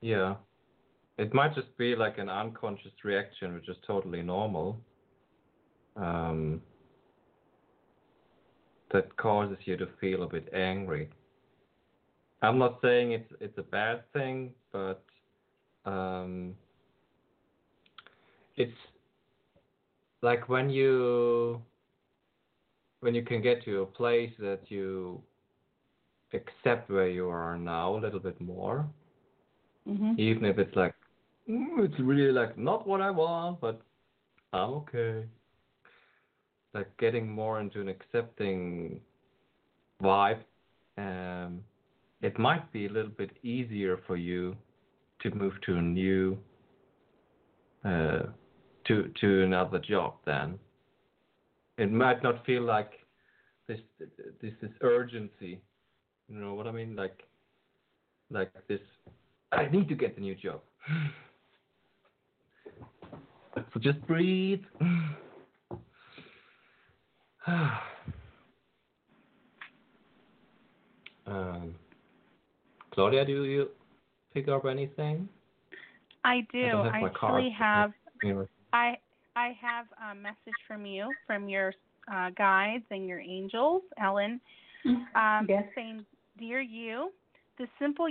Yeah. 0.00 0.34
It 1.20 1.34
might 1.34 1.54
just 1.54 1.76
be 1.76 1.94
like 1.94 2.18
an 2.18 2.30
unconscious 2.30 2.92
reaction, 3.04 3.54
which 3.54 3.68
is 3.68 3.76
totally 3.86 4.22
normal. 4.22 4.80
Um, 5.96 6.62
that 8.92 9.16
causes 9.16 9.58
you 9.64 9.76
to 9.76 9.86
feel 10.00 10.22
a 10.22 10.28
bit 10.28 10.48
angry. 10.54 11.10
I'm 12.42 12.58
not 12.58 12.80
saying 12.82 13.12
it's 13.12 13.32
it's 13.40 13.58
a 13.58 13.62
bad 13.62 14.02
thing, 14.12 14.54
but 14.72 15.04
um, 15.84 16.56
it's 18.56 18.72
like 20.22 20.48
when 20.48 20.70
you 20.70 21.60
when 23.00 23.14
you 23.14 23.22
can 23.22 23.42
get 23.42 23.62
to 23.64 23.82
a 23.82 23.86
place 23.86 24.32
that 24.38 24.60
you 24.70 25.22
accept 26.32 26.90
where 26.90 27.08
you 27.08 27.28
are 27.28 27.58
now 27.58 27.96
a 27.96 28.00
little 28.00 28.20
bit 28.20 28.40
more 28.40 28.88
Mm-hmm. 29.88 30.14
even 30.16 30.44
if 30.44 30.58
it's 30.58 30.76
like 30.76 30.94
"Mm, 30.94 31.09
it's 31.52 31.98
really 31.98 32.32
like 32.32 32.56
not 32.56 32.86
what 32.86 33.00
I 33.00 33.10
want, 33.10 33.60
but 33.60 33.80
I'm 34.52 34.70
okay. 34.70 35.24
Like 36.74 36.96
getting 36.98 37.28
more 37.28 37.60
into 37.60 37.80
an 37.80 37.88
accepting 37.88 39.00
vibe, 40.02 40.40
um, 40.96 41.60
it 42.22 42.38
might 42.38 42.70
be 42.72 42.86
a 42.86 42.88
little 42.90 43.10
bit 43.10 43.30
easier 43.42 43.98
for 44.06 44.16
you 44.16 44.56
to 45.22 45.34
move 45.34 45.54
to 45.66 45.76
a 45.76 45.82
new, 45.82 46.38
uh, 47.84 48.26
to 48.86 49.10
to 49.20 49.42
another 49.42 49.78
job. 49.78 50.14
Then 50.24 50.58
it 51.78 51.90
might 51.90 52.22
not 52.22 52.44
feel 52.46 52.62
like 52.62 52.92
this 53.66 53.80
this 54.40 54.52
this 54.60 54.70
urgency. 54.82 55.60
You 56.28 56.38
know 56.38 56.54
what 56.54 56.68
I 56.68 56.72
mean? 56.72 56.94
Like 56.94 57.24
like 58.30 58.52
this 58.68 58.80
I 59.50 59.66
need 59.66 59.88
to 59.88 59.96
get 59.96 60.14
the 60.14 60.20
new 60.20 60.36
job. 60.36 60.60
So 63.54 63.80
just 63.80 64.00
breathe. 64.06 64.60
um, 71.26 71.74
Claudia, 72.92 73.24
do 73.24 73.44
you 73.44 73.68
pick 74.32 74.48
up 74.48 74.64
anything? 74.66 75.28
I 76.24 76.46
do. 76.52 76.68
don't 76.68 76.84
have 76.84 76.94
I 76.94 77.00
my 77.02 77.08
card. 77.08 77.44
actually 77.44 77.50
have 77.50 77.92
You 78.22 78.48
I 78.72 78.98
I 79.36 79.56
have 79.60 79.86
a 80.10 80.14
message 80.14 80.54
from 80.66 80.86
you 80.86 81.10
from 81.26 81.48
your 81.48 81.72
uh, 82.12 82.30
guides 82.36 82.84
and 82.90 83.06
your 83.08 83.20
angels, 83.20 83.82
Ellen, 84.00 84.40
um, 85.14 85.46
Yes. 85.48 85.64
saying, 85.74 86.04
"Dear 86.38 86.60
you, 86.60 87.12
the 87.58 87.66
simple 87.78 88.08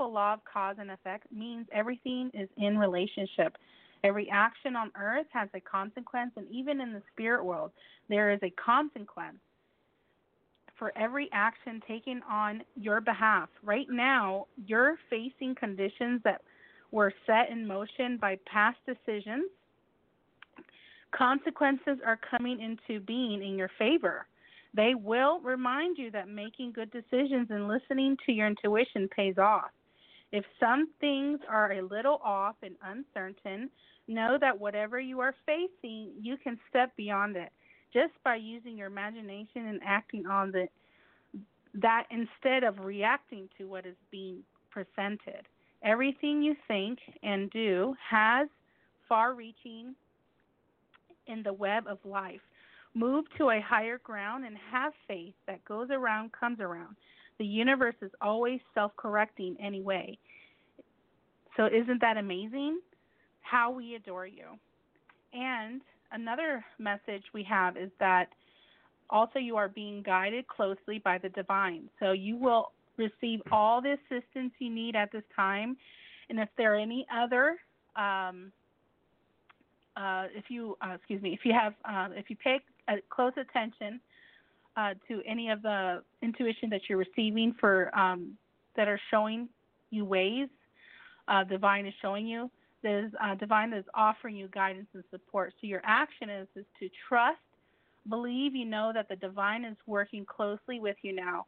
law 0.00 0.32
of 0.34 0.44
cause 0.44 0.76
and 0.78 0.90
effect 0.90 1.30
means 1.32 1.66
everything 1.72 2.30
is 2.32 2.48
in 2.56 2.78
relationship. 2.78 3.56
Every 4.04 4.28
action 4.30 4.76
on 4.76 4.92
earth 4.96 5.26
has 5.32 5.48
a 5.54 5.60
consequence, 5.60 6.32
and 6.36 6.46
even 6.50 6.80
in 6.80 6.92
the 6.92 7.02
spirit 7.12 7.44
world, 7.44 7.72
there 8.08 8.30
is 8.32 8.40
a 8.42 8.50
consequence 8.50 9.38
for 10.78 10.92
every 10.96 11.28
action 11.32 11.82
taken 11.86 12.22
on 12.30 12.62
your 12.76 13.00
behalf. 13.00 13.48
Right 13.62 13.88
now, 13.90 14.46
you're 14.66 14.96
facing 15.10 15.56
conditions 15.56 16.20
that 16.24 16.42
were 16.92 17.12
set 17.26 17.50
in 17.50 17.66
motion 17.66 18.16
by 18.16 18.38
past 18.46 18.78
decisions. 18.86 19.50
Consequences 21.10 21.98
are 22.06 22.18
coming 22.30 22.60
into 22.60 23.00
being 23.00 23.42
in 23.42 23.58
your 23.58 23.70
favor. 23.78 24.26
They 24.74 24.94
will 24.94 25.40
remind 25.40 25.98
you 25.98 26.10
that 26.12 26.28
making 26.28 26.72
good 26.72 26.92
decisions 26.92 27.48
and 27.50 27.66
listening 27.66 28.16
to 28.26 28.32
your 28.32 28.46
intuition 28.46 29.08
pays 29.08 29.38
off. 29.38 29.70
If 30.32 30.44
some 30.60 30.88
things 31.00 31.40
are 31.48 31.72
a 31.72 31.82
little 31.82 32.20
off 32.22 32.56
and 32.62 32.76
uncertain, 32.82 33.70
know 34.06 34.36
that 34.40 34.58
whatever 34.58 35.00
you 35.00 35.20
are 35.20 35.34
facing, 35.46 36.12
you 36.20 36.36
can 36.36 36.58
step 36.68 36.94
beyond 36.96 37.36
it 37.36 37.50
just 37.92 38.12
by 38.24 38.36
using 38.36 38.76
your 38.76 38.88
imagination 38.88 39.66
and 39.66 39.80
acting 39.84 40.26
on 40.26 40.52
the 40.52 40.68
that 41.74 42.04
instead 42.10 42.64
of 42.64 42.84
reacting 42.84 43.48
to 43.56 43.64
what 43.64 43.86
is 43.86 43.94
being 44.10 44.38
presented. 44.70 45.46
Everything 45.82 46.42
you 46.42 46.56
think 46.66 46.98
and 47.22 47.50
do 47.50 47.94
has 48.10 48.48
far 49.08 49.34
reaching 49.34 49.94
in 51.26 51.42
the 51.42 51.52
web 51.52 51.86
of 51.86 51.98
life. 52.04 52.40
Move 52.94 53.26
to 53.36 53.50
a 53.50 53.60
higher 53.60 53.98
ground 53.98 54.44
and 54.44 54.56
have 54.72 54.92
faith 55.06 55.34
that 55.46 55.64
goes 55.64 55.88
around 55.90 56.32
comes 56.32 56.58
around. 56.58 56.96
The 57.38 57.46
universe 57.46 57.94
is 58.02 58.10
always 58.20 58.60
self 58.74 58.92
correcting 58.96 59.56
anyway. 59.60 60.18
So, 61.56 61.66
isn't 61.66 62.00
that 62.00 62.16
amazing? 62.16 62.80
How 63.40 63.70
we 63.70 63.94
adore 63.94 64.26
you. 64.26 64.46
And 65.32 65.80
another 66.12 66.64
message 66.78 67.24
we 67.32 67.44
have 67.44 67.76
is 67.76 67.90
that 68.00 68.28
also 69.10 69.38
you 69.38 69.56
are 69.56 69.68
being 69.68 70.02
guided 70.02 70.46
closely 70.48 70.98
by 70.98 71.18
the 71.18 71.28
divine. 71.30 71.88
So, 72.00 72.12
you 72.12 72.36
will 72.36 72.72
receive 72.96 73.40
all 73.52 73.80
the 73.80 73.92
assistance 73.94 74.52
you 74.58 74.70
need 74.70 74.96
at 74.96 75.12
this 75.12 75.22
time. 75.34 75.76
And 76.28 76.38
if 76.40 76.48
there 76.58 76.74
are 76.74 76.78
any 76.78 77.06
other, 77.14 77.56
um, 77.96 78.52
uh, 79.96 80.26
if 80.34 80.44
you, 80.48 80.76
uh, 80.82 80.94
excuse 80.94 81.22
me, 81.22 81.32
if 81.32 81.40
you 81.44 81.52
have, 81.52 81.74
uh, 81.84 82.12
if 82.14 82.30
you 82.30 82.36
pay 82.36 82.60
close 83.10 83.32
attention 83.36 84.00
uh, 84.78 84.94
to 85.08 85.20
any 85.26 85.50
of 85.50 85.60
the 85.62 86.02
intuition 86.22 86.70
that 86.70 86.82
you're 86.88 86.98
receiving 86.98 87.52
for 87.58 87.96
um, 87.98 88.36
that 88.76 88.86
are 88.86 89.00
showing 89.10 89.48
you 89.90 90.04
ways, 90.04 90.48
uh, 91.26 91.42
divine 91.44 91.84
is 91.84 91.94
showing 92.00 92.26
you. 92.26 92.48
There's 92.82 93.10
uh, 93.20 93.34
divine 93.34 93.72
is 93.72 93.84
offering 93.94 94.36
you 94.36 94.46
guidance 94.48 94.86
and 94.94 95.02
support. 95.10 95.52
So 95.60 95.66
your 95.66 95.82
action 95.84 96.30
is 96.30 96.46
is 96.54 96.64
to 96.78 96.88
trust, 97.08 97.38
believe 98.08 98.54
you 98.54 98.64
know 98.64 98.92
that 98.94 99.08
the 99.08 99.16
divine 99.16 99.64
is 99.64 99.76
working 99.86 100.24
closely 100.24 100.78
with 100.78 100.96
you 101.02 101.12
now, 101.12 101.46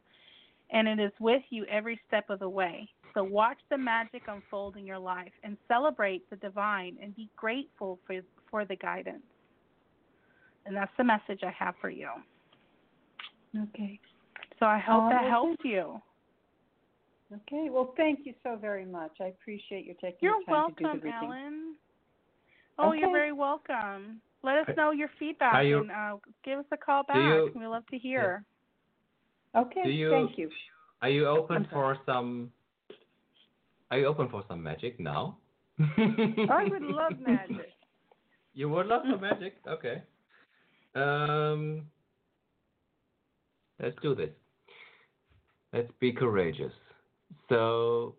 and 0.70 0.88
it 0.88 0.98
is 0.98 1.12
with 1.20 1.42
you 1.50 1.64
every 1.66 2.00
step 2.08 2.30
of 2.30 2.40
the 2.40 2.48
way. 2.48 2.88
So 3.14 3.22
watch 3.22 3.58
the 3.70 3.78
magic 3.78 4.22
unfold 4.26 4.76
in 4.76 4.84
your 4.84 4.98
life 4.98 5.32
and 5.44 5.56
celebrate 5.68 6.28
the 6.30 6.36
divine 6.36 6.96
and 7.00 7.14
be 7.14 7.28
grateful 7.36 8.00
for 8.08 8.20
for 8.50 8.64
the 8.64 8.74
guidance. 8.74 9.22
And 10.66 10.74
that's 10.74 10.92
the 10.98 11.04
message 11.04 11.40
I 11.44 11.50
have 11.56 11.74
for 11.80 11.90
you. 11.90 12.08
Okay. 13.56 13.98
So 14.58 14.66
I 14.66 14.78
hope 14.78 15.04
Um, 15.04 15.10
that 15.10 15.22
well, 15.22 15.30
helped 15.30 15.64
you. 15.64 16.00
Okay. 17.32 17.68
Well, 17.70 17.94
thank 17.96 18.26
you 18.26 18.34
so 18.42 18.56
very 18.56 18.84
much. 18.84 19.12
I 19.20 19.26
appreciate 19.26 19.86
you 19.86 19.94
taking 20.00 20.18
You're 20.20 20.40
the 20.40 20.52
time 20.52 20.74
to 20.74 20.74
do 20.74 20.84
welcome, 20.84 21.00
the 21.00 21.06
reading. 21.06 21.22
Ellen. 21.28 21.76
Oh, 22.78 22.92
you're 22.92 23.10
very 23.12 23.32
welcome. 23.32 24.20
Let 24.42 24.68
us 24.68 24.76
know 24.76 24.90
your 24.90 25.08
feedback 25.18 25.64
you- 25.66 25.80
and 25.80 25.90
uh, 25.90 26.16
give 26.44 26.58
us 26.58 26.64
a 26.72 26.76
call 26.76 27.02
back. 27.04 27.16
you- 27.16 27.52
we 27.54 27.66
love 27.66 27.86
to 27.88 27.98
hear. 27.98 28.44
Okay. 29.54 29.82
Do 29.84 29.90
you- 29.90 30.10
Thank 30.10 30.38
you. 30.38 30.50
Are 31.02 31.08
you 31.10 31.26
open 31.26 31.56
I'm 31.56 31.64
for 31.66 31.96
some? 32.06 32.52
Are 33.90 33.98
you 33.98 34.06
open 34.06 34.28
for 34.28 34.44
some 34.48 34.62
magic 34.62 35.00
now? 35.00 35.38
I 35.78 36.66
would 36.70 36.82
love 37.00 37.18
magic. 37.20 37.72
You 38.54 38.68
would 38.68 38.86
love 38.86 39.02
some 39.10 39.20
magic. 39.20 39.56
Okay. 39.66 40.02
Um. 40.94 41.90
Let's 43.80 43.96
do 44.02 44.14
this. 44.14 44.30
Let's 45.72 45.90
be 46.00 46.12
courageous. 46.12 46.72
So, 47.48 48.16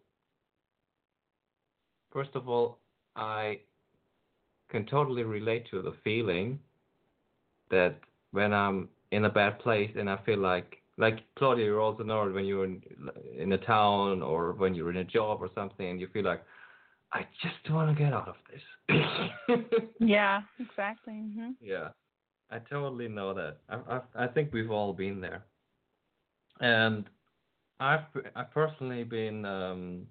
first 2.11 2.31
of 2.35 2.47
all, 2.47 2.79
I 3.15 3.59
can 4.69 4.85
totally 4.85 5.23
relate 5.23 5.67
to 5.71 5.81
the 5.81 5.93
feeling 6.03 6.59
that 7.69 7.99
when 8.31 8.53
I'm 8.53 8.89
in 9.11 9.25
a 9.25 9.29
bad 9.29 9.59
place 9.59 9.91
and 9.97 10.09
I 10.09 10.17
feel 10.25 10.39
like 10.39 10.77
like 10.97 11.19
Claudia, 11.37 11.65
you 11.65 11.79
also 11.79 12.03
know 12.03 12.29
when 12.29 12.45
you're 12.45 12.65
in 12.65 12.81
in 13.37 13.53
a 13.53 13.57
town 13.57 14.21
or 14.21 14.53
when 14.53 14.75
you're 14.75 14.89
in 14.91 14.97
a 14.97 15.03
job 15.03 15.41
or 15.41 15.49
something 15.55 15.87
and 15.87 15.99
you 15.99 16.07
feel 16.07 16.23
like 16.23 16.43
I 17.13 17.25
just 17.41 17.73
want 17.73 17.95
to 17.95 18.03
get 18.03 18.13
out 18.13 18.27
of 18.29 18.35
this. 18.49 19.59
yeah, 19.99 20.41
exactly. 20.59 21.13
Mm-hmm. 21.13 21.51
Yeah, 21.61 21.89
I 22.49 22.59
totally 22.59 23.07
know 23.07 23.33
that. 23.33 23.57
I, 23.69 23.75
I 23.95 24.25
I 24.25 24.27
think 24.27 24.53
we've 24.53 24.71
all 24.71 24.93
been 24.93 25.19
there, 25.21 25.43
and 26.61 27.09
I've 27.79 28.05
I've 28.35 28.51
personally 28.51 29.03
been 29.03 29.45
um, 29.45 30.07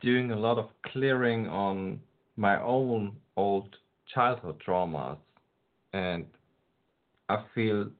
doing 0.00 0.32
a 0.32 0.36
lot 0.36 0.58
of 0.58 0.66
clearing 0.92 1.46
on 1.48 2.00
my 2.36 2.60
own 2.60 3.16
old 3.36 3.76
childhood 4.14 4.60
traumas, 4.66 5.18
and 5.92 6.26
I 7.28 7.44
feel 7.54 7.90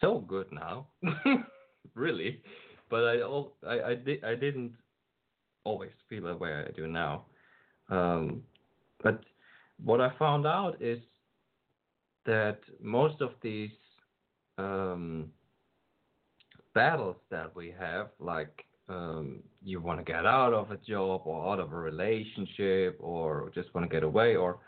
so 0.00 0.20
good 0.20 0.46
now, 0.52 0.88
really. 1.94 2.42
But 2.90 3.04
I, 3.04 3.20
I, 3.66 3.90
I, 3.90 3.94
di- 3.94 4.22
I 4.24 4.34
didn't 4.34 4.74
always 5.64 5.90
feel 6.08 6.24
the 6.24 6.36
way 6.36 6.52
I 6.54 6.70
do 6.76 6.86
now. 6.86 7.26
Um, 7.90 8.42
but 9.02 9.20
what 9.84 10.00
I 10.00 10.12
found 10.18 10.46
out 10.46 10.80
is 10.80 10.98
that 12.26 12.60
most 12.80 13.20
of 13.20 13.30
these 13.42 13.70
um, 14.58 15.30
battles 16.76 17.16
that 17.30 17.56
we 17.56 17.74
have, 17.80 18.08
like 18.20 18.66
um, 18.90 19.42
you 19.64 19.80
want 19.80 19.98
to 19.98 20.04
get 20.04 20.26
out 20.26 20.52
of 20.52 20.70
a 20.70 20.76
job 20.76 21.22
or 21.24 21.50
out 21.50 21.58
of 21.58 21.72
a 21.72 21.76
relationship 21.76 22.98
or 23.00 23.50
just 23.54 23.74
want 23.74 23.88
to 23.88 23.92
get 23.92 24.02
away, 24.02 24.36
or 24.36 24.58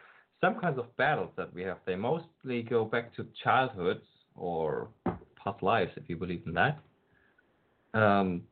some 0.40 0.58
kinds 0.58 0.78
of 0.78 0.86
battles 0.96 1.30
that 1.36 1.52
we 1.52 1.62
have, 1.62 1.76
they 1.84 1.96
mostly 1.96 2.62
go 2.62 2.86
back 2.86 3.14
to 3.16 3.26
childhoods 3.44 4.06
or 4.34 4.88
past 5.36 5.62
lives, 5.62 5.92
if 5.96 6.04
you 6.08 6.16
believe 6.16 6.42
in 6.46 6.54
that. 6.54 6.78
Um, 7.92 8.42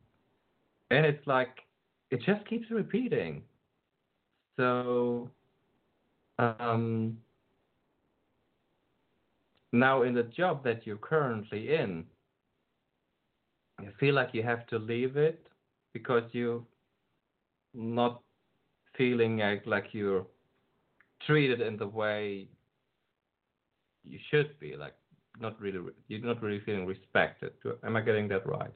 and 0.90 1.07
it's 1.07 1.26
like 1.26 1.54
it 2.11 2.20
just 2.26 2.46
keeps 2.46 2.70
repeating. 2.70 3.42
So 4.59 5.30
um, 6.38 7.16
now 9.72 10.02
in 10.02 10.12
the 10.14 10.24
job 10.24 10.62
that 10.64 10.86
you're 10.86 10.98
currently 10.98 11.74
in, 11.74 12.04
you 13.82 13.90
feel 14.00 14.14
like 14.14 14.30
you 14.32 14.42
have 14.42 14.66
to 14.68 14.78
leave 14.78 15.16
it 15.16 15.46
because 15.92 16.22
you're 16.32 16.62
not 17.74 18.20
feeling 18.96 19.38
like, 19.38 19.66
like 19.66 19.86
you're 19.92 20.26
treated 21.26 21.60
in 21.60 21.76
the 21.76 21.86
way 21.86 22.48
you 24.04 24.18
should 24.30 24.58
be, 24.58 24.76
like 24.76 24.94
not 25.40 25.60
really 25.60 25.80
you're 26.08 26.20
not 26.20 26.42
really 26.42 26.60
feeling 26.64 26.86
respected. 26.86 27.52
Am 27.84 27.96
I 27.96 28.00
getting 28.00 28.28
that 28.28 28.46
right? 28.46 28.72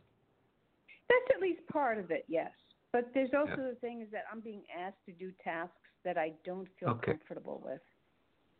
That's 1.08 1.36
at 1.36 1.40
least 1.40 1.60
part 1.72 1.98
of 1.98 2.10
it, 2.10 2.24
yes. 2.28 2.50
But 2.92 3.10
there's 3.14 3.30
also 3.36 3.54
yeah. 3.56 3.68
the 3.70 3.76
thing 3.80 4.02
is 4.02 4.08
that 4.12 4.24
I'm 4.32 4.40
being 4.40 4.62
asked 4.78 5.04
to 5.06 5.12
do 5.12 5.32
tasks 5.42 5.74
that 6.04 6.18
I 6.18 6.32
don't 6.44 6.68
feel 6.78 6.90
okay. 6.90 7.12
comfortable 7.12 7.62
with. 7.64 7.80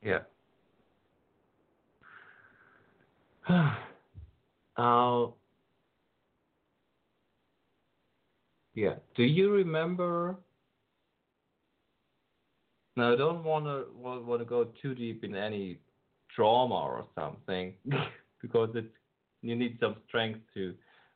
Yeah. 0.02 0.20
uh, 4.76 5.26
yeah. 8.74 8.94
Do 9.16 9.22
you 9.22 9.52
remember? 9.52 10.36
Now, 12.96 13.12
I 13.12 13.16
don't 13.16 13.44
want 13.44 13.64
to 13.64 13.86
want 13.96 14.40
to 14.40 14.44
go 14.44 14.68
too 14.82 14.94
deep 14.94 15.24
in 15.24 15.34
any 15.34 15.78
drama 16.34 16.74
or 16.74 17.06
something 17.14 17.74
because 18.42 18.70
it 18.74 18.86
you 19.42 19.56
need 19.56 19.78
some 19.80 19.96
strength 20.06 20.40
to 20.54 20.74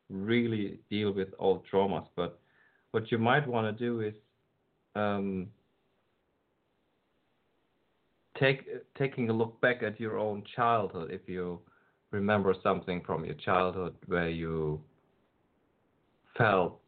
really 0.09 0.79
deal 0.91 1.13
with 1.13 1.29
all 1.39 1.63
traumas. 1.73 2.07
But 2.17 2.39
what 2.93 3.11
you 3.11 3.19
might 3.19 3.47
want 3.47 3.77
to 3.77 3.85
do 3.85 4.01
is 4.01 4.15
um, 4.95 5.49
take 8.39 8.67
taking 8.97 9.31
a 9.31 9.33
look 9.33 9.61
back 9.61 9.83
at 9.83 10.01
your 10.01 10.19
own 10.19 10.43
childhood 10.57 11.11
if 11.11 11.29
you 11.29 11.61
remember 12.11 12.55
something 12.63 13.03
from 13.05 13.25
your 13.25 13.35
childhood 13.35 13.95
where 14.07 14.29
you 14.29 14.81
felt 16.37 16.81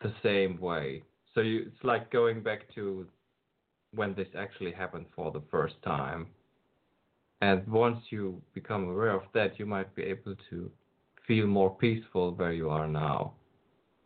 the 0.00 0.12
same 0.22 0.60
way. 0.60 1.02
So 1.34 1.40
you, 1.40 1.64
it's 1.66 1.84
like 1.84 2.10
going 2.10 2.42
back 2.42 2.72
to 2.74 3.06
when 3.94 4.14
this 4.14 4.28
actually 4.36 4.72
happened 4.72 5.06
for 5.14 5.30
the 5.30 5.42
first 5.50 5.74
time 5.84 6.28
and 7.42 7.66
once 7.68 7.98
you 8.10 8.40
become 8.54 8.88
aware 8.88 9.14
of 9.14 9.22
that, 9.32 9.58
you 9.58 9.64
might 9.66 9.94
be 9.94 10.02
able 10.02 10.34
to 10.50 10.70
feel 11.26 11.46
more 11.46 11.74
peaceful 11.74 12.32
where 12.34 12.52
you 12.52 12.68
are 12.68 12.86
now. 12.86 13.32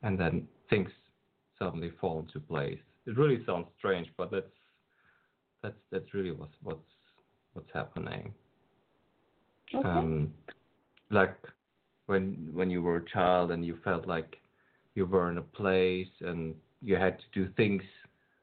And 0.02 0.18
then 0.18 0.46
things 0.70 0.90
suddenly 1.58 1.90
fall 2.00 2.20
into 2.20 2.38
place. 2.38 2.78
It 3.06 3.16
really 3.16 3.44
sounds 3.44 3.66
strange, 3.78 4.08
but 4.16 4.30
that's 4.30 4.46
that's 5.62 5.74
that's 5.90 6.14
really 6.14 6.30
what's 6.30 6.54
what's 6.62 6.80
what's 7.54 7.70
happening. 7.72 8.32
Okay. 9.74 9.88
Um, 9.88 10.32
like 11.10 11.36
when 12.06 12.50
when 12.52 12.70
you 12.70 12.82
were 12.82 12.96
a 12.96 13.04
child 13.10 13.50
and 13.50 13.64
you 13.64 13.78
felt 13.82 14.06
like 14.06 14.36
you 14.94 15.06
were 15.06 15.30
in 15.30 15.38
a 15.38 15.42
place 15.42 16.08
and 16.20 16.54
you 16.82 16.96
had 16.96 17.18
to 17.18 17.24
do 17.32 17.52
things. 17.56 17.82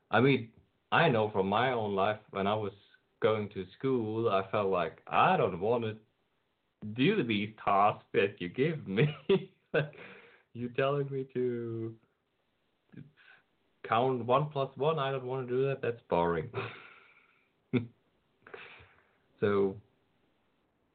I 0.10 0.20
mean, 0.20 0.50
I 0.92 1.10
know 1.10 1.30
from 1.30 1.48
my 1.48 1.72
own 1.72 1.96
life 1.96 2.20
when 2.32 2.48
I 2.48 2.56
was 2.56 2.74
going 3.22 3.50
to 3.50 3.66
school, 3.78 4.30
I 4.30 4.44
felt 4.52 4.70
like 4.70 5.00
I 5.08 5.38
don't 5.38 5.60
want 5.60 5.84
to 5.84 5.96
do 6.96 7.24
these 7.24 7.50
tasks 7.64 8.04
that 8.14 8.36
you 8.40 8.50
give 8.50 8.88
me. 8.88 9.16
like 9.74 9.94
you're 10.54 10.70
telling 10.70 11.10
me 11.10 11.26
to 11.34 11.94
count 13.88 14.26
one 14.26 14.48
plus 14.52 14.70
one. 14.76 15.00
I 15.00 15.12
don't 15.12 15.26
want 15.26 15.48
to 15.48 15.54
do 15.54 15.66
that. 15.68 15.82
That's 15.82 16.02
boring. 16.10 16.50
so, 19.40 19.76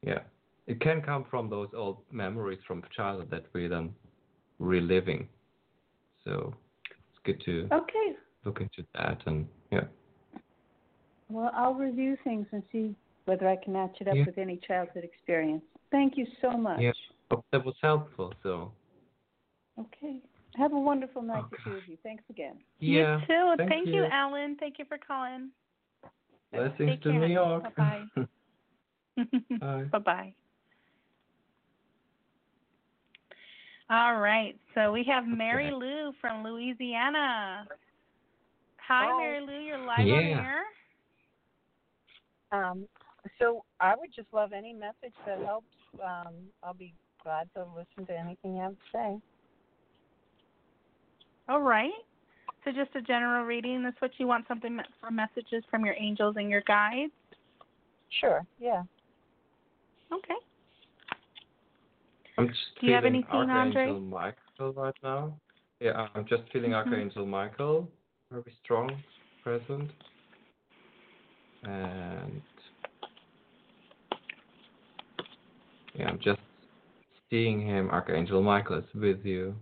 yeah, 0.02 0.20
it 0.66 0.80
can 0.80 1.00
come 1.00 1.24
from 1.30 1.48
those 1.48 1.68
old 1.74 1.98
memories 2.10 2.58
from 2.66 2.82
childhood 2.94 3.30
that 3.30 3.46
we're 3.54 3.68
then 3.68 3.94
reliving. 4.58 5.28
So 6.26 6.52
it's 6.84 7.18
good 7.24 7.40
to 7.46 7.68
okay. 7.72 8.16
look 8.44 8.60
into 8.60 8.86
that 8.94 9.22
and 9.26 9.46
yeah. 9.70 9.84
Well, 11.28 11.50
I'll 11.56 11.74
review 11.74 12.16
things 12.24 12.46
and 12.52 12.62
see 12.70 12.94
whether 13.24 13.48
I 13.48 13.56
can 13.56 13.72
match 13.72 13.96
it 14.00 14.08
up 14.08 14.14
yeah. 14.14 14.24
with 14.26 14.38
any 14.38 14.60
childhood 14.66 15.04
experience. 15.04 15.62
Thank 15.90 16.16
you 16.16 16.26
so 16.40 16.50
much. 16.50 16.80
Yeah, 16.80 16.92
hope 17.30 17.44
that 17.52 17.64
was 17.64 17.74
helpful. 17.80 18.34
So. 18.42 18.72
Okay. 19.78 20.20
Have 20.56 20.72
a 20.72 20.78
wonderful 20.78 21.22
night, 21.22 21.44
oh, 21.44 21.48
the 21.50 21.58
two 21.64 21.76
of 21.76 21.86
you. 21.88 21.98
Thanks 22.02 22.24
again. 22.30 22.58
Yeah. 22.80 23.20
You 23.20 23.26
too. 23.26 23.54
Thank, 23.58 23.70
thank 23.70 23.86
you. 23.88 23.94
you, 23.94 24.06
Alan. 24.10 24.56
Thank 24.58 24.78
you 24.78 24.84
for 24.86 24.98
calling. 24.98 25.50
Blessings 26.52 26.90
Take 26.90 27.02
to 27.02 27.12
care. 27.12 27.28
New 27.28 27.34
York. 27.34 27.64
Bye 27.76 28.04
Bye. 29.60 29.84
bye. 29.92 29.98
bye. 30.04 30.34
All 33.88 34.18
right. 34.18 34.58
So 34.74 34.92
we 34.92 35.04
have 35.04 35.26
Mary 35.26 35.70
Lou 35.70 36.12
from 36.20 36.42
Louisiana. 36.42 37.66
Hi, 38.78 39.06
Hi. 39.06 39.16
Mary 39.16 39.40
Lou. 39.40 39.60
You're 39.60 39.78
live 39.78 40.00
on 40.00 40.06
Yeah. 40.06 40.40
air. 40.44 40.64
Um, 42.52 42.88
so 43.38 43.64
I 43.80 43.94
would 43.96 44.12
just 44.12 44.32
love 44.32 44.52
any 44.52 44.72
message 44.72 45.14
that 45.24 45.40
helps. 45.40 45.66
Um, 46.02 46.50
I'll 46.62 46.74
be 46.74 46.94
glad 47.22 47.52
to 47.54 47.64
listen 47.64 48.06
to 48.06 48.18
anything 48.18 48.56
you 48.56 48.62
have 48.62 48.72
to 48.72 48.90
say. 48.92 49.20
All 51.48 51.60
right. 51.60 51.92
So 52.64 52.72
just 52.72 52.94
a 52.96 53.00
general 53.00 53.44
reading. 53.44 53.82
That's 53.84 54.00
what 54.00 54.18
you 54.18 54.26
want 54.26 54.48
something 54.48 54.80
for 55.00 55.10
messages 55.12 55.64
from 55.70 55.84
your 55.84 55.94
angels 55.98 56.36
and 56.36 56.50
your 56.50 56.62
guides. 56.62 57.12
Sure. 58.20 58.44
Yeah. 58.58 58.82
Okay. 60.12 60.34
I'm 62.38 62.48
just 62.48 62.60
Do 62.80 62.86
you 62.86 62.92
have 62.92 63.04
anything, 63.04 63.30
Andre? 63.30 63.56
Archangel 63.56 64.00
Michael 64.00 64.72
right 64.74 64.94
now. 65.02 65.40
Yeah, 65.80 66.08
I'm 66.14 66.26
just 66.26 66.42
feeling 66.52 66.70
Mhm. 66.72 66.76
Archangel 66.76 67.26
Michael, 67.26 67.90
very 68.30 68.52
strong, 68.62 69.02
present. 69.42 69.90
And 71.62 72.42
yeah, 75.94 76.08
I'm 76.08 76.18
just 76.18 76.40
seeing 77.30 77.60
him. 77.60 77.90
Archangel 77.90 78.42
Michael 78.42 78.78
is 78.78 78.94
with 78.94 79.24
you, 79.24 79.56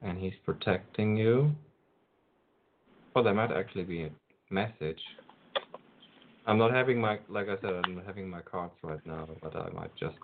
and 0.00 0.18
he's 0.18 0.34
protecting 0.44 1.16
you. 1.16 1.54
Well, 3.14 3.24
there 3.24 3.34
might 3.34 3.52
actually 3.52 3.84
be 3.84 4.04
a 4.04 4.10
message. 4.50 5.02
I'm 6.46 6.58
not 6.58 6.72
having 6.72 7.00
my, 7.00 7.18
like 7.28 7.48
I 7.48 7.56
said, 7.60 7.74
I'm 7.84 7.96
not 7.96 8.06
having 8.06 8.28
my 8.28 8.40
cards 8.40 8.74
right 8.82 9.04
now, 9.04 9.28
but 9.42 9.56
I 9.56 9.68
might 9.70 9.94
just 9.96 10.18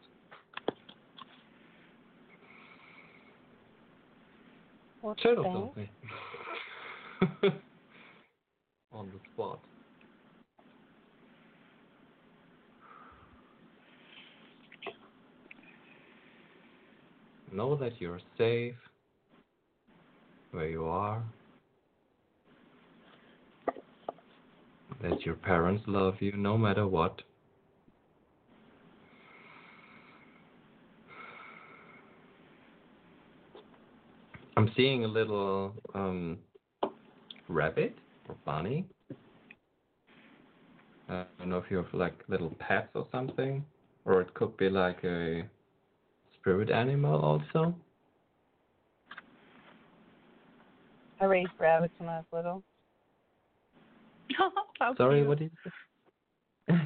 What's 5.03 5.23
something. 5.25 5.89
On 8.93 9.11
the 9.11 9.19
spot. 9.35 9.59
Know 17.53 17.77
that 17.77 18.01
you're 18.01 18.21
safe 18.39 18.75
where 20.53 20.69
you 20.69 20.85
are, 20.85 21.23
that 25.03 25.21
your 25.27 25.35
parents 25.35 25.83
love 25.87 26.15
you 26.21 26.33
no 26.37 26.57
matter 26.57 26.87
what. 26.87 27.23
I'm 34.57 34.71
seeing 34.77 35.05
a 35.05 35.09
little 35.09 35.75
um, 35.95 36.39
rabbit 37.49 37.97
or 38.29 38.37
bunny. 38.45 38.87
I 41.09 41.25
don't 41.39 41.49
know 41.49 41.59
if 41.59 41.65
you 41.71 41.79
have 41.79 41.93
like 41.93 42.23
little 42.29 42.55
pets 42.59 42.91
or 42.95 43.07
something, 43.13 43.65
or 44.05 44.21
it 44.21 44.33
could 44.35 44.57
be 44.57 44.69
like 44.69 45.03
a 45.05 45.43
spirit 46.39 46.71
animal 46.71 47.21
also. 47.21 47.75
I 51.21 51.25
raised 51.25 51.51
rabbits 51.59 51.95
when 51.99 52.09
I 52.09 52.19
was 52.19 52.25
little. 52.33 52.63
Sorry, 54.97 55.21
cute. 55.21 55.29
what 55.29 55.39
did 55.39 55.51
you 55.65 55.71
say? 56.69 56.81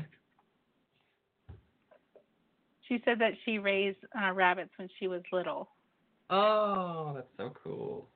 She 2.88 3.02
said 3.04 3.18
that 3.18 3.32
she 3.44 3.58
raised 3.58 3.98
uh, 4.20 4.32
rabbits 4.32 4.70
when 4.76 4.88
she 4.98 5.08
was 5.08 5.22
little. 5.32 5.68
Oh, 6.30 7.12
that's 7.14 7.28
so 7.36 7.52
cool. 7.62 8.08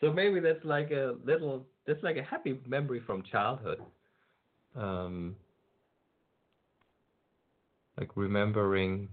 So 0.00 0.12
maybe 0.12 0.40
that's 0.40 0.64
like 0.64 0.90
a 0.90 1.16
little, 1.24 1.66
that's 1.86 2.02
like 2.02 2.16
a 2.16 2.22
happy 2.22 2.58
memory 2.66 3.02
from 3.06 3.22
childhood. 3.22 3.82
Um, 4.74 5.36
like 7.98 8.16
remembering. 8.16 9.08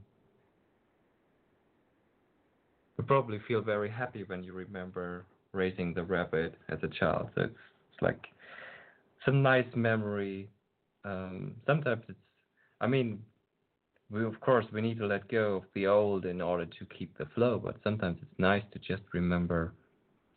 You 2.97 3.03
probably 3.03 3.39
feel 3.47 3.62
very 3.62 3.89
happy 3.89 4.24
when 4.24 4.43
you 4.43 4.53
remember 4.53 5.26
raising 5.51 5.93
the 5.93 6.03
rabbit 6.03 6.55
as 6.70 6.80
a 6.84 6.88
child. 6.88 7.30
So 7.36 7.41
it's, 7.43 7.53
it's 7.93 8.01
like 8.01 8.28
it's 9.18 9.28
a 9.28 9.32
nice 9.32 9.68
memory. 9.76 10.49
Um, 11.03 11.55
sometimes 11.66 12.03
it's, 12.08 12.18
I 12.82 12.88
mean, 12.88 13.24
we 14.10 14.24
of 14.24 14.39
course 14.39 14.66
we 14.72 14.82
need 14.82 14.97
to 14.97 15.05
let 15.05 15.28
go 15.30 15.55
of 15.58 15.64
the 15.74 15.88
old 15.88 16.26
in 16.26 16.41
order 16.41 16.66
to 16.66 16.86
keep 16.97 17.18
the 17.18 17.26
flow 17.36 17.60
but 17.64 17.76
sometimes 17.84 18.18
it's 18.22 18.39
nice 18.39 18.64
to 18.72 18.80
just 18.80 19.03
remember 19.14 19.74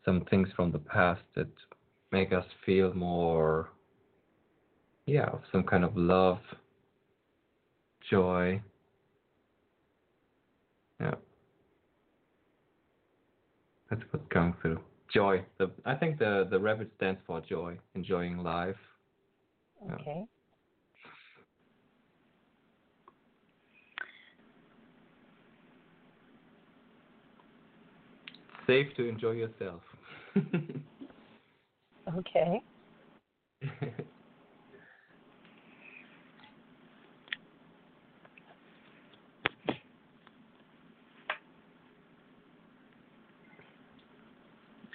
some 0.05 0.25
things 0.31 0.49
from 0.57 0.73
the 0.73 0.79
past 0.79 1.23
that 1.35 1.49
make 2.13 2.33
us 2.33 2.45
feel 2.67 2.93
more 2.95 3.71
yeah 5.07 5.29
some 5.53 5.63
kind 5.63 5.85
of 5.85 5.97
love 5.97 6.39
joy. 8.11 8.61
Yeah. 11.01 11.15
That's 13.89 14.03
what's 14.11 14.27
coming 14.31 14.55
through 14.61 14.81
joy. 15.13 15.45
The 15.59 15.71
i 15.85 15.95
think 15.95 16.19
the 16.19 16.47
the 16.51 16.59
rabbit 16.59 16.91
stands 16.97 17.21
for 17.27 17.41
joy 17.41 17.79
enjoying 17.95 18.39
life. 18.39 18.77
Yeah. 19.85 19.95
Okay. 19.95 20.25
Safe 28.71 28.95
to 28.97 29.09
enjoy 29.09 29.33
yourself 29.33 29.83
Okay. 32.19 32.63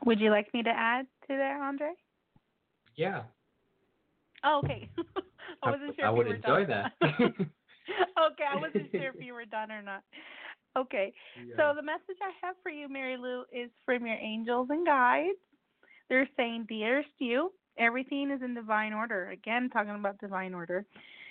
Would 0.05 0.19
you 0.19 0.30
like 0.30 0.53
me 0.53 0.61
to 0.63 0.69
add 0.69 1.05
to 1.28 1.36
that, 1.36 1.59
Andre? 1.61 1.91
yeah 2.95 3.23
Oh, 4.43 4.61
okay. 4.63 4.88
I 5.63 5.71
wasn't 5.71 5.95
sure 5.95 6.05
I 6.05 6.11
if 6.11 6.17
would 6.17 6.28
you 6.28 6.34
were 6.34 6.36
enjoy 6.36 6.65
done. 6.65 6.67
that. 6.67 6.91
okay, 7.01 8.45
I 8.51 8.55
wasn't 8.55 8.91
sure 8.91 9.09
if 9.09 9.15
you 9.19 9.34
were 9.34 9.45
done 9.45 9.71
or 9.71 9.82
not. 9.82 10.03
Okay, 10.78 11.13
so 11.55 11.73
the 11.73 11.82
message 11.82 12.17
I 12.21 12.32
have 12.45 12.55
for 12.61 12.69
you, 12.69 12.89
Mary 12.89 13.15
Lou, 13.15 13.43
is 13.53 13.69
from 13.86 14.05
your 14.05 14.17
angels 14.17 14.67
and 14.69 14.86
guides. 14.86 15.38
They're 16.09 16.28
saying, 16.36 16.65
Dearest 16.67 17.09
you, 17.17 17.53
everything 17.78 18.30
is 18.30 18.41
in 18.41 18.53
divine 18.53 18.91
order. 18.91 19.30
Again, 19.30 19.69
talking 19.71 19.95
about 19.95 20.19
divine 20.19 20.53
order. 20.53 20.86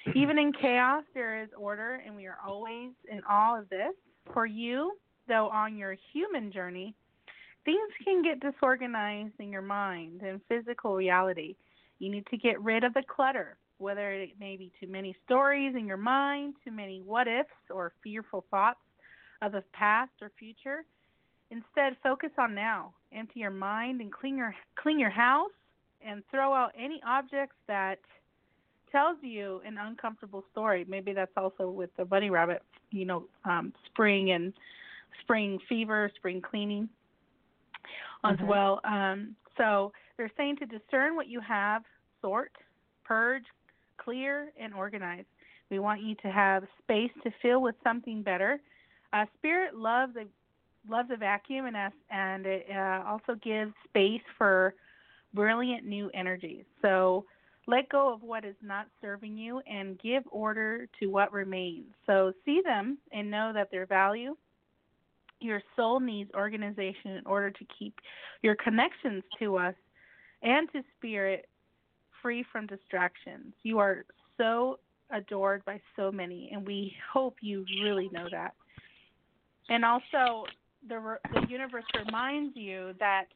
Even 0.14 0.38
in 0.38 0.53
chaos, 0.53 1.05
there 1.12 1.42
is 1.42 1.51
order, 1.59 2.03
and 2.07 2.16
we 2.16 2.26
are 2.26 2.38
always 2.47 2.92
in 3.11 3.20
all 3.28 3.59
of 3.59 3.68
this. 3.68 3.92
For 4.32 4.47
you, 4.47 4.92
though, 5.28 5.49
on 5.49 5.76
your 5.76 5.95
human 6.12 6.51
journey, 6.51 6.95
things 7.66 7.90
can 8.03 8.22
get 8.22 8.40
disorganized 8.40 9.34
in 9.38 9.51
your 9.51 9.62
mind 9.62 10.22
and 10.22 10.40
physical 10.49 10.95
reality. 10.95 11.55
You 11.99 12.11
need 12.11 12.26
to 12.30 12.38
get 12.38 12.61
rid 12.62 12.82
of 12.82 12.95
the 12.95 13.03
clutter, 13.14 13.57
whether 13.76 14.12
it 14.12 14.30
may 14.40 14.57
be 14.57 14.72
too 14.80 14.86
many 14.86 15.14
stories 15.24 15.74
in 15.76 15.86
your 15.86 15.99
mind, 15.99 16.55
too 16.64 16.72
many 16.72 17.03
what 17.05 17.28
ifs, 17.28 17.51
or 17.70 17.92
fearful 18.03 18.45
thoughts 18.51 18.78
of 19.45 19.53
the 19.53 19.62
past 19.72 20.12
or 20.22 20.30
future. 20.38 20.84
Instead, 21.51 21.97
focus 22.03 22.30
on 22.38 22.55
now. 22.55 22.92
Empty 23.12 23.40
your 23.40 23.51
mind 23.51 24.01
and 24.01 24.12
clean 24.12 24.36
your 24.36 24.55
clean 24.76 24.99
your 24.99 25.11
house 25.11 25.51
and 26.05 26.22
throw 26.30 26.53
out 26.53 26.72
any 26.78 27.01
objects 27.07 27.57
that 27.66 27.99
tells 28.90 29.16
you 29.22 29.61
an 29.66 29.78
uncomfortable 29.78 30.45
story. 30.53 30.84
Maybe 30.88 31.12
that's 31.12 31.32
also 31.36 31.68
with 31.68 31.90
the 31.97 32.05
bunny 32.05 32.30
rabbit, 32.30 32.62
you 32.90 33.05
know, 33.05 33.24
um, 33.45 33.72
spring 33.86 34.30
and 34.30 34.53
spring 35.20 35.59
fever, 35.68 36.11
spring 36.16 36.40
cleaning 36.40 36.88
as 38.24 38.36
Mhm. 38.38 38.47
well. 38.47 38.80
Um, 38.84 39.36
so 39.57 39.92
they're 40.16 40.30
saying 40.36 40.57
to 40.57 40.66
discern 40.66 41.16
what 41.16 41.26
you 41.26 41.40
have, 41.40 41.84
sort, 42.20 42.53
purge, 43.05 43.45
clear, 43.97 44.53
and 44.57 44.74
organize. 44.74 45.26
We 45.70 45.78
want 45.78 46.03
you 46.03 46.14
to 46.16 46.30
have 46.30 46.68
space 46.78 47.12
to 47.22 47.30
fill 47.42 47.62
with 47.62 47.74
something 47.82 48.22
better. 48.22 48.61
Uh, 49.14 49.24
spirit 49.38 49.76
loves 49.76 50.16
a 50.16 50.24
loves 50.90 51.08
a 51.10 51.16
vacuum, 51.16 51.64
and 51.66 51.76
us, 51.76 51.92
and 52.10 52.44
it 52.44 52.66
uh, 52.70 53.02
also 53.06 53.34
gives 53.42 53.72
space 53.88 54.20
for 54.36 54.74
brilliant 55.32 55.86
new 55.86 56.10
energies. 56.12 56.64
So 56.82 57.24
let 57.66 57.88
go 57.88 58.12
of 58.12 58.22
what 58.22 58.44
is 58.44 58.56
not 58.60 58.88
serving 59.00 59.38
you 59.38 59.62
and 59.66 59.98
give 59.98 60.24
order 60.30 60.86
to 61.00 61.06
what 61.06 61.32
remains. 61.32 61.86
So 62.06 62.32
see 62.44 62.60
them 62.62 62.98
and 63.12 63.30
know 63.30 63.52
that 63.54 63.70
their 63.70 63.86
value. 63.86 64.36
Your 65.40 65.62
soul 65.76 66.00
needs 66.00 66.30
organization 66.34 67.12
in 67.12 67.22
order 67.24 67.50
to 67.50 67.64
keep 67.78 67.94
your 68.42 68.56
connections 68.56 69.22
to 69.38 69.56
us 69.56 69.74
and 70.42 70.70
to 70.72 70.82
spirit 70.96 71.46
free 72.20 72.44
from 72.52 72.66
distractions. 72.66 73.54
You 73.62 73.78
are 73.78 74.04
so 74.36 74.80
adored 75.10 75.64
by 75.64 75.80
so 75.96 76.10
many, 76.12 76.50
and 76.52 76.66
we 76.66 76.94
hope 77.12 77.36
you 77.40 77.64
really 77.82 78.08
know 78.12 78.26
that. 78.30 78.54
And 79.68 79.84
also, 79.84 80.46
the 80.88 81.18
the 81.32 81.46
universe 81.48 81.84
reminds 81.94 82.56
you 82.56 82.94
that 82.98 83.26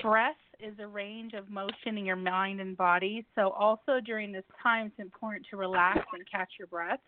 breath 0.00 0.36
is 0.60 0.78
a 0.78 0.86
range 0.86 1.34
of 1.34 1.50
motion 1.50 1.96
in 1.98 2.04
your 2.04 2.16
mind 2.16 2.60
and 2.60 2.76
body. 2.76 3.24
So 3.34 3.50
also 3.50 4.00
during 4.00 4.32
this 4.32 4.44
time, 4.62 4.86
it's 4.86 4.98
important 4.98 5.46
to 5.50 5.56
relax 5.56 6.00
and 6.12 6.28
catch 6.30 6.50
your 6.58 6.68
breath. 6.68 7.00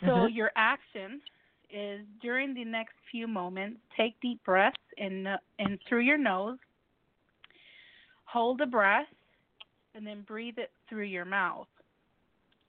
So 0.00 0.06
Mhm. 0.06 0.34
your 0.34 0.52
action 0.56 1.22
is 1.70 2.06
during 2.20 2.54
the 2.54 2.64
next 2.64 2.94
few 3.10 3.26
moments, 3.26 3.80
take 3.96 4.18
deep 4.20 4.42
breaths 4.44 4.76
in 4.96 5.26
and 5.58 5.80
through 5.82 6.00
your 6.00 6.18
nose. 6.18 6.58
Hold 8.24 8.58
the 8.58 8.66
breath 8.66 9.08
and 9.94 10.06
then 10.06 10.22
breathe 10.22 10.58
it 10.58 10.72
through 10.88 11.04
your 11.04 11.24
mouth. 11.24 11.68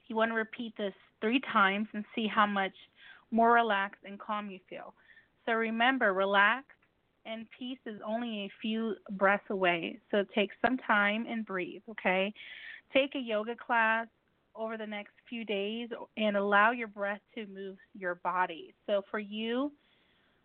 You 0.07 0.15
want 0.15 0.31
to 0.31 0.35
repeat 0.35 0.75
this 0.77 0.93
3 1.21 1.39
times 1.41 1.87
and 1.93 2.05
see 2.15 2.27
how 2.27 2.45
much 2.45 2.73
more 3.31 3.53
relaxed 3.53 4.01
and 4.05 4.19
calm 4.19 4.49
you 4.49 4.59
feel. 4.69 4.93
So 5.45 5.53
remember, 5.53 6.13
relax 6.13 6.65
and 7.25 7.45
peace 7.57 7.79
is 7.85 7.99
only 8.05 8.45
a 8.45 8.51
few 8.61 8.95
breaths 9.11 9.49
away. 9.49 9.99
So 10.11 10.23
take 10.33 10.51
some 10.65 10.77
time 10.77 11.25
and 11.29 11.45
breathe, 11.45 11.81
okay? 11.89 12.33
Take 12.93 13.15
a 13.15 13.19
yoga 13.19 13.55
class 13.55 14.07
over 14.55 14.77
the 14.77 14.87
next 14.87 15.13
few 15.27 15.45
days 15.45 15.89
and 16.17 16.35
allow 16.35 16.71
your 16.71 16.87
breath 16.87 17.21
to 17.35 17.45
move 17.47 17.77
your 17.97 18.15
body. 18.15 18.73
So 18.87 19.03
for 19.09 19.19
you, 19.19 19.71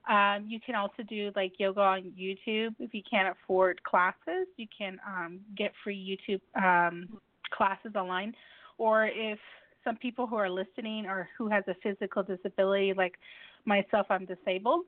um, 0.09 0.47
you 0.47 0.61
can 0.61 0.75
also 0.75 1.03
do 1.09 1.31
like 1.35 1.53
yoga 1.59 1.81
on 1.81 2.13
YouTube. 2.19 2.75
If 2.79 2.93
you 2.93 3.03
can't 3.09 3.35
afford 3.35 3.83
classes, 3.85 4.47
you 4.57 4.67
can 4.77 4.99
um, 5.07 5.41
get 5.57 5.73
free 5.83 6.19
YouTube 6.29 6.41
um, 6.63 7.09
classes 7.51 7.93
online. 7.95 8.35
Or 8.77 9.07
if 9.07 9.39
some 9.85 9.97
people 9.97 10.27
who 10.27 10.37
are 10.37 10.51
listening 10.51 11.07
or 11.07 11.29
who 11.37 11.49
has 11.49 11.65
a 11.69 11.75
physical 11.83 12.23
disability, 12.23 12.93
like 12.97 13.15
myself, 13.65 14.07
I'm 14.11 14.25
disabled. 14.25 14.87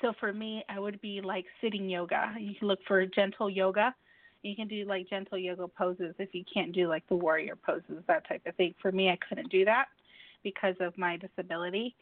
So 0.00 0.12
for 0.20 0.32
me, 0.32 0.64
I 0.68 0.78
would 0.78 1.00
be 1.00 1.20
like 1.20 1.44
sitting 1.60 1.88
yoga. 1.88 2.34
You 2.38 2.54
can 2.54 2.68
look 2.68 2.78
for 2.86 3.04
gentle 3.06 3.50
yoga. 3.50 3.94
You 4.42 4.54
can 4.54 4.68
do 4.68 4.84
like 4.84 5.10
gentle 5.10 5.36
yoga 5.36 5.66
poses 5.66 6.14
if 6.18 6.32
you 6.32 6.44
can't 6.52 6.72
do 6.72 6.88
like 6.88 7.06
the 7.08 7.16
warrior 7.16 7.56
poses, 7.56 8.02
that 8.06 8.26
type 8.28 8.42
of 8.46 8.54
thing. 8.54 8.74
For 8.80 8.92
me, 8.92 9.10
I 9.10 9.18
couldn't 9.28 9.50
do 9.50 9.64
that 9.64 9.86
because 10.44 10.76
of 10.80 10.96
my 10.96 11.16
disability. 11.16 11.96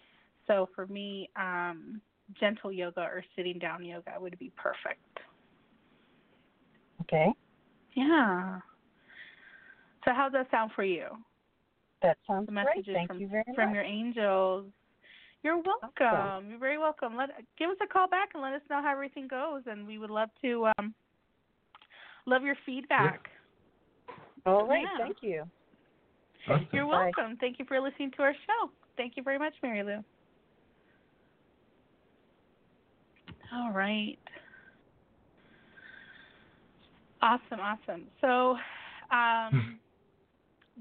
So 0.47 0.68
for 0.74 0.86
me, 0.86 1.30
um, 1.36 2.01
gentle 2.38 2.70
yoga 2.70 3.01
or 3.01 3.24
sitting 3.34 3.59
down 3.59 3.84
yoga 3.84 4.12
would 4.18 4.38
be 4.38 4.53
perfect. 4.57 5.01
Okay. 7.03 7.32
Yeah. 7.94 8.61
So 10.05 10.12
how 10.12 10.28
does 10.28 10.44
that 10.44 10.51
sound 10.51 10.72
for 10.76 10.84
you? 10.84 11.07
That 12.03 12.18
sounds 12.26 12.47
The 12.47 12.53
great. 12.53 12.66
messages 12.66 12.94
Thank 12.94 13.09
from 13.09 13.20
you 13.20 13.28
very 13.28 13.44
from 13.55 13.66
much. 13.68 13.74
your 13.74 13.84
angels. 13.84 14.66
You're 15.42 15.57
welcome. 15.57 16.51
You're 16.51 16.59
very 16.59 16.78
welcome. 16.78 17.16
Let 17.16 17.30
give 17.59 17.70
us 17.70 17.76
a 17.82 17.86
call 17.86 18.09
back 18.09 18.30
and 18.34 18.42
let 18.42 18.53
us 18.53 18.62
know 18.68 18.82
how 18.82 18.92
everything 18.92 19.28
goes, 19.28 19.62
and 19.66 19.86
we 19.86 19.99
would 19.99 20.11
love 20.11 20.28
to 20.42 20.68
um, 20.78 20.94
love 22.26 22.42
your 22.42 22.57
feedback. 22.66 23.28
All 24.44 24.66
right. 24.66 24.82
Yeah. 24.82 25.05
Thank 25.05 25.16
you. 25.22 25.44
Awesome. 26.49 26.68
You're 26.72 26.86
Bye. 26.86 27.12
welcome. 27.16 27.36
Thank 27.40 27.59
you 27.59 27.64
for 27.64 27.80
listening 27.80 28.12
to 28.12 28.22
our 28.22 28.32
show. 28.32 28.70
Thank 28.97 29.16
you 29.16 29.22
very 29.22 29.38
much, 29.38 29.55
Mary 29.62 29.82
Lou. 29.82 30.05
All 33.53 33.72
right. 33.72 34.18
Awesome, 37.22 37.61
awesome. 37.61 38.05
So, 38.20 38.57
um, 39.11 39.78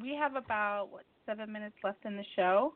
we 0.01 0.15
have 0.15 0.35
about 0.35 0.87
what 0.91 1.03
seven 1.25 1.51
minutes 1.51 1.75
left 1.83 2.05
in 2.05 2.17
the 2.17 2.25
show. 2.35 2.73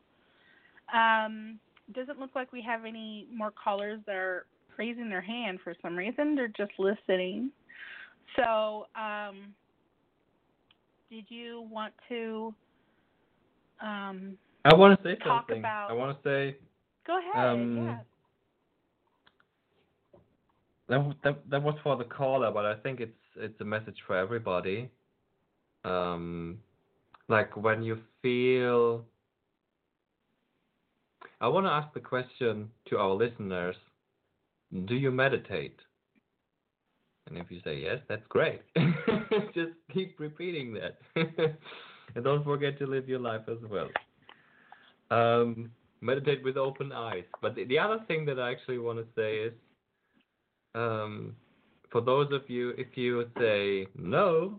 Um, 0.94 1.58
doesn't 1.94 2.18
look 2.18 2.30
like 2.34 2.52
we 2.52 2.62
have 2.62 2.84
any 2.84 3.26
more 3.34 3.52
callers 3.52 4.00
that 4.06 4.16
are 4.16 4.46
raising 4.76 5.08
their 5.08 5.20
hand 5.20 5.58
for 5.62 5.74
some 5.82 5.96
reason. 5.96 6.34
They're 6.34 6.48
just 6.48 6.72
listening. 6.78 7.50
So, 8.36 8.86
um, 8.96 9.54
did 11.10 11.24
you 11.28 11.66
want 11.70 11.92
to 12.08 12.54
um, 13.80 14.36
I 14.64 14.74
want 14.74 15.00
to 15.02 15.08
say 15.08 15.16
Talk 15.16 15.42
something. 15.42 15.58
about- 15.60 15.90
I 15.90 15.94
want 15.94 16.22
to 16.22 16.28
say 16.28 16.56
go 17.06 17.18
ahead? 17.18 17.48
Um, 17.48 17.76
yeah. 17.86 17.98
that, 20.88 21.14
that 21.24 21.50
that 21.50 21.62
was 21.62 21.74
for 21.82 21.96
the 21.96 22.04
caller, 22.04 22.50
but 22.50 22.66
I 22.66 22.74
think 22.76 23.00
it's 23.00 23.12
it's 23.36 23.60
a 23.60 23.64
message 23.64 23.96
for 24.06 24.16
everybody. 24.16 24.90
Um, 25.84 26.58
like 27.30 27.56
when 27.56 27.82
you 27.82 27.98
feel. 28.20 29.04
I 31.40 31.48
want 31.48 31.64
to 31.64 31.70
ask 31.70 31.94
the 31.94 32.00
question 32.00 32.68
to 32.88 32.98
our 32.98 33.14
listeners: 33.14 33.76
Do 34.84 34.94
you 34.94 35.10
meditate? 35.10 35.78
And 37.28 37.38
if 37.38 37.50
you 37.50 37.60
say 37.64 37.78
yes, 37.78 37.98
that's 38.08 38.26
great. 38.28 38.60
Just 39.54 39.72
keep 39.92 40.18
repeating 40.18 40.74
that, 40.74 40.98
and 42.14 42.24
don't 42.24 42.44
forget 42.44 42.78
to 42.80 42.86
live 42.86 43.08
your 43.08 43.20
life 43.20 43.42
as 43.48 43.58
well. 43.70 43.88
Um, 45.10 45.70
meditate 46.00 46.42
with 46.42 46.56
open 46.56 46.92
eyes. 46.92 47.24
But 47.40 47.54
the, 47.54 47.64
the 47.64 47.78
other 47.78 48.00
thing 48.08 48.24
that 48.26 48.40
I 48.40 48.50
actually 48.50 48.78
want 48.78 48.98
to 48.98 49.06
say 49.14 49.36
is, 49.36 49.52
um, 50.74 51.36
for 51.90 52.00
those 52.00 52.32
of 52.32 52.42
you, 52.48 52.70
if 52.70 52.96
you 52.96 53.24
say 53.38 53.86
no, 53.96 54.58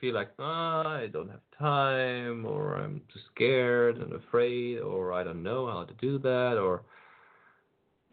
feel 0.00 0.14
like 0.14 0.30
ah, 0.38 0.86
I 0.86 1.06
don't 1.06 1.30
have 1.30 1.40
time, 1.58 2.44
or 2.44 2.76
I'm 2.76 3.00
too 3.12 3.20
scared 3.34 3.98
and 3.98 4.12
afraid, 4.12 4.78
or 4.78 5.12
I 5.12 5.24
don't 5.24 5.42
know 5.42 5.66
how 5.66 5.84
to 5.84 5.94
do 5.94 6.18
that, 6.18 6.58
or 6.58 6.82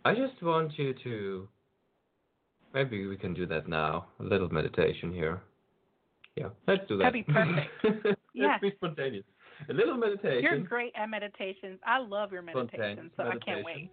I 0.03 0.13
just 0.13 0.41
want 0.41 0.77
you 0.77 0.93
to. 1.03 1.47
Maybe 2.73 3.05
we 3.07 3.15
can 3.17 3.33
do 3.33 3.45
that 3.47 3.67
now. 3.67 4.07
A 4.19 4.23
little 4.23 4.49
meditation 4.49 5.13
here. 5.13 5.41
Yeah, 6.35 6.49
let's 6.67 6.81
do 6.87 6.97
that. 6.97 7.05
That'd 7.05 7.25
be 7.25 7.33
perfect. 7.33 7.71
let's 8.05 8.19
Yes. 8.33 8.59
be 8.61 8.71
spontaneous. 8.75 9.23
A 9.69 9.73
little 9.73 9.95
meditation. 9.95 10.43
You're 10.43 10.59
great 10.59 10.91
at 10.95 11.09
meditations. 11.09 11.79
I 11.87 11.99
love 11.99 12.33
your 12.33 12.41
meditations, 12.41 13.11
so 13.15 13.23
I 13.23 13.37
can't 13.37 13.63
wait. 13.63 13.89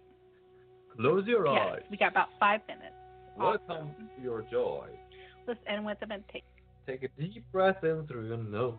Close 0.97 1.25
your 1.25 1.47
Yes, 1.47 1.75
eyes. 1.75 1.81
we 1.89 1.97
got 1.97 2.11
about 2.11 2.27
five 2.39 2.59
minutes. 2.67 2.93
Welcome 3.37 3.63
awesome. 3.69 4.09
to 4.17 4.21
your 4.21 4.43
joy. 4.51 4.87
Let's 5.47 5.59
end 5.65 5.85
with 5.85 5.99
the 5.99 6.07
meditation. 6.07 6.45
Take 6.85 7.03
a 7.03 7.07
deep 7.21 7.45
breath 7.51 7.83
in 7.83 8.05
through 8.07 8.27
your 8.27 8.37
nose 8.37 8.75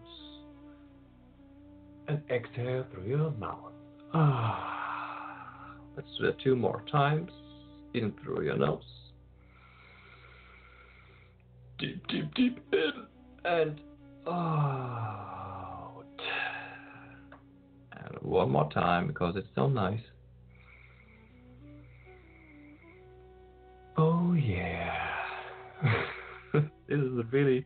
and 2.09 2.21
exhale 2.31 2.85
through 2.93 3.07
your 3.07 3.31
mouth. 3.33 3.73
Ah. 4.13 5.75
Let's 5.97 6.09
do 6.19 6.27
that 6.27 6.39
two 6.41 6.57
more 6.57 6.83
times. 6.91 7.31
In 7.95 8.13
through 8.23 8.45
your 8.45 8.59
nose. 8.59 8.83
Deep, 11.79 12.07
deep, 12.09 12.35
deep 12.35 12.59
in 12.73 12.93
and 13.45 13.81
out. 14.27 16.05
And 17.93 18.19
one 18.23 18.51
more 18.51 18.71
time 18.73 19.07
because 19.07 19.37
it's 19.37 19.49
so 19.55 19.69
nice. 19.69 20.01
Oh 23.97 24.33
yeah. 24.35 24.93
this 26.53 26.63
is 26.89 27.25
really 27.31 27.65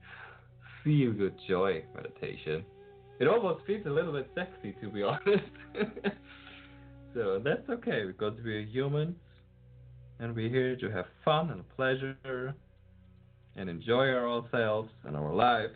feel 0.85 1.13
good 1.13 1.35
joy 1.49 1.83
meditation. 1.95 2.65
It 3.21 3.27
almost 3.27 3.65
feels 3.67 3.85
a 3.87 3.91
little 3.91 4.13
bit 4.13 4.31
sexy 4.35 4.75
to 4.81 4.89
be 4.89 5.03
honest. 5.05 5.45
so 7.15 7.41
that's 7.45 7.69
okay 7.69 8.05
because 8.07 8.35
we're 8.45 8.63
humans 8.63 9.17
and 10.21 10.35
we're 10.35 10.49
here 10.49 10.77
to 10.77 10.91
have 10.91 11.07
fun 11.25 11.51
and 11.51 11.69
pleasure 11.77 12.55
and 13.57 13.69
enjoy 13.69 14.09
ourselves 14.09 14.91
and 15.05 15.17
our 15.17 15.35
life. 15.35 15.71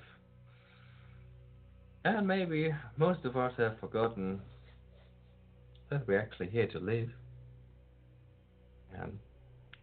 And 2.05 2.27
maybe 2.27 2.73
most 2.97 3.25
of 3.25 3.37
us 3.37 3.53
have 3.59 3.79
forgotten 3.79 4.41
that 5.91 6.07
we're 6.07 6.19
actually 6.21 6.49
here 6.49 6.67
to 6.69 6.79
live 6.79 7.09
and 9.01 9.19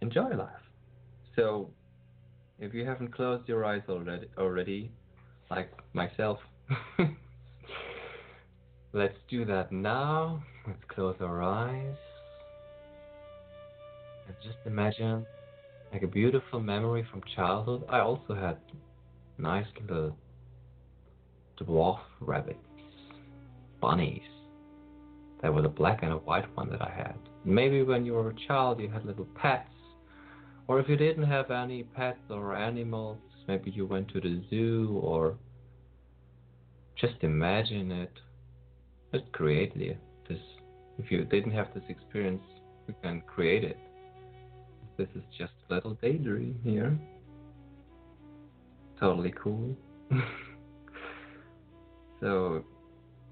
enjoy 0.01 0.29
life. 0.35 0.49
So, 1.35 1.69
if 2.59 2.73
you 2.73 2.85
haven't 2.85 3.13
closed 3.13 3.47
your 3.47 3.63
eyes 3.63 3.83
already, 3.87 4.27
already 4.37 4.91
like 5.49 5.71
myself, 5.93 6.39
let's 8.93 9.17
do 9.29 9.45
that 9.45 9.71
now. 9.71 10.43
Let's 10.67 10.83
close 10.87 11.15
our 11.21 11.41
eyes 11.41 11.95
and 14.29 14.37
just 14.43 14.57
imagine 14.65 15.25
like 15.91 16.03
a 16.03 16.07
beautiful 16.07 16.59
memory 16.59 17.05
from 17.11 17.21
childhood. 17.35 17.83
I 17.89 17.99
also 17.99 18.35
had 18.35 18.57
nice 19.37 19.65
little 19.81 20.15
dwarf 21.59 21.99
rabbits, 22.19 22.59
bunnies. 23.81 24.21
There 25.41 25.51
was 25.51 25.65
a 25.65 25.69
black 25.69 26.03
and 26.03 26.13
a 26.13 26.17
white 26.17 26.45
one 26.55 26.69
that 26.69 26.81
I 26.81 26.91
had. 26.95 27.15
Maybe 27.43 27.81
when 27.81 28.05
you 28.05 28.13
were 28.13 28.29
a 28.29 28.47
child 28.47 28.79
you 28.79 28.89
had 28.89 29.05
little 29.05 29.27
pets. 29.35 29.69
Or 30.67 30.79
if 30.79 30.87
you 30.87 30.95
didn't 30.95 31.23
have 31.23 31.49
any 31.49 31.83
pets 31.83 32.19
or 32.29 32.55
animals, 32.55 33.17
maybe 33.49 33.71
you 33.71 33.85
went 33.87 34.07
to 34.09 34.21
the 34.21 34.43
zoo 34.49 34.99
or 35.01 35.35
just 37.01 37.15
imagine 37.21 37.91
it. 37.91 38.13
Just 39.11 39.31
create 39.31 39.73
it. 39.75 39.97
This 40.27 40.37
if 40.99 41.09
you 41.09 41.25
didn't 41.25 41.51
have 41.51 41.67
this 41.73 41.83
experience, 41.89 42.43
you 42.87 42.93
can 43.01 43.23
create 43.25 43.63
it. 43.63 43.79
This 44.97 45.07
is 45.15 45.23
just 45.35 45.53
a 45.69 45.73
little 45.73 45.95
daydream 45.95 46.59
here. 46.63 46.95
Totally 48.99 49.33
cool. 49.41 49.75
so 52.19 52.63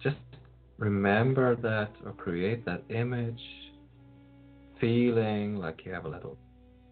just 0.01 0.15
remember 0.79 1.55
that 1.57 1.91
or 2.05 2.13
create 2.13 2.65
that 2.65 2.81
image, 2.89 3.43
feeling 4.79 5.57
like 5.57 5.85
you 5.85 5.91
have 5.91 6.05
a 6.05 6.09
little 6.09 6.37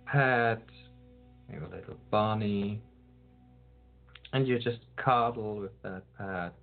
pet, 0.06 0.62
maybe 1.50 1.66
a 1.66 1.70
little 1.70 1.98
bunny, 2.12 2.82
and 4.36 4.50
you 4.50 4.60
just 4.60 4.80
cuddle 4.98 5.56
with 5.62 5.82
that 5.82 6.04
pet, 6.18 6.54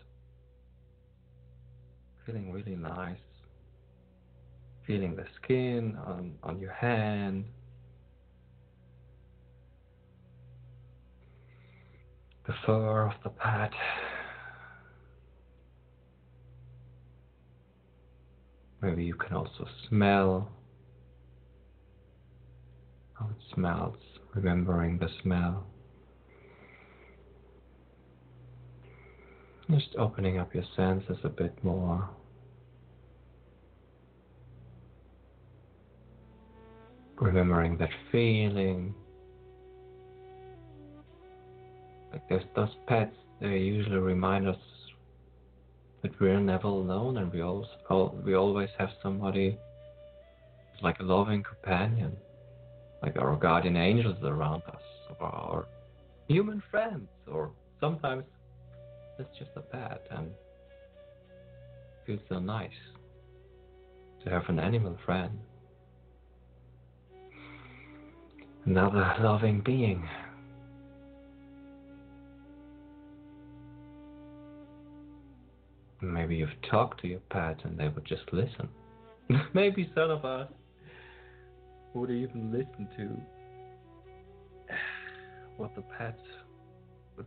feeling 2.27 2.53
really 2.53 2.77
nice, 2.77 3.16
feeling 4.87 5.16
the 5.16 5.25
skin 5.43 5.97
on, 6.07 6.35
on 6.43 6.59
your 6.59 6.73
hand. 6.73 7.47
The 12.47 12.53
fur 12.66 13.07
of 13.07 13.14
the 13.25 13.31
pet. 13.31 13.73
Maybe 18.83 19.05
you 19.05 19.14
can 19.14 19.35
also 19.35 19.66
smell 19.89 20.53
how 23.14 23.31
it 23.31 23.55
smells, 23.55 23.97
remembering 24.35 24.99
the 24.99 25.09
smell. 25.23 25.72
Just 29.73 29.97
opening 29.99 30.39
up 30.39 30.55
your 30.55 30.64
senses 30.77 31.16
a 31.25 31.31
bit 31.31 31.57
more. 31.64 32.07
Remembering 37.18 37.79
that 37.79 37.89
feeling. 38.11 38.95
Like 42.12 42.29
there's 42.29 42.45
those 42.55 42.68
pets, 42.87 43.16
they 43.41 43.57
usually 43.59 43.97
remind 43.97 44.47
us 44.47 44.59
that 46.03 46.20
we're 46.20 46.39
never 46.39 46.66
alone 46.66 47.16
and 47.16 47.33
we 47.33 47.41
always, 47.41 47.68
we 48.25 48.35
always 48.35 48.68
have 48.77 48.91
somebody 49.03 49.57
like 50.83 51.01
a 51.01 51.03
loving 51.03 51.43
companion, 51.43 52.14
like 53.03 53.16
our 53.16 53.37
guardian 53.37 53.77
angels 53.77 54.18
around 54.23 54.62
us, 54.68 54.83
or 55.18 55.27
our 55.27 55.66
human 56.29 56.62
friends, 56.70 57.09
or 57.27 57.53
sometimes 57.81 58.25
it's 59.23 59.39
just 59.39 59.51
a 59.57 59.61
pet 59.61 60.07
and 60.11 60.31
feels 62.07 62.20
so 62.29 62.39
nice 62.41 62.70
to 64.25 64.31
have 64.31 64.43
an 64.49 64.59
animal 64.59 64.97
friend. 65.07 65.39
Another 68.64 69.14
loving 69.20 69.61
being. 69.64 70.09
Maybe 76.01 76.37
you've 76.37 76.51
talked 76.68 77.01
to 77.03 77.09
your 77.09 77.20
pet 77.31 77.59
and 77.64 77.79
they 77.79 77.89
would 77.89 78.05
just 78.05 78.25
listen. 78.33 78.68
Maybe 79.55 79.91
some 79.95 80.11
of 80.11 80.25
us 80.25 80.49
would 81.95 82.11
even 82.11 82.51
listen 82.51 82.89
to 82.97 84.75
what 85.57 85.75
the 85.77 85.83
pet 85.83 86.18
would 87.16 87.27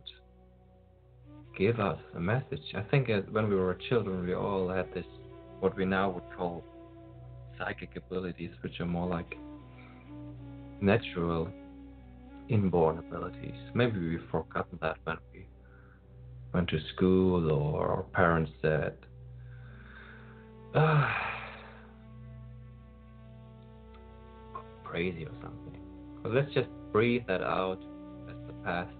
give 1.56 1.80
us 1.80 1.98
a 2.14 2.20
message. 2.20 2.62
I 2.74 2.82
think 2.82 3.08
when 3.30 3.48
we 3.48 3.54
were 3.56 3.76
children, 3.88 4.26
we 4.26 4.34
all 4.34 4.68
had 4.68 4.92
this, 4.94 5.06
what 5.60 5.76
we 5.76 5.84
now 5.84 6.10
would 6.10 6.36
call 6.36 6.62
psychic 7.58 7.96
abilities, 7.96 8.50
which 8.62 8.80
are 8.80 8.86
more 8.86 9.08
like 9.08 9.36
natural 10.80 11.48
inborn 12.48 12.98
abilities. 12.98 13.54
Maybe 13.74 13.98
we've 13.98 14.28
forgotten 14.30 14.78
that 14.82 14.96
when 15.04 15.16
we 15.32 15.46
went 16.52 16.68
to 16.68 16.78
school 16.94 17.50
or 17.50 17.88
our 17.88 18.02
parents 18.02 18.50
said, 18.62 18.94
ah, 20.74 21.14
crazy 24.84 25.24
or 25.24 25.32
something. 25.42 25.80
But 26.22 26.32
let's 26.32 26.52
just 26.54 26.68
breathe 26.92 27.22
that 27.28 27.42
out 27.42 27.78
as 28.28 28.36
the 28.46 28.52
past. 28.64 28.95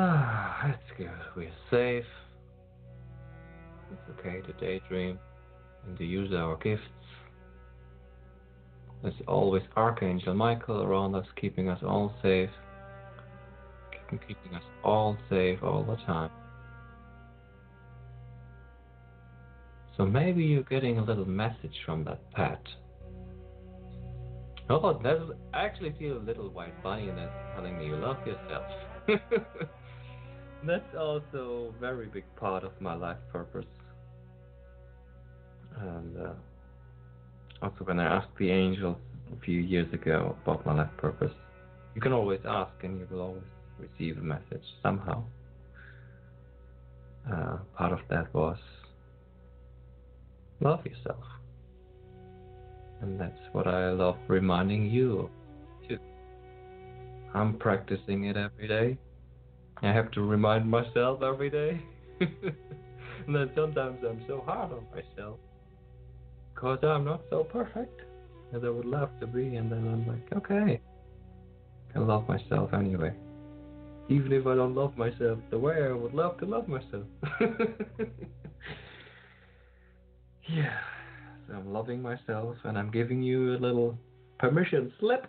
Ah, 0.00 0.62
let's 0.64 0.96
go. 0.96 1.10
We're 1.36 1.50
safe. 1.72 2.04
It's 3.90 4.20
okay 4.20 4.40
to 4.42 4.52
daydream 4.60 5.18
and 5.84 5.98
to 5.98 6.04
use 6.04 6.32
our 6.32 6.56
gifts. 6.58 6.84
There's 9.02 9.14
always 9.26 9.64
Archangel 9.76 10.34
Michael 10.34 10.84
around 10.84 11.16
us, 11.16 11.26
keeping 11.40 11.68
us 11.68 11.80
all 11.82 12.14
safe 12.22 12.50
and 14.10 14.20
keeping 14.20 14.54
us 14.54 14.62
all 14.84 15.16
safe 15.28 15.64
all 15.64 15.82
the 15.82 15.96
time. 16.06 16.30
So 19.96 20.06
maybe 20.06 20.44
you're 20.44 20.62
getting 20.62 20.98
a 20.98 21.04
little 21.04 21.24
message 21.24 21.74
from 21.84 22.04
that 22.04 22.20
pet. 22.30 22.62
Oh, 24.70 25.00
that 25.02 25.18
actually 25.54 25.92
feel 25.98 26.18
a 26.18 26.24
little 26.24 26.50
white 26.50 26.80
bunny 26.84 27.10
that's 27.16 27.32
telling 27.56 27.78
me 27.78 27.86
you 27.86 27.96
love 27.96 28.18
yourself. 28.24 29.68
that's 30.64 30.94
also 30.98 31.72
a 31.76 31.80
very 31.80 32.06
big 32.06 32.24
part 32.36 32.64
of 32.64 32.72
my 32.80 32.94
life 32.94 33.18
purpose. 33.32 33.66
And 35.80 36.16
uh, 36.18 36.32
also 37.62 37.84
when 37.84 38.00
I 38.00 38.16
asked 38.16 38.36
the 38.38 38.50
angels 38.50 38.96
a 39.36 39.40
few 39.44 39.60
years 39.60 39.92
ago 39.92 40.36
about 40.42 40.66
my 40.66 40.74
life 40.74 40.90
purpose, 40.96 41.32
you 41.94 42.00
can 42.00 42.12
always 42.12 42.40
ask 42.44 42.72
and 42.82 42.98
you 42.98 43.06
will 43.10 43.20
always 43.20 43.42
receive 43.78 44.18
a 44.18 44.22
message 44.22 44.64
somehow. 44.82 45.22
Uh, 47.30 47.58
part 47.76 47.92
of 47.92 48.00
that 48.08 48.32
was 48.34 48.58
love 50.60 50.84
yourself. 50.84 51.24
And 53.00 53.20
that's 53.20 53.38
what 53.52 53.66
I 53.68 53.90
love 53.90 54.16
reminding 54.26 54.90
you 54.90 55.20
of 55.20 55.30
too. 55.88 55.98
I'm 57.34 57.58
practicing 57.58 58.24
it 58.24 58.36
every 58.36 58.66
day. 58.66 58.98
I 59.82 59.92
have 59.92 60.10
to 60.12 60.22
remind 60.22 60.68
myself 60.68 61.22
every 61.22 61.50
day. 61.50 61.80
and 62.20 63.34
then 63.34 63.50
sometimes 63.54 63.98
I'm 64.08 64.22
so 64.26 64.42
hard 64.44 64.72
on 64.72 64.86
myself 64.94 65.38
because 66.54 66.78
I'm 66.82 67.04
not 67.04 67.22
so 67.30 67.44
perfect 67.44 68.02
as 68.52 68.64
I 68.64 68.70
would 68.70 68.86
love 68.86 69.10
to 69.20 69.26
be. 69.26 69.56
And 69.56 69.70
then 69.70 69.86
I'm 69.86 70.06
like, 70.06 70.32
okay, 70.36 70.80
I 71.94 71.98
love 71.98 72.28
myself 72.28 72.72
anyway 72.74 73.14
even 74.08 74.32
if 74.32 74.46
I 74.46 74.54
don't 74.54 74.74
love 74.74 74.96
myself 74.96 75.38
the 75.50 75.58
way 75.58 75.82
I 75.82 75.92
would 75.92 76.14
love 76.14 76.38
to 76.38 76.46
love 76.46 76.66
myself. 76.66 77.04
yeah, 80.48 80.78
so 81.46 81.54
I'm 81.54 81.70
loving 81.72 82.00
myself 82.00 82.56
and 82.64 82.78
I'm 82.78 82.90
giving 82.90 83.22
you 83.22 83.54
a 83.54 83.58
little 83.58 83.98
permission 84.38 84.92
slip 84.98 85.26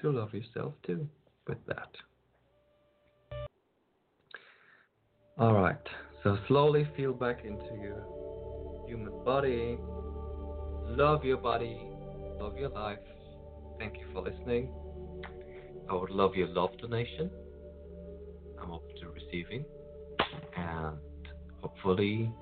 to 0.00 0.10
love 0.10 0.32
yourself 0.32 0.72
too 0.86 1.06
with 1.46 1.58
that. 1.66 1.90
Alright, 5.38 5.76
so 6.22 6.38
slowly 6.48 6.88
feel 6.96 7.12
back 7.12 7.44
into 7.44 7.82
your 7.82 8.02
human 8.88 9.12
body. 9.22 9.78
Love 10.86 11.26
your 11.26 11.36
body, 11.36 11.78
love 12.40 12.56
your 12.56 12.70
life. 12.70 12.98
Thank 13.78 13.98
you 13.98 14.06
for 14.14 14.22
listening. 14.22 14.70
I 15.90 15.94
would 15.94 16.08
love 16.08 16.34
your 16.36 16.48
love 16.48 16.70
donation. 16.78 17.30
I'm 18.58 18.70
open 18.70 18.96
to 19.00 19.10
receiving. 19.10 19.66
And 20.56 20.96
hopefully 21.60 22.32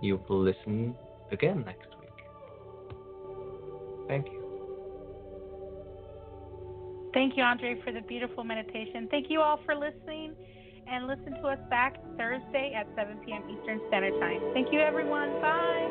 you 0.00 0.18
will 0.26 0.42
listen 0.42 0.94
again 1.30 1.64
next 1.66 1.88
week. 2.00 2.08
Thank 4.08 4.26
you. 4.28 4.42
Thank 7.12 7.36
you, 7.36 7.42
Andre, 7.42 7.78
for 7.84 7.92
the 7.92 8.00
beautiful 8.00 8.42
meditation. 8.42 9.06
Thank 9.10 9.26
you 9.28 9.42
all 9.42 9.60
for 9.66 9.74
listening. 9.74 10.34
And 10.88 11.06
listen 11.06 11.34
to 11.42 11.48
us 11.48 11.58
back 11.68 11.96
Thursday 12.16 12.72
at 12.76 12.86
7 12.96 13.18
p.m. 13.26 13.42
Eastern 13.50 13.80
Standard 13.88 14.18
Time. 14.20 14.40
Thank 14.54 14.72
you, 14.72 14.80
everyone. 14.80 15.30
Bye. 15.40 15.86